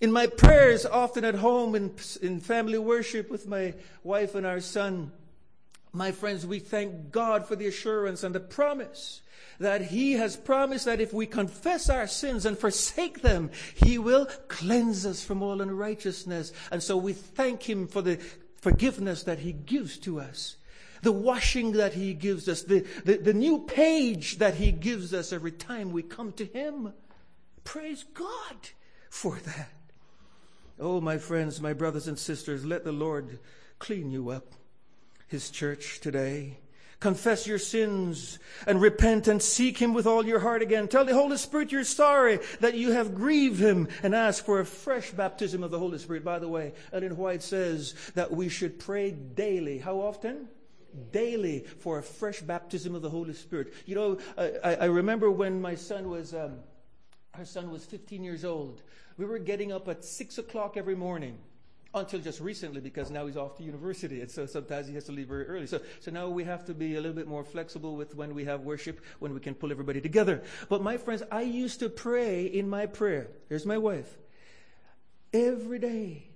In 0.00 0.12
my 0.12 0.26
prayers, 0.26 0.86
often 0.86 1.24
at 1.24 1.34
home 1.34 1.74
in, 1.74 1.94
in 2.22 2.40
family 2.40 2.78
worship 2.78 3.30
with 3.30 3.48
my 3.48 3.74
wife 4.04 4.34
and 4.34 4.46
our 4.46 4.60
son, 4.60 5.10
my 5.92 6.12
friends, 6.12 6.46
we 6.46 6.60
thank 6.60 7.10
God 7.10 7.46
for 7.46 7.56
the 7.56 7.66
assurance 7.66 8.22
and 8.22 8.34
the 8.34 8.40
promise 8.40 9.22
that 9.58 9.82
He 9.82 10.12
has 10.12 10.36
promised 10.36 10.84
that 10.84 11.00
if 11.00 11.12
we 11.12 11.26
confess 11.26 11.88
our 11.88 12.06
sins 12.06 12.46
and 12.46 12.56
forsake 12.56 13.22
them, 13.22 13.50
He 13.74 13.98
will 13.98 14.26
cleanse 14.48 15.04
us 15.04 15.22
from 15.24 15.42
all 15.42 15.60
unrighteousness. 15.60 16.52
And 16.70 16.82
so 16.82 16.96
we 16.96 17.12
thank 17.12 17.68
Him 17.68 17.86
for 17.86 18.02
the 18.02 18.18
forgiveness 18.60 19.24
that 19.24 19.40
He 19.40 19.52
gives 19.52 19.98
to 19.98 20.20
us. 20.20 20.56
The 21.02 21.12
washing 21.12 21.72
that 21.72 21.94
He 21.94 22.14
gives 22.14 22.48
us, 22.48 22.62
the, 22.62 22.86
the, 23.04 23.18
the 23.18 23.34
new 23.34 23.60
page 23.60 24.38
that 24.38 24.54
He 24.54 24.72
gives 24.72 25.14
us 25.14 25.32
every 25.32 25.52
time 25.52 25.92
we 25.92 26.02
come 26.02 26.32
to 26.32 26.44
Him. 26.44 26.92
Praise 27.64 28.04
God 28.14 28.56
for 29.10 29.36
that. 29.36 29.72
Oh, 30.80 31.00
my 31.00 31.18
friends, 31.18 31.60
my 31.60 31.72
brothers 31.72 32.06
and 32.06 32.18
sisters, 32.18 32.64
let 32.64 32.84
the 32.84 32.92
Lord 32.92 33.40
clean 33.78 34.10
you 34.10 34.30
up. 34.30 34.54
His 35.26 35.50
church 35.50 36.00
today. 36.00 36.58
Confess 37.00 37.46
your 37.46 37.60
sins 37.60 38.40
and 38.66 38.80
repent 38.80 39.28
and 39.28 39.40
seek 39.40 39.78
Him 39.78 39.94
with 39.94 40.06
all 40.06 40.26
your 40.26 40.40
heart 40.40 40.62
again. 40.62 40.88
Tell 40.88 41.04
the 41.04 41.14
Holy 41.14 41.36
Spirit 41.36 41.70
you're 41.70 41.84
sorry 41.84 42.40
that 42.58 42.74
you 42.74 42.90
have 42.90 43.14
grieved 43.14 43.60
Him 43.60 43.86
and 44.02 44.16
ask 44.16 44.44
for 44.44 44.58
a 44.58 44.66
fresh 44.66 45.12
baptism 45.12 45.62
of 45.62 45.70
the 45.70 45.78
Holy 45.78 45.98
Spirit. 45.98 46.24
By 46.24 46.40
the 46.40 46.48
way, 46.48 46.72
Ellen 46.92 47.16
White 47.16 47.44
says 47.44 47.94
that 48.14 48.32
we 48.32 48.48
should 48.48 48.80
pray 48.80 49.12
daily. 49.12 49.78
How 49.78 50.00
often? 50.00 50.48
Daily 51.12 51.60
for 51.78 51.98
a 51.98 52.02
fresh 52.02 52.40
baptism 52.40 52.96
of 52.96 53.02
the 53.02 53.10
Holy 53.10 53.34
Spirit. 53.34 53.74
You 53.86 53.94
know, 53.94 54.18
I, 54.36 54.74
I 54.74 54.84
remember 54.86 55.30
when 55.30 55.60
my 55.60 55.76
son 55.76 56.08
was, 56.10 56.34
um, 56.34 56.56
son 57.44 57.70
was 57.70 57.84
15 57.84 58.24
years 58.24 58.44
old. 58.44 58.82
We 59.16 59.24
were 59.24 59.38
getting 59.38 59.70
up 59.70 59.86
at 59.86 60.04
6 60.04 60.38
o'clock 60.38 60.76
every 60.76 60.96
morning 60.96 61.38
until 61.98 62.20
just 62.20 62.40
recently 62.40 62.80
because 62.80 63.10
now 63.10 63.26
he's 63.26 63.36
off 63.36 63.56
to 63.56 63.62
university 63.62 64.20
and 64.20 64.30
so 64.30 64.46
sometimes 64.46 64.86
he 64.86 64.94
has 64.94 65.04
to 65.04 65.12
leave 65.12 65.28
very 65.28 65.46
early. 65.46 65.66
So, 65.66 65.80
so 66.00 66.10
now 66.10 66.28
we 66.28 66.44
have 66.44 66.64
to 66.66 66.74
be 66.74 66.96
a 66.96 67.00
little 67.00 67.16
bit 67.16 67.28
more 67.28 67.44
flexible 67.44 67.96
with 67.96 68.14
when 68.14 68.34
we 68.34 68.44
have 68.44 68.62
worship, 68.62 69.00
when 69.18 69.34
we 69.34 69.40
can 69.40 69.54
pull 69.54 69.70
everybody 69.70 70.00
together. 70.00 70.42
But 70.68 70.82
my 70.82 70.96
friends, 70.96 71.22
I 71.30 71.42
used 71.42 71.80
to 71.80 71.88
pray 71.88 72.46
in 72.46 72.68
my 72.68 72.86
prayer. 72.86 73.28
Here's 73.48 73.66
my 73.66 73.78
wife. 73.78 74.18
Every 75.32 75.78
day 75.78 76.28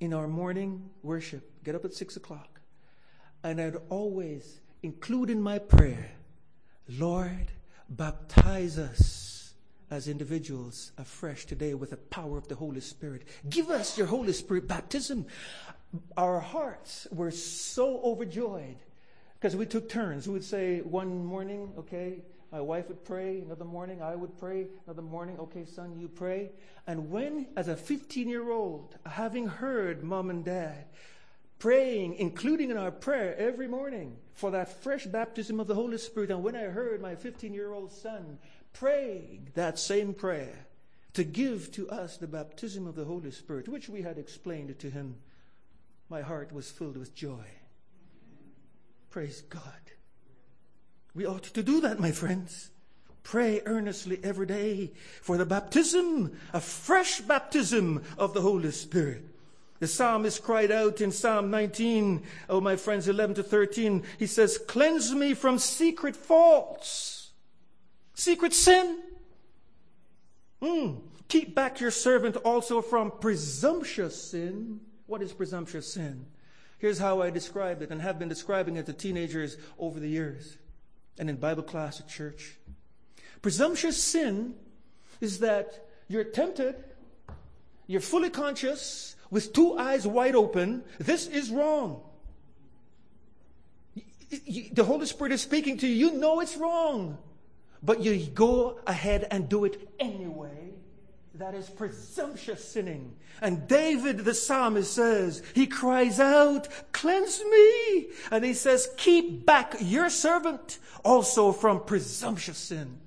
in 0.00 0.14
our 0.14 0.28
morning 0.28 0.90
worship, 1.02 1.64
get 1.64 1.74
up 1.74 1.84
at 1.84 1.92
six 1.92 2.16
o'clock. 2.16 2.60
And 3.44 3.60
I'd 3.60 3.76
always 3.88 4.60
include 4.82 5.30
in 5.30 5.40
my 5.40 5.58
prayer, 5.58 6.12
Lord, 6.88 7.52
baptize 7.88 8.78
us 8.78 9.27
as 9.90 10.08
individuals 10.08 10.92
afresh 10.98 11.46
today 11.46 11.74
with 11.74 11.90
the 11.90 11.96
power 11.96 12.36
of 12.36 12.48
the 12.48 12.54
Holy 12.54 12.80
Spirit. 12.80 13.22
Give 13.48 13.70
us 13.70 13.96
your 13.96 14.06
Holy 14.06 14.32
Spirit 14.32 14.68
baptism. 14.68 15.26
Our 16.16 16.40
hearts 16.40 17.06
were 17.10 17.30
so 17.30 18.00
overjoyed 18.02 18.76
because 19.34 19.56
we 19.56 19.66
took 19.66 19.88
turns. 19.88 20.26
We 20.26 20.34
would 20.34 20.44
say 20.44 20.80
one 20.80 21.24
morning, 21.24 21.72
okay, 21.78 22.22
my 22.52 22.60
wife 22.60 22.88
would 22.88 23.04
pray. 23.04 23.40
Another 23.40 23.64
morning, 23.64 24.02
I 24.02 24.14
would 24.14 24.38
pray. 24.38 24.68
Another 24.86 25.02
morning, 25.02 25.38
okay, 25.38 25.64
son, 25.64 25.98
you 25.98 26.08
pray. 26.08 26.50
And 26.86 27.10
when, 27.10 27.46
as 27.56 27.68
a 27.68 27.76
15 27.76 28.28
year 28.28 28.50
old, 28.50 28.96
having 29.06 29.46
heard 29.46 30.02
mom 30.02 30.30
and 30.30 30.44
dad 30.44 30.86
praying, 31.58 32.14
including 32.14 32.70
in 32.70 32.76
our 32.76 32.90
prayer 32.90 33.36
every 33.36 33.66
morning 33.66 34.16
for 34.32 34.50
that 34.52 34.82
fresh 34.82 35.06
baptism 35.06 35.58
of 35.58 35.66
the 35.66 35.74
Holy 35.74 35.98
Spirit, 35.98 36.30
and 36.30 36.42
when 36.42 36.54
I 36.54 36.64
heard 36.64 37.02
my 37.02 37.14
15 37.14 37.52
year 37.52 37.72
old 37.72 37.92
son 37.92 38.38
praying 38.78 39.48
that 39.54 39.78
same 39.78 40.14
prayer 40.14 40.66
to 41.12 41.24
give 41.24 41.72
to 41.72 41.88
us 41.90 42.16
the 42.16 42.26
baptism 42.28 42.86
of 42.86 42.94
the 42.94 43.04
Holy 43.04 43.30
Spirit, 43.32 43.68
which 43.68 43.88
we 43.88 44.02
had 44.02 44.18
explained 44.18 44.78
to 44.78 44.88
him, 44.88 45.16
my 46.08 46.20
heart 46.20 46.52
was 46.52 46.70
filled 46.70 46.96
with 46.96 47.14
joy. 47.14 47.44
Praise 49.10 49.42
God. 49.42 49.62
We 51.12 51.26
ought 51.26 51.42
to 51.42 51.62
do 51.62 51.80
that, 51.80 51.98
my 51.98 52.12
friends. 52.12 52.70
Pray 53.24 53.62
earnestly 53.66 54.20
every 54.22 54.46
day 54.46 54.92
for 55.22 55.36
the 55.36 55.44
baptism, 55.44 56.38
a 56.52 56.60
fresh 56.60 57.20
baptism 57.20 58.04
of 58.16 58.32
the 58.32 58.42
Holy 58.42 58.70
Spirit. 58.70 59.24
The 59.80 59.88
psalmist 59.88 60.42
cried 60.42 60.70
out 60.70 61.00
in 61.00 61.10
Psalm 61.10 61.50
19, 61.50 62.22
oh 62.48 62.60
my 62.60 62.76
friends, 62.76 63.08
11 63.08 63.36
to 63.36 63.42
13, 63.42 64.04
he 64.18 64.26
says, 64.26 64.56
cleanse 64.56 65.12
me 65.12 65.34
from 65.34 65.58
secret 65.58 66.14
faults 66.14 67.17
secret 68.18 68.52
sin. 68.52 68.98
Mm. 70.60 71.00
Keep 71.28 71.54
back 71.54 71.80
your 71.80 71.90
servant 71.90 72.36
also 72.36 72.82
from 72.82 73.12
presumptuous 73.20 74.30
sin. 74.30 74.80
What 75.06 75.22
is 75.22 75.32
presumptuous 75.32 75.92
sin? 75.92 76.26
Here's 76.78 76.98
how 76.98 77.22
I 77.22 77.30
describe 77.30 77.82
it 77.82 77.90
and 77.90 78.00
have 78.00 78.18
been 78.18 78.28
describing 78.28 78.76
it 78.76 78.86
to 78.86 78.92
teenagers 78.92 79.56
over 79.78 80.00
the 80.00 80.08
years 80.08 80.56
and 81.18 81.30
in 81.30 81.36
Bible 81.36 81.62
class 81.62 82.00
at 82.00 82.08
church. 82.08 82.56
Presumptuous 83.42 84.02
sin 84.02 84.54
is 85.20 85.40
that 85.40 85.86
you're 86.08 86.24
tempted, 86.24 86.76
you're 87.86 88.00
fully 88.00 88.30
conscious, 88.30 89.16
with 89.30 89.52
two 89.52 89.76
eyes 89.76 90.06
wide 90.06 90.34
open, 90.34 90.82
this 90.98 91.26
is 91.26 91.50
wrong. 91.50 92.00
the 94.30 94.84
Holy 94.84 95.06
Spirit 95.06 95.32
is 95.32 95.42
speaking 95.42 95.76
to 95.78 95.86
you. 95.86 96.10
You 96.10 96.18
know 96.18 96.40
it's 96.40 96.56
wrong, 96.56 97.18
but 97.82 98.00
you 98.00 98.26
go 98.26 98.80
ahead 98.86 99.26
and 99.30 99.48
do 99.48 99.64
it 99.64 99.88
anyway. 99.98 100.72
That 101.34 101.54
is 101.54 101.68
presumptuous 101.70 102.64
sinning. 102.64 103.14
And 103.40 103.68
David 103.68 104.18
the 104.18 104.34
psalmist 104.34 104.92
says, 104.92 105.42
he 105.54 105.68
cries 105.68 106.18
out, 106.18 106.68
cleanse 106.92 107.40
me. 107.44 108.08
And 108.32 108.44
he 108.44 108.54
says, 108.54 108.88
keep 108.96 109.46
back 109.46 109.76
your 109.80 110.10
servant 110.10 110.78
also 111.04 111.52
from 111.52 111.84
presumptuous 111.84 112.58
sin. 112.58 112.98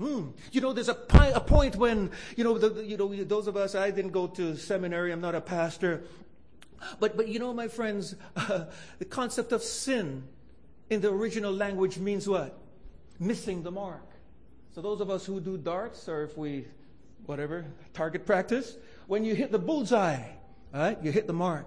Mm. 0.00 0.32
You 0.50 0.62
know, 0.62 0.72
there's 0.72 0.88
a, 0.88 0.96
a 1.34 1.40
point 1.40 1.76
when, 1.76 2.10
you 2.36 2.44
know, 2.44 2.56
the, 2.56 2.82
you 2.82 2.96
know, 2.96 3.12
those 3.24 3.46
of 3.46 3.56
us, 3.56 3.74
I 3.74 3.90
didn't 3.90 4.12
go 4.12 4.26
to 4.28 4.56
seminary, 4.56 5.12
I'm 5.12 5.20
not 5.20 5.34
a 5.34 5.42
pastor. 5.42 6.04
But, 6.98 7.18
but 7.18 7.28
you 7.28 7.38
know, 7.38 7.52
my 7.52 7.68
friends, 7.68 8.14
uh, 8.34 8.64
the 8.98 9.04
concept 9.04 9.52
of 9.52 9.62
sin 9.62 10.24
in 10.88 11.02
the 11.02 11.10
original 11.10 11.52
language 11.52 11.98
means 11.98 12.26
what? 12.26 12.58
Missing 13.20 13.62
the 13.62 13.70
mark. 13.70 14.08
So 14.74 14.80
those 14.80 15.00
of 15.00 15.10
us 15.10 15.26
who 15.26 15.40
do 15.40 15.56
darts, 15.56 16.08
or 16.08 16.24
if 16.24 16.36
we, 16.36 16.64
whatever, 17.26 17.66
target 17.92 18.24
practice, 18.26 18.76
when 19.06 19.24
you 19.24 19.34
hit 19.34 19.52
the 19.52 19.58
bullseye, 19.58 20.22
right, 20.72 20.98
you 21.02 21.12
hit 21.12 21.26
the 21.26 21.32
mark. 21.32 21.66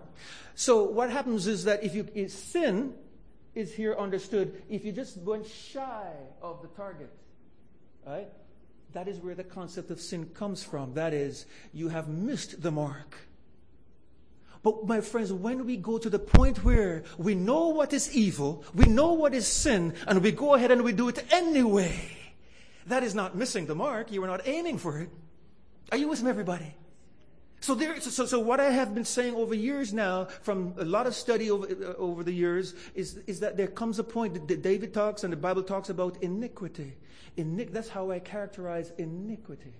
So 0.56 0.84
what 0.84 1.10
happens 1.10 1.48
is 1.48 1.66
that 1.66 1.84
if 1.84 1.94
you, 1.94 2.08
if 2.16 2.32
sin 2.32 2.94
is 3.54 3.74
here 3.74 3.96
understood, 3.98 4.64
if 4.70 4.84
you 4.84 4.92
just 4.92 5.18
went 5.18 5.46
shy 5.46 6.12
of 6.42 6.62
the 6.62 6.70
target, 6.70 7.12
right, 8.06 8.30
that 8.94 9.08
is 9.08 9.20
where 9.20 9.36
the 9.36 9.44
concept 9.44 9.92
of 9.92 10.00
sin 10.00 10.26
comes 10.34 10.64
from. 10.64 10.94
That 10.94 11.14
is, 11.14 11.46
you 11.72 11.90
have 11.90 12.08
missed 12.08 12.62
the 12.62 12.72
mark. 12.72 13.16
But 14.64 14.88
my 14.88 15.02
friends, 15.02 15.32
when 15.32 15.66
we 15.66 15.76
go 15.76 15.98
to 15.98 16.10
the 16.10 16.20
point 16.20 16.64
where 16.64 17.04
we 17.18 17.36
know 17.36 17.68
what 17.68 17.92
is 17.92 18.16
evil, 18.16 18.64
we 18.74 18.86
know 18.86 19.12
what 19.12 19.34
is 19.34 19.46
sin, 19.46 19.94
and 20.08 20.24
we 20.24 20.32
go 20.32 20.54
ahead 20.54 20.72
and 20.72 20.84
we 20.84 20.94
do 20.94 21.10
it 21.10 21.24
anyway, 21.32 22.18
that 22.88 23.04
is 23.04 23.14
not 23.14 23.36
missing 23.36 23.66
the 23.66 23.76
mark. 23.76 24.12
You 24.12 24.24
are 24.24 24.28
not 24.28 24.48
aiming 24.48 24.78
for 24.78 25.00
it. 25.00 25.10
Are 25.92 25.98
you 25.98 26.08
with 26.08 26.24
me, 26.24 26.30
everybody? 26.30 26.74
So 27.60 27.76
there, 27.76 28.00
so, 28.00 28.26
so 28.26 28.40
what 28.40 28.60
I 28.62 28.72
have 28.72 28.96
been 28.96 29.06
saying 29.06 29.36
over 29.36 29.54
years 29.54 29.94
now, 29.94 30.26
from 30.42 30.74
a 30.78 30.86
lot 30.86 31.08
of 31.08 31.16
study 31.16 31.52
over, 31.52 31.66
uh, 31.66 31.94
over 31.98 32.24
the 32.24 32.34
years, 32.34 32.74
is, 32.96 33.18
is 33.28 33.42
that 33.42 33.58
there 33.58 33.68
comes 33.68 34.00
a 34.00 34.04
point 34.04 34.48
that 34.48 34.62
David 34.62 34.94
talks 34.94 35.24
and 35.26 35.32
the 35.32 35.38
Bible 35.38 35.64
talks 35.64 35.90
about 35.90 36.22
iniquity. 36.22 36.94
Iniq, 37.38 37.72
that's 37.72 37.90
how 37.90 38.12
I 38.12 38.20
characterize 38.20 38.92
iniquity. 38.98 39.74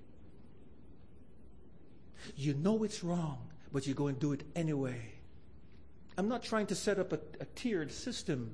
You 2.36 2.54
know 2.54 2.84
it's 2.84 3.04
wrong 3.04 3.53
but 3.74 3.86
you 3.86 3.94
go 3.94 4.08
and 4.08 4.18
do 4.20 4.32
it 4.32 4.44
anyway. 4.56 5.14
I'm 6.18 6.30
not 6.30 6.44
trying 6.44 6.68
to 6.68 6.76
set 6.76 7.00
up 7.00 7.12
a, 7.12 7.20
a 7.42 7.46
tiered 7.56 7.92
system, 7.92 8.54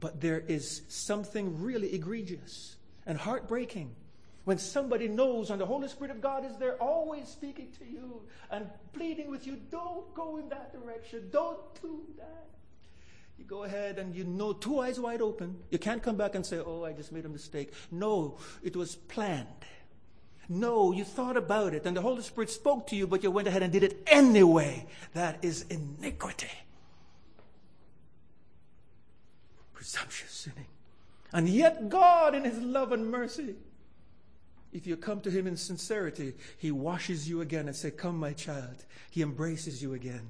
but 0.00 0.20
there 0.20 0.40
is 0.40 0.82
something 0.88 1.60
really 1.60 1.92
egregious 1.92 2.76
and 3.04 3.18
heartbreaking 3.18 3.94
when 4.44 4.58
somebody 4.58 5.08
knows 5.08 5.50
and 5.50 5.60
the 5.60 5.66
Holy 5.66 5.88
Spirit 5.88 6.10
of 6.10 6.20
God 6.20 6.44
is 6.44 6.56
there 6.56 6.76
always 6.82 7.28
speaking 7.28 7.68
to 7.78 7.84
you 7.84 8.22
and 8.50 8.68
pleading 8.92 9.30
with 9.30 9.46
you, 9.46 9.56
don't 9.70 10.12
go 10.14 10.36
in 10.36 10.48
that 10.48 10.72
direction, 10.72 11.28
don't 11.30 11.60
do 11.80 12.02
that. 12.18 12.46
You 13.38 13.44
go 13.44 13.64
ahead 13.64 13.98
and 13.98 14.14
you 14.14 14.24
know, 14.24 14.52
two 14.52 14.80
eyes 14.80 14.98
wide 14.98 15.22
open. 15.22 15.56
You 15.70 15.78
can't 15.78 16.02
come 16.02 16.16
back 16.16 16.34
and 16.34 16.44
say, 16.44 16.58
oh, 16.58 16.84
I 16.84 16.92
just 16.92 17.12
made 17.12 17.24
a 17.24 17.28
mistake. 17.28 17.72
No, 17.90 18.38
it 18.62 18.76
was 18.76 18.96
planned. 18.96 19.46
No, 20.54 20.92
you 20.92 21.02
thought 21.02 21.38
about 21.38 21.72
it 21.72 21.86
and 21.86 21.96
the 21.96 22.02
Holy 22.02 22.20
Spirit 22.20 22.50
spoke 22.50 22.86
to 22.88 22.96
you, 22.96 23.06
but 23.06 23.22
you 23.22 23.30
went 23.30 23.48
ahead 23.48 23.62
and 23.62 23.72
did 23.72 23.82
it 23.82 24.02
anyway. 24.06 24.86
That 25.14 25.38
is 25.40 25.64
iniquity. 25.70 26.50
Presumptuous 29.72 30.30
sinning. 30.30 30.66
And 31.32 31.48
yet, 31.48 31.88
God, 31.88 32.34
in 32.34 32.44
His 32.44 32.58
love 32.58 32.92
and 32.92 33.10
mercy, 33.10 33.54
if 34.74 34.86
you 34.86 34.98
come 34.98 35.22
to 35.22 35.30
Him 35.30 35.46
in 35.46 35.56
sincerity, 35.56 36.34
He 36.58 36.70
washes 36.70 37.26
you 37.26 37.40
again 37.40 37.66
and 37.66 37.74
say, 37.74 37.90
Come, 37.90 38.18
my 38.18 38.34
child. 38.34 38.84
He 39.10 39.22
embraces 39.22 39.82
you 39.82 39.94
again 39.94 40.28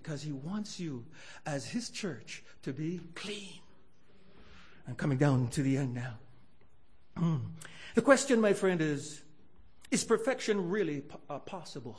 because 0.00 0.22
He 0.22 0.30
wants 0.30 0.78
you 0.78 1.04
as 1.44 1.66
His 1.66 1.90
church 1.90 2.44
to 2.62 2.72
be 2.72 3.00
clean. 3.16 3.58
I'm 4.86 4.94
coming 4.94 5.18
down 5.18 5.48
to 5.48 5.62
the 5.64 5.76
end 5.76 5.94
now. 5.94 7.40
The 7.94 8.02
question, 8.02 8.42
my 8.42 8.52
friend, 8.52 8.82
is 8.82 9.22
is 9.90 10.04
perfection 10.04 10.68
really 10.68 11.04
uh, 11.30 11.38
possible? 11.38 11.98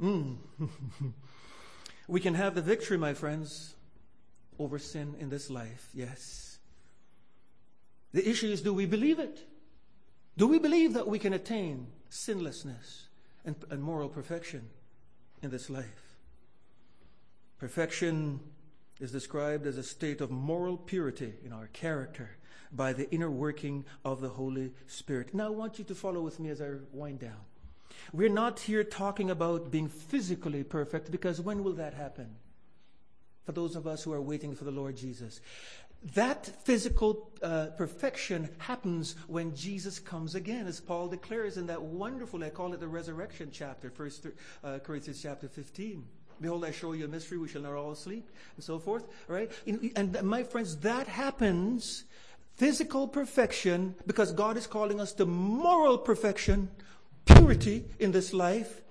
Mm. 0.00 0.36
we 2.08 2.20
can 2.20 2.34
have 2.34 2.54
the 2.54 2.62
victory, 2.62 2.98
my 2.98 3.14
friends, 3.14 3.74
over 4.58 4.78
sin 4.78 5.14
in 5.18 5.28
this 5.28 5.50
life, 5.50 5.90
yes. 5.94 6.58
The 8.12 8.28
issue 8.28 8.48
is 8.48 8.62
do 8.62 8.72
we 8.72 8.86
believe 8.86 9.18
it? 9.18 9.40
Do 10.36 10.48
we 10.48 10.58
believe 10.58 10.94
that 10.94 11.06
we 11.06 11.18
can 11.18 11.32
attain 11.32 11.88
sinlessness 12.08 13.08
and, 13.44 13.56
and 13.70 13.82
moral 13.82 14.08
perfection 14.08 14.68
in 15.42 15.50
this 15.50 15.70
life? 15.70 16.16
Perfection 17.58 18.40
is 19.00 19.12
described 19.12 19.66
as 19.66 19.76
a 19.76 19.82
state 19.82 20.20
of 20.20 20.30
moral 20.30 20.76
purity 20.76 21.34
in 21.44 21.52
our 21.52 21.68
character 21.68 22.36
by 22.72 22.92
the 22.92 23.10
inner 23.10 23.30
working 23.30 23.84
of 24.04 24.20
the 24.20 24.28
Holy 24.28 24.72
Spirit. 24.86 25.34
Now, 25.34 25.46
I 25.46 25.50
want 25.50 25.78
you 25.78 25.84
to 25.84 25.94
follow 25.94 26.20
with 26.20 26.40
me 26.40 26.50
as 26.50 26.60
I 26.60 26.70
wind 26.92 27.20
down. 27.20 27.40
We're 28.12 28.28
not 28.28 28.60
here 28.60 28.84
talking 28.84 29.30
about 29.30 29.70
being 29.70 29.88
physically 29.88 30.64
perfect 30.64 31.10
because 31.10 31.40
when 31.40 31.62
will 31.62 31.74
that 31.74 31.94
happen? 31.94 32.36
For 33.44 33.52
those 33.52 33.76
of 33.76 33.86
us 33.86 34.02
who 34.02 34.12
are 34.12 34.22
waiting 34.22 34.54
for 34.54 34.64
the 34.64 34.70
Lord 34.70 34.96
Jesus. 34.96 35.40
That 36.14 36.46
physical 36.64 37.30
uh, 37.42 37.68
perfection 37.78 38.50
happens 38.58 39.16
when 39.26 39.54
Jesus 39.54 39.98
comes 39.98 40.34
again, 40.34 40.66
as 40.66 40.78
Paul 40.78 41.08
declares 41.08 41.56
in 41.56 41.66
that 41.68 41.80
wonderful, 41.80 42.44
I 42.44 42.50
call 42.50 42.74
it 42.74 42.80
the 42.80 42.88
resurrection 42.88 43.48
chapter, 43.50 43.90
First 43.90 44.26
uh, 44.62 44.80
Corinthians 44.80 45.22
chapter 45.22 45.48
15. 45.48 46.04
Behold, 46.40 46.64
I 46.64 46.70
show 46.70 46.92
you 46.92 47.04
a 47.04 47.08
mystery, 47.08 47.38
we 47.38 47.48
shall 47.48 47.62
not 47.62 47.72
all 47.72 47.94
sleep, 47.94 48.28
and 48.56 48.64
so 48.64 48.78
forth, 48.78 49.06
right? 49.28 49.50
And 49.96 50.22
my 50.22 50.42
friends, 50.42 50.76
that 50.78 51.06
happens 51.06 52.04
physical 52.56 53.08
perfection 53.08 53.94
because 54.06 54.32
God 54.32 54.56
is 54.56 54.66
calling 54.66 55.00
us 55.00 55.12
to 55.14 55.26
moral 55.26 55.98
perfection, 55.98 56.70
purity 57.24 57.84
in 57.98 58.12
this 58.12 58.32
life. 58.32 58.82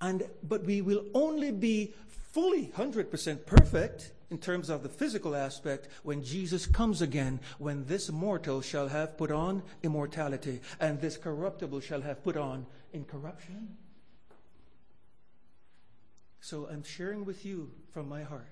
And, 0.00 0.24
but 0.42 0.64
we 0.64 0.82
will 0.82 1.04
only 1.14 1.52
be 1.52 1.94
fully 2.32 2.66
100% 2.76 3.46
perfect 3.46 4.12
in 4.30 4.38
terms 4.38 4.68
of 4.70 4.82
the 4.82 4.88
physical 4.88 5.34
aspect 5.34 5.88
when 6.02 6.22
Jesus 6.22 6.66
comes 6.66 7.00
again, 7.00 7.40
when 7.58 7.86
this 7.86 8.10
mortal 8.10 8.60
shall 8.60 8.88
have 8.88 9.16
put 9.16 9.30
on 9.30 9.62
immortality 9.82 10.60
and 10.80 11.00
this 11.00 11.16
corruptible 11.16 11.80
shall 11.80 12.00
have 12.02 12.22
put 12.22 12.36
on 12.36 12.66
incorruption. 12.92 13.76
So 16.40 16.68
I'm 16.70 16.84
sharing 16.84 17.24
with 17.24 17.44
you 17.44 17.70
from 17.92 18.08
my 18.08 18.22
heart 18.22 18.46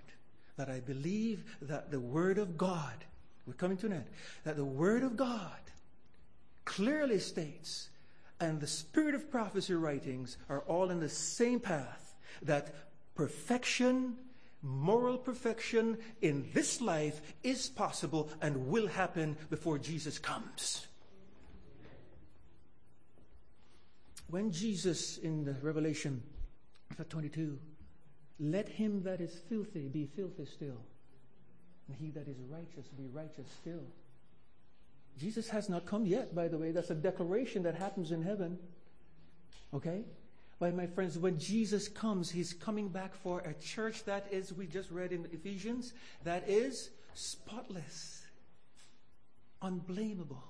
that 0.57 0.69
I 0.69 0.81
believe 0.81 1.45
that 1.63 1.91
the 1.91 2.01
Word 2.01 2.39
of 2.39 2.57
God 2.57 3.05
we're 3.47 3.55
coming 3.55 3.77
to 3.79 3.87
an 3.87 3.93
end. 3.93 4.07
That 4.45 4.57
the 4.57 4.65
Word 4.65 5.03
of 5.03 5.17
God 5.17 5.51
clearly 6.65 7.19
states, 7.19 7.91
and 8.41 8.61
the 8.61 8.67
Spirit 8.67 9.15
of 9.15 9.31
prophecy 9.31 9.75
writings 9.75 10.39
are 10.49 10.61
all 10.61 10.91
in 10.91 11.01
the 11.01 11.09
same 11.09 11.61
path, 11.61 12.15
that 12.43 12.75
perfection, 13.15 14.17
moral 14.63 15.19
perfection 15.19 15.99
in 16.23 16.49
this 16.55 16.81
life 16.81 17.21
is 17.43 17.69
possible 17.69 18.31
and 18.41 18.69
will 18.69 18.87
happen 18.87 19.37
before 19.51 19.79
Jesus 19.79 20.19
comes. 20.19 20.87
When 24.29 24.51
Jesus 24.51 25.19
in 25.19 25.45
the 25.45 25.53
Revelation 25.63 26.23
22, 27.09 27.59
let 28.39 28.69
him 28.69 29.03
that 29.05 29.21
is 29.21 29.41
filthy 29.49 29.89
be 29.89 30.07
filthy 30.17 30.45
still 30.45 30.81
and 31.89 31.97
he 31.97 32.11
that 32.11 32.29
is 32.29 32.37
righteous 32.51 32.87
be 32.97 33.09
righteous 33.13 33.47
still. 33.61 33.85
Jesus 35.19 35.49
has 35.51 35.69
not 35.69 35.87
come 35.87 36.07
yet, 36.07 36.35
by 36.35 36.49
the 36.49 36.59
way. 36.59 36.73
That's 36.73 36.91
a 36.91 36.95
declaration 36.95 37.63
that 37.65 37.75
happens 37.75 38.11
in 38.11 38.23
heaven. 38.23 38.59
Okay? 39.73 40.03
But 40.59 40.75
my 40.75 40.87
friends, 40.87 41.19
when 41.19 41.39
Jesus 41.39 41.89
comes, 41.89 42.31
he's 42.31 42.53
coming 42.53 42.89
back 42.89 43.15
for 43.15 43.41
a 43.41 43.55
church 43.55 44.05
that 44.05 44.27
is, 44.31 44.53
we 44.53 44.67
just 44.67 44.91
read 44.91 45.13
in 45.13 45.27
Ephesians, 45.33 45.93
that 46.25 46.49
is 46.49 46.91
spotless, 47.15 48.23
unblameable, 49.63 50.43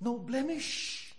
no 0.00 0.18
blemish. 0.18 1.14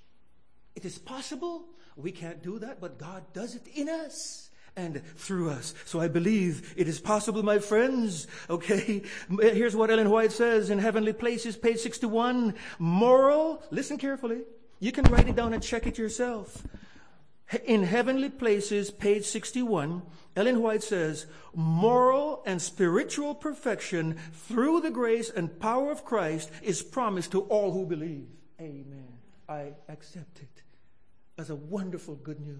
It 0.75 0.85
is 0.85 0.97
possible. 0.97 1.65
We 1.95 2.11
can't 2.11 2.41
do 2.41 2.59
that, 2.59 2.79
but 2.79 2.97
God 2.97 3.23
does 3.33 3.55
it 3.55 3.67
in 3.75 3.89
us 3.89 4.50
and 4.75 5.01
through 5.17 5.49
us. 5.49 5.73
So 5.85 5.99
I 5.99 6.07
believe 6.07 6.73
it 6.77 6.87
is 6.87 6.99
possible, 6.99 7.43
my 7.43 7.59
friends. 7.59 8.27
Okay. 8.49 9.03
Here's 9.39 9.75
what 9.75 9.91
Ellen 9.91 10.09
White 10.09 10.31
says 10.31 10.69
in 10.69 10.79
Heavenly 10.79 11.13
Places, 11.13 11.57
page 11.57 11.79
61. 11.79 12.55
Moral, 12.79 13.63
listen 13.71 13.97
carefully. 13.97 14.41
You 14.79 14.91
can 14.91 15.05
write 15.05 15.27
it 15.27 15.35
down 15.35 15.53
and 15.53 15.61
check 15.61 15.85
it 15.87 15.97
yourself. 15.97 16.63
in 17.65 17.83
Heavenly 17.83 18.29
Places, 18.29 18.91
page 18.91 19.25
61, 19.25 20.01
Ellen 20.35 20.61
White 20.61 20.83
says, 20.83 21.25
moral 21.53 22.43
and 22.45 22.61
spiritual 22.61 23.35
perfection 23.35 24.17
through 24.31 24.81
the 24.81 24.91
grace 24.91 25.29
and 25.29 25.59
power 25.59 25.91
of 25.91 26.05
Christ 26.05 26.49
is 26.61 26.81
promised 26.81 27.31
to 27.31 27.41
all 27.41 27.71
who 27.71 27.85
believe. 27.85 28.27
Amen. 28.59 29.07
I 29.49 29.73
accept 29.89 30.39
it 30.39 30.63
as 31.37 31.49
a 31.49 31.55
wonderful 31.55 32.15
good 32.15 32.39
news. 32.39 32.59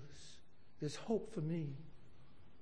There's 0.80 0.96
hope 0.96 1.34
for 1.34 1.42
me. 1.42 1.76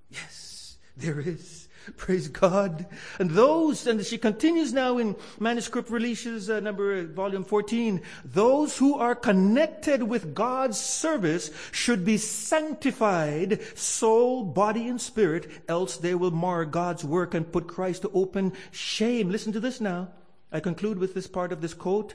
Yes, 0.09 0.77
there 0.97 1.19
is. 1.19 1.69
Praise 1.97 2.27
God. 2.27 2.85
And 3.19 3.31
those, 3.31 3.87
and 3.87 4.05
she 4.05 4.17
continues 4.17 4.73
now 4.73 4.97
in 4.97 5.15
manuscript 5.39 5.89
releases 5.89 6.49
uh, 6.49 6.59
number, 6.59 6.99
uh, 6.99 7.03
volume 7.05 7.43
14, 7.43 8.01
those 8.25 8.77
who 8.77 8.95
are 8.95 9.15
connected 9.15 10.03
with 10.03 10.35
God's 10.35 10.79
service 10.79 11.51
should 11.71 12.05
be 12.05 12.17
sanctified, 12.17 13.59
soul, 13.77 14.43
body, 14.43 14.87
and 14.87 14.99
spirit, 14.99 15.49
else 15.67 15.97
they 15.97 16.15
will 16.15 16.31
mar 16.31 16.65
God's 16.65 17.03
work 17.03 17.33
and 17.33 17.51
put 17.51 17.67
Christ 17.67 18.03
to 18.03 18.11
open 18.13 18.53
shame. 18.71 19.29
Listen 19.29 19.53
to 19.53 19.59
this 19.59 19.81
now. 19.81 20.09
I 20.51 20.59
conclude 20.59 20.97
with 20.97 21.13
this 21.13 21.27
part 21.27 21.51
of 21.51 21.61
this 21.61 21.73
quote. 21.73 22.13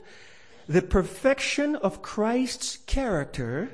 The 0.67 0.81
perfection 0.81 1.75
of 1.75 2.01
Christ's 2.01 2.77
character 2.77 3.71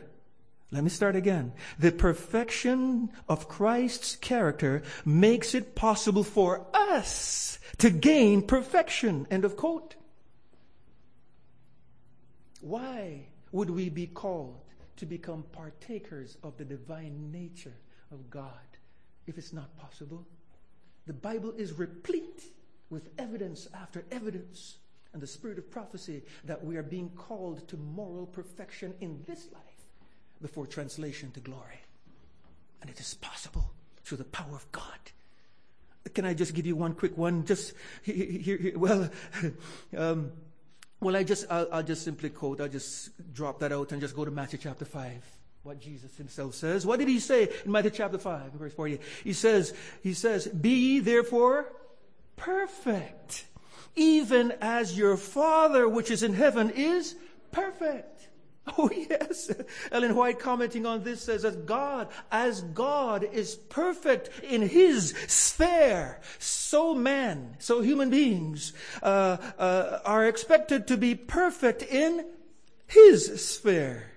let 0.72 0.86
me 0.86 0.89
start 0.89 1.17
again. 1.17 1.51
The 1.80 1.91
perfection 1.91 3.09
of 3.28 3.49
Christ's 3.49 4.15
character 4.15 4.84
makes 5.03 5.53
it 5.53 5.76
possible 5.76 6.24
for 6.24 6.65
us 6.74 7.59
to 7.80 7.89
gain 7.89 8.41
perfection. 8.41 9.28
End 9.30 9.43
of 9.43 9.57
quote. 9.57 9.95
Why 12.61 13.28
would 13.51 13.69
we 13.69 13.89
be 13.89 14.07
called 14.07 14.61
to 14.97 15.05
become 15.05 15.43
partakers 15.51 16.38
of 16.41 16.55
the 16.57 16.63
divine 16.63 17.32
nature 17.32 17.76
of 18.09 18.30
God 18.30 18.51
if 19.28 19.38
it's 19.38 19.51
not 19.51 19.76
possible? 19.78 20.26
The 21.05 21.13
Bible 21.13 21.51
is 21.57 21.74
replete 21.74 22.43
with 22.89 23.09
evidence 23.17 23.67
after 23.74 24.05
evidence 24.09 24.78
and 25.11 25.22
the 25.22 25.28
spirit 25.28 25.57
of 25.57 25.69
prophecy 25.69 26.24
that 26.45 26.63
we 26.63 26.78
are 26.78 26.84
being 26.84 27.09
called 27.09 27.67
to 27.67 27.76
moral 27.76 28.26
perfection 28.26 28.93
in 29.01 29.22
this 29.28 29.49
life 29.51 29.70
before 30.42 30.66
translation 30.66 31.32
to 31.32 31.39
glory. 31.39 31.82
And 32.82 32.89
it 32.89 33.00
is 33.00 33.14
possible 33.16 33.72
through 34.04 34.18
the 34.18 34.26
power 34.26 34.56
of 34.56 34.72
God. 34.72 34.84
Can 36.14 36.26
I 36.26 36.34
just 36.34 36.54
give 36.54 36.66
you 36.66 36.76
one 36.76 36.94
quick 36.94 37.18
one? 37.18 37.46
Just 37.46 37.74
here, 38.02 38.58
here 38.58 38.78
well, 38.78 39.10
um, 39.98 40.32
well, 41.00 41.16
I 41.16 41.24
just, 41.24 41.46
I'll, 41.50 41.68
I'll 41.72 41.84
just 41.84 42.04
simply 42.04 42.30
quote, 42.30 42.60
I'll 42.60 42.68
just 42.68 43.12
drop 43.34 43.60
that 43.60 43.72
out 43.72 43.92
and 43.92 44.02
just 44.02 44.16
go 44.16 44.26
to 44.26 44.32
Matthew 44.32 44.60
chapter 44.62 44.86
5 44.86 45.12
what 45.64 45.80
Jesus 45.80 46.16
himself 46.18 46.56
says. 46.56 46.86
What 46.86 47.00
did 47.00 47.08
he 47.08 47.20
say 47.20 47.50
in 47.66 47.72
Matthew 47.72 47.92
chapter 47.92 48.18
5, 48.18 48.54
verse 48.54 48.74
48? 48.74 49.02
He 49.24 49.34
says, 49.34 49.74
he 50.02 50.14
says, 50.14 50.48
be 50.48 50.70
ye 50.70 51.00
therefore 51.00 51.72
perfect, 52.36 53.46
even 53.96 54.54
as 54.60 54.98
your 54.98 55.18
Father 55.18 55.88
which 55.88 56.10
is 56.10 56.24
in 56.24 56.34
heaven 56.34 56.72
is 56.72 57.16
perfect. 57.52 58.11
Oh, 58.78 58.89
yes. 58.91 59.51
Ellen 59.91 60.15
White 60.15 60.39
commenting 60.39 60.86
on 60.86 61.03
this 61.03 61.22
says 61.22 61.41
that 61.41 61.65
God, 61.65 62.07
as 62.32 62.61
God 62.61 63.24
is 63.24 63.55
perfect 63.55 64.30
in 64.43 64.61
his 64.61 65.13
sphere, 65.28 66.19
so 66.39 66.93
man, 66.93 67.55
so 67.59 67.82
human 67.82 68.09
beings, 68.09 68.74
uh, 69.03 69.38
uh, 69.57 69.99
are 70.05 70.26
expected 70.26 70.88
to 70.88 70.97
be 70.97 71.15
perfect 71.15 71.84
in 71.84 72.26
his 72.88 73.45
sphere. 73.45 74.07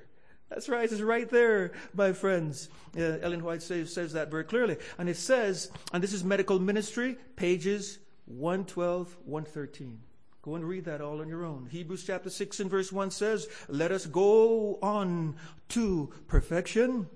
That's 0.51 0.69
right. 0.69 0.91
It's 0.91 1.01
right 1.01 1.29
there, 1.29 1.73
my 1.95 2.13
friends. 2.13 2.69
Uh, 2.97 3.19
Ellen 3.23 3.43
White 3.43 3.63
says, 3.63 3.93
says 3.93 4.13
that 4.13 4.31
very 4.31 4.45
clearly. 4.45 4.77
And 4.99 5.09
it 5.09 5.17
says, 5.17 5.71
and 5.93 6.03
this 6.03 6.13
is 6.13 6.23
medical 6.23 6.61
ministry, 6.61 7.17
pages 7.35 7.99
112, 8.27 9.17
113. 9.25 10.01
Go 10.45 10.57
and 10.57 10.69
read 10.69 10.85
that 10.85 11.01
all 11.01 11.23
on 11.23 11.29
your 11.29 11.43
own. 11.43 11.69
Hebrews 11.71 12.05
chapter 12.05 12.29
6 12.29 12.61
and 12.61 12.71
verse 12.71 12.93
1 12.93 13.11
says, 13.13 13.49
Let 13.67 13.91
us 13.91 14.05
go 14.05 14.79
on 14.83 15.37
to 15.71 16.13
perfection. 16.29 17.07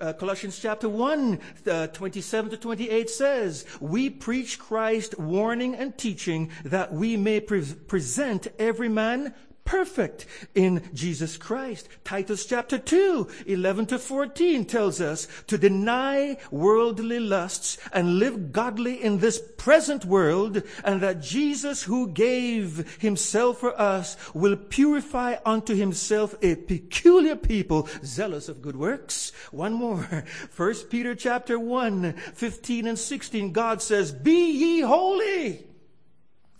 Uh, 0.00 0.12
Colossians 0.12 0.60
chapter 0.60 0.88
1, 0.88 1.40
uh, 1.66 1.88
27 1.88 2.52
to 2.52 2.56
28 2.56 3.10
says, 3.10 3.66
We 3.80 4.10
preach 4.10 4.60
Christ 4.60 5.18
warning 5.18 5.74
and 5.74 5.98
teaching 5.98 6.52
that 6.64 6.92
we 6.92 7.16
may 7.16 7.40
pre- 7.40 7.64
present 7.64 8.46
every 8.60 8.88
man 8.88 9.34
perfect 9.64 10.26
in 10.54 10.82
Jesus 10.92 11.36
Christ. 11.36 11.88
Titus 12.04 12.46
chapter 12.46 12.78
2, 12.78 13.28
11 13.46 13.86
to 13.86 13.98
14 13.98 14.64
tells 14.64 15.00
us 15.00 15.28
to 15.46 15.56
deny 15.58 16.36
worldly 16.50 17.20
lusts 17.20 17.78
and 17.92 18.18
live 18.18 18.52
godly 18.52 19.02
in 19.02 19.18
this 19.18 19.40
present 19.56 20.04
world 20.04 20.62
and 20.84 21.00
that 21.00 21.22
Jesus 21.22 21.82
who 21.84 22.08
gave 22.08 22.98
himself 23.00 23.60
for 23.60 23.78
us 23.80 24.16
will 24.34 24.56
purify 24.56 25.36
unto 25.44 25.74
himself 25.74 26.34
a 26.42 26.54
peculiar 26.54 27.36
people 27.36 27.88
zealous 28.04 28.48
of 28.48 28.62
good 28.62 28.76
works. 28.76 29.32
One 29.50 29.72
more. 29.72 30.02
First 30.50 30.90
Peter 30.90 31.14
chapter 31.14 31.58
1, 31.58 32.12
15 32.12 32.86
and 32.86 32.98
16 32.98 33.52
God 33.52 33.80
says, 33.80 34.12
be 34.12 34.50
ye 34.50 34.80
holy 34.80 35.71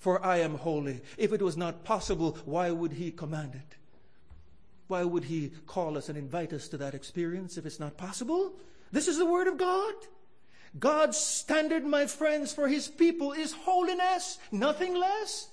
for 0.03 0.22
I 0.26 0.38
am 0.38 0.57
holy. 0.57 1.00
If 1.16 1.32
it 1.32 1.40
was 1.40 1.57
not 1.57 1.84
possible, 1.84 2.36
why 2.44 2.72
would 2.72 2.94
he 2.94 3.12
command 3.12 3.55
it? 3.55 3.76
Why 4.88 5.05
would 5.05 5.22
he 5.22 5.53
call 5.68 5.96
us 5.96 6.09
and 6.09 6.18
invite 6.18 6.53
us 6.53 6.66
to 6.70 6.76
that 6.78 6.92
experience 6.92 7.57
if 7.57 7.64
it's 7.66 7.78
not 7.78 7.96
possible? 7.96 8.55
This 8.90 9.07
is 9.07 9.16
the 9.16 9.24
word 9.24 9.46
of 9.46 9.59
God. 9.59 9.94
God's 10.76 11.18
standard, 11.18 11.84
my 11.84 12.07
friends, 12.07 12.53
for 12.53 12.66
his 12.66 12.88
people 12.88 13.30
is 13.30 13.53
holiness, 13.53 14.40
nothing 14.50 14.96
less. 14.96 15.50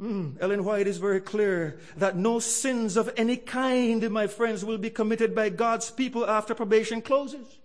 Mm, 0.00 0.36
Ellen 0.40 0.64
White 0.64 0.86
is 0.86 0.98
very 0.98 1.20
clear 1.20 1.80
that 1.96 2.16
no 2.16 2.38
sins 2.38 2.96
of 2.96 3.12
any 3.16 3.38
kind, 3.38 4.08
my 4.08 4.28
friends, 4.28 4.64
will 4.64 4.78
be 4.78 4.90
committed 4.90 5.34
by 5.34 5.48
God's 5.48 5.90
people 5.90 6.24
after 6.24 6.54
probation 6.54 7.02
closes. 7.02 7.58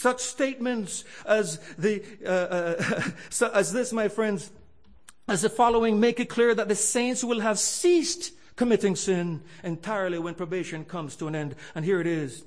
Such 0.00 0.22
statements 0.22 1.04
as 1.26 1.58
the 1.76 2.02
uh, 2.24 3.44
uh, 3.44 3.50
as 3.54 3.70
this, 3.70 3.92
my 3.92 4.08
friends, 4.08 4.50
as 5.28 5.42
the 5.42 5.50
following 5.50 6.00
make 6.00 6.18
it 6.18 6.30
clear 6.30 6.54
that 6.54 6.68
the 6.68 6.74
saints 6.74 7.22
will 7.22 7.40
have 7.40 7.58
ceased 7.58 8.32
committing 8.56 8.96
sin 8.96 9.42
entirely 9.62 10.18
when 10.18 10.34
probation 10.34 10.86
comes 10.86 11.16
to 11.16 11.28
an 11.28 11.34
end. 11.34 11.54
And 11.74 11.84
here 11.84 12.00
it 12.00 12.06
is. 12.06 12.44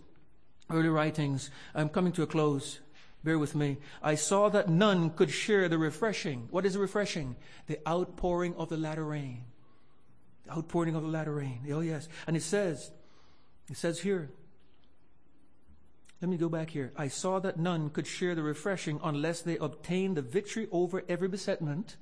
Early 0.67 0.89
writings. 0.89 1.51
I'm 1.75 1.89
coming 1.89 2.11
to 2.13 2.23
a 2.23 2.25
close. 2.25 2.79
Bear 3.23 3.37
with 3.37 3.53
me. 3.53 3.77
I 4.01 4.15
saw 4.15 4.49
that 4.49 4.67
none 4.67 5.11
could 5.11 5.29
share 5.29 5.69
the 5.69 5.77
refreshing. 5.77 6.47
What 6.49 6.65
is 6.65 6.75
refreshing? 6.75 7.35
The 7.67 7.77
outpouring 7.87 8.55
of 8.55 8.69
the 8.69 8.77
latter 8.77 9.05
rain. 9.05 9.43
The 10.47 10.53
outpouring 10.53 10.95
of 10.95 11.03
the 11.03 11.09
latter 11.09 11.35
rain. 11.35 11.59
Oh 11.71 11.81
yes. 11.81 12.07
And 12.25 12.35
it 12.35 12.41
says, 12.41 12.89
it 13.69 13.77
says 13.77 13.99
here, 13.99 14.31
let 16.23 16.29
me 16.29 16.37
go 16.37 16.47
back 16.47 16.69
here. 16.69 16.93
I 16.95 17.09
saw 17.09 17.39
that 17.39 17.59
none 17.59 17.89
could 17.89 18.07
share 18.07 18.33
the 18.33 18.43
refreshing 18.43 18.97
unless 19.03 19.41
they 19.41 19.57
obtained 19.57 20.15
the 20.15 20.21
victory 20.21 20.69
over 20.71 21.03
every 21.09 21.27
besetment 21.27 21.97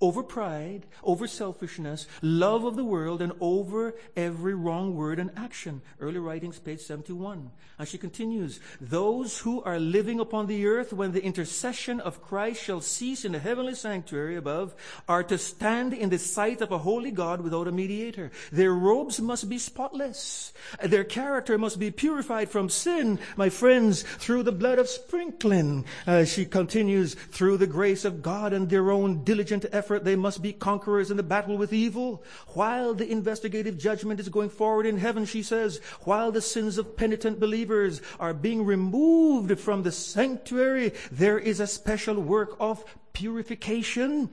over 0.00 0.22
pride, 0.22 0.86
over 1.02 1.26
selfishness, 1.26 2.06
love 2.20 2.64
of 2.64 2.76
the 2.76 2.84
world, 2.84 3.22
and 3.22 3.32
over 3.40 3.94
every 4.16 4.54
wrong 4.54 4.94
word 4.94 5.18
and 5.18 5.30
action. 5.36 5.80
Early 6.00 6.18
writings, 6.18 6.58
page 6.58 6.80
71. 6.80 7.50
And 7.78 7.88
she 7.88 7.98
continues, 7.98 8.60
those 8.80 9.38
who 9.38 9.62
are 9.62 9.78
living 9.78 10.20
upon 10.20 10.46
the 10.46 10.66
earth 10.66 10.92
when 10.92 11.12
the 11.12 11.22
intercession 11.22 12.00
of 12.00 12.22
Christ 12.22 12.62
shall 12.62 12.80
cease 12.80 13.24
in 13.24 13.32
the 13.32 13.38
heavenly 13.38 13.74
sanctuary 13.74 14.36
above 14.36 14.74
are 15.08 15.22
to 15.24 15.38
stand 15.38 15.92
in 15.92 16.08
the 16.08 16.18
sight 16.18 16.60
of 16.60 16.72
a 16.72 16.78
holy 16.78 17.10
God 17.10 17.40
without 17.40 17.68
a 17.68 17.72
mediator. 17.72 18.30
Their 18.50 18.72
robes 18.72 19.20
must 19.20 19.48
be 19.48 19.58
spotless. 19.58 20.52
Their 20.82 21.04
character 21.04 21.58
must 21.58 21.78
be 21.78 21.90
purified 21.90 22.50
from 22.50 22.68
sin, 22.68 23.18
my 23.36 23.48
friends, 23.48 24.02
through 24.02 24.44
the 24.44 24.52
blood 24.52 24.78
of 24.78 24.88
sprinkling. 24.88 25.84
Uh, 26.06 26.24
she 26.24 26.44
continues, 26.44 27.14
through 27.14 27.58
the 27.58 27.66
grace 27.66 28.04
of 28.04 28.22
God 28.22 28.52
and 28.52 28.68
their 28.68 28.90
own 28.90 29.24
diligent 29.24 29.66
effort 29.72 29.85
effort, 29.86 30.02
they 30.02 30.16
must 30.16 30.42
be 30.42 30.52
conquerors 30.52 31.12
in 31.12 31.16
the 31.16 31.22
battle 31.22 31.56
with 31.56 31.72
evil. 31.72 32.24
While 32.48 32.92
the 32.92 33.08
investigative 33.08 33.78
judgment 33.78 34.18
is 34.18 34.28
going 34.28 34.48
forward 34.48 34.84
in 34.84 34.98
heaven, 34.98 35.24
she 35.24 35.44
says, 35.44 35.80
while 36.00 36.32
the 36.32 36.42
sins 36.42 36.76
of 36.76 36.96
penitent 36.96 37.38
believers 37.38 38.02
are 38.18 38.34
being 38.34 38.64
removed 38.64 39.60
from 39.60 39.84
the 39.84 39.92
sanctuary, 39.92 40.92
there 41.12 41.38
is 41.38 41.60
a 41.60 41.68
special 41.68 42.20
work 42.20 42.56
of 42.58 42.84
purification, 43.12 44.28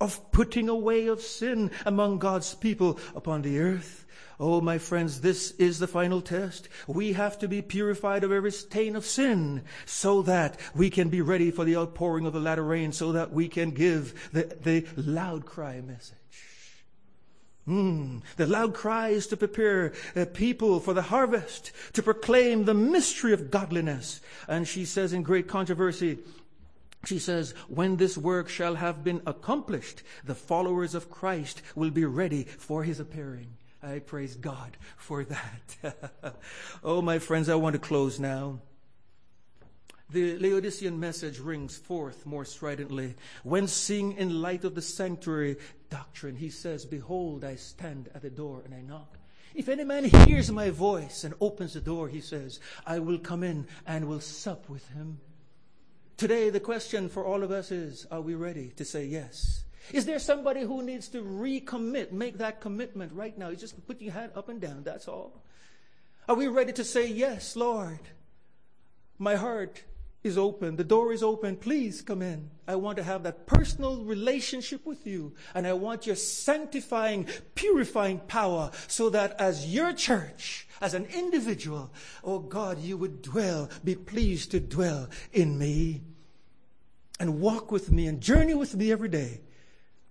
of 0.00 0.32
putting 0.32 0.70
away 0.70 1.06
of 1.06 1.20
sin 1.20 1.70
among 1.84 2.18
God's 2.18 2.54
people 2.54 2.98
upon 3.14 3.42
the 3.42 3.58
earth. 3.58 4.06
Oh, 4.40 4.60
my 4.60 4.78
friends, 4.78 5.20
this 5.20 5.50
is 5.52 5.80
the 5.80 5.88
final 5.88 6.20
test. 6.20 6.68
We 6.86 7.14
have 7.14 7.40
to 7.40 7.48
be 7.48 7.60
purified 7.60 8.22
of 8.22 8.30
every 8.30 8.52
stain 8.52 8.94
of 8.94 9.04
sin 9.04 9.62
so 9.84 10.22
that 10.22 10.60
we 10.76 10.90
can 10.90 11.08
be 11.08 11.20
ready 11.22 11.50
for 11.50 11.64
the 11.64 11.76
outpouring 11.76 12.24
of 12.24 12.32
the 12.32 12.40
latter 12.40 12.62
rain, 12.62 12.92
so 12.92 13.12
that 13.12 13.32
we 13.32 13.48
can 13.48 13.72
give 13.72 14.30
the, 14.32 14.44
the 14.62 14.86
loud 14.96 15.44
cry 15.44 15.80
message. 15.80 16.14
Mm, 17.66 18.22
the 18.36 18.46
loud 18.46 18.74
cries 18.74 19.26
to 19.26 19.36
prepare 19.36 19.92
uh, 20.16 20.24
people 20.32 20.80
for 20.80 20.94
the 20.94 21.02
harvest, 21.02 21.72
to 21.94 22.02
proclaim 22.02 22.64
the 22.64 22.74
mystery 22.74 23.32
of 23.32 23.50
godliness. 23.50 24.20
And 24.46 24.66
she 24.66 24.84
says 24.84 25.12
in 25.12 25.22
great 25.22 25.48
controversy, 25.48 26.18
she 27.04 27.18
says, 27.18 27.54
when 27.68 27.96
this 27.96 28.16
work 28.16 28.48
shall 28.48 28.76
have 28.76 29.04
been 29.04 29.20
accomplished, 29.26 30.02
the 30.24 30.34
followers 30.34 30.94
of 30.94 31.10
Christ 31.10 31.60
will 31.74 31.90
be 31.90 32.04
ready 32.04 32.44
for 32.44 32.84
his 32.84 33.00
appearing. 33.00 33.57
I 33.88 34.00
praise 34.00 34.36
God 34.36 34.76
for 34.96 35.24
that. 35.24 36.34
oh, 36.84 37.00
my 37.00 37.18
friends, 37.18 37.48
I 37.48 37.54
want 37.54 37.72
to 37.74 37.78
close 37.78 38.20
now. 38.20 38.60
The 40.10 40.38
Laodicean 40.38 40.98
message 40.98 41.38
rings 41.38 41.76
forth 41.76 42.24
more 42.24 42.44
stridently. 42.44 43.14
When 43.42 43.66
seeing 43.66 44.12
in 44.12 44.40
light 44.40 44.64
of 44.64 44.74
the 44.74 44.82
sanctuary 44.82 45.56
doctrine, 45.90 46.36
he 46.36 46.50
says, 46.50 46.84
Behold, 46.84 47.44
I 47.44 47.56
stand 47.56 48.08
at 48.14 48.22
the 48.22 48.30
door 48.30 48.62
and 48.64 48.74
I 48.74 48.80
knock. 48.80 49.18
If 49.54 49.68
any 49.68 49.84
man 49.84 50.04
hears 50.04 50.50
my 50.50 50.70
voice 50.70 51.24
and 51.24 51.34
opens 51.40 51.74
the 51.74 51.80
door, 51.80 52.08
he 52.08 52.20
says, 52.20 52.60
I 52.86 53.00
will 53.00 53.18
come 53.18 53.42
in 53.42 53.66
and 53.86 54.06
will 54.06 54.20
sup 54.20 54.68
with 54.68 54.88
him. 54.90 55.20
Today, 56.16 56.50
the 56.50 56.60
question 56.60 57.08
for 57.08 57.24
all 57.24 57.42
of 57.42 57.50
us 57.50 57.70
is, 57.70 58.06
are 58.10 58.20
we 58.20 58.34
ready 58.34 58.68
to 58.76 58.84
say 58.84 59.04
yes? 59.04 59.64
Is 59.92 60.06
there 60.06 60.18
somebody 60.18 60.62
who 60.62 60.82
needs 60.82 61.08
to 61.08 61.22
recommit, 61.22 62.12
make 62.12 62.38
that 62.38 62.60
commitment 62.60 63.12
right 63.12 63.36
now? 63.36 63.48
You 63.48 63.56
just 63.56 63.86
put 63.86 64.00
your 64.00 64.12
hand 64.12 64.32
up 64.34 64.48
and 64.48 64.60
down, 64.60 64.82
that's 64.82 65.08
all. 65.08 65.42
Are 66.28 66.34
we 66.34 66.46
ready 66.48 66.72
to 66.74 66.84
say, 66.84 67.06
yes, 67.06 67.56
Lord? 67.56 68.00
My 69.18 69.34
heart 69.34 69.82
is 70.22 70.36
open. 70.36 70.76
The 70.76 70.84
door 70.84 71.12
is 71.12 71.22
open. 71.22 71.56
Please 71.56 72.02
come 72.02 72.22
in. 72.22 72.50
I 72.66 72.76
want 72.76 72.98
to 72.98 73.02
have 73.02 73.22
that 73.22 73.46
personal 73.46 74.04
relationship 74.04 74.84
with 74.84 75.06
you. 75.06 75.34
And 75.54 75.66
I 75.66 75.72
want 75.72 76.06
your 76.06 76.16
sanctifying, 76.16 77.26
purifying 77.54 78.18
power 78.20 78.70
so 78.88 79.10
that 79.10 79.40
as 79.40 79.72
your 79.72 79.92
church, 79.92 80.68
as 80.80 80.94
an 80.94 81.06
individual, 81.06 81.90
oh 82.22 82.40
God, 82.40 82.78
you 82.78 82.96
would 82.96 83.22
dwell, 83.22 83.70
be 83.84 83.94
pleased 83.94 84.50
to 84.50 84.60
dwell 84.60 85.08
in 85.32 85.58
me 85.58 86.02
and 87.20 87.40
walk 87.40 87.72
with 87.72 87.90
me 87.90 88.06
and 88.06 88.20
journey 88.20 88.54
with 88.54 88.74
me 88.74 88.92
every 88.92 89.08
day 89.08 89.40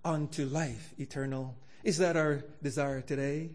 unto 0.04 0.46
life 0.46 0.94
eternal. 0.98 1.56
Is 1.84 1.98
that 1.98 2.16
our 2.16 2.44
desire 2.62 3.00
today? 3.00 3.50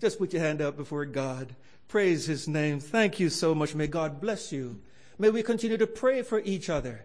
Just 0.00 0.18
put 0.18 0.32
your 0.32 0.42
hand 0.42 0.60
up 0.62 0.76
before 0.76 1.04
God. 1.04 1.54
Praise 1.88 2.26
his 2.26 2.48
name. 2.48 2.80
Thank 2.80 3.20
you 3.20 3.28
so 3.28 3.54
much. 3.54 3.74
May 3.74 3.86
God 3.86 4.20
bless 4.20 4.52
you. 4.52 4.80
May 5.18 5.30
we 5.30 5.42
continue 5.42 5.76
to 5.76 5.86
pray 5.86 6.22
for 6.22 6.40
each 6.40 6.70
other, 6.70 7.04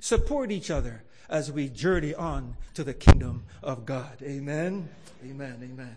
support 0.00 0.50
each 0.50 0.70
other 0.70 1.04
as 1.28 1.52
we 1.52 1.68
journey 1.68 2.14
on 2.14 2.56
to 2.74 2.82
the 2.82 2.94
kingdom 2.94 3.44
of 3.62 3.86
God. 3.86 4.18
Amen. 4.22 4.88
Amen. 5.24 5.58
Amen. 5.62 5.96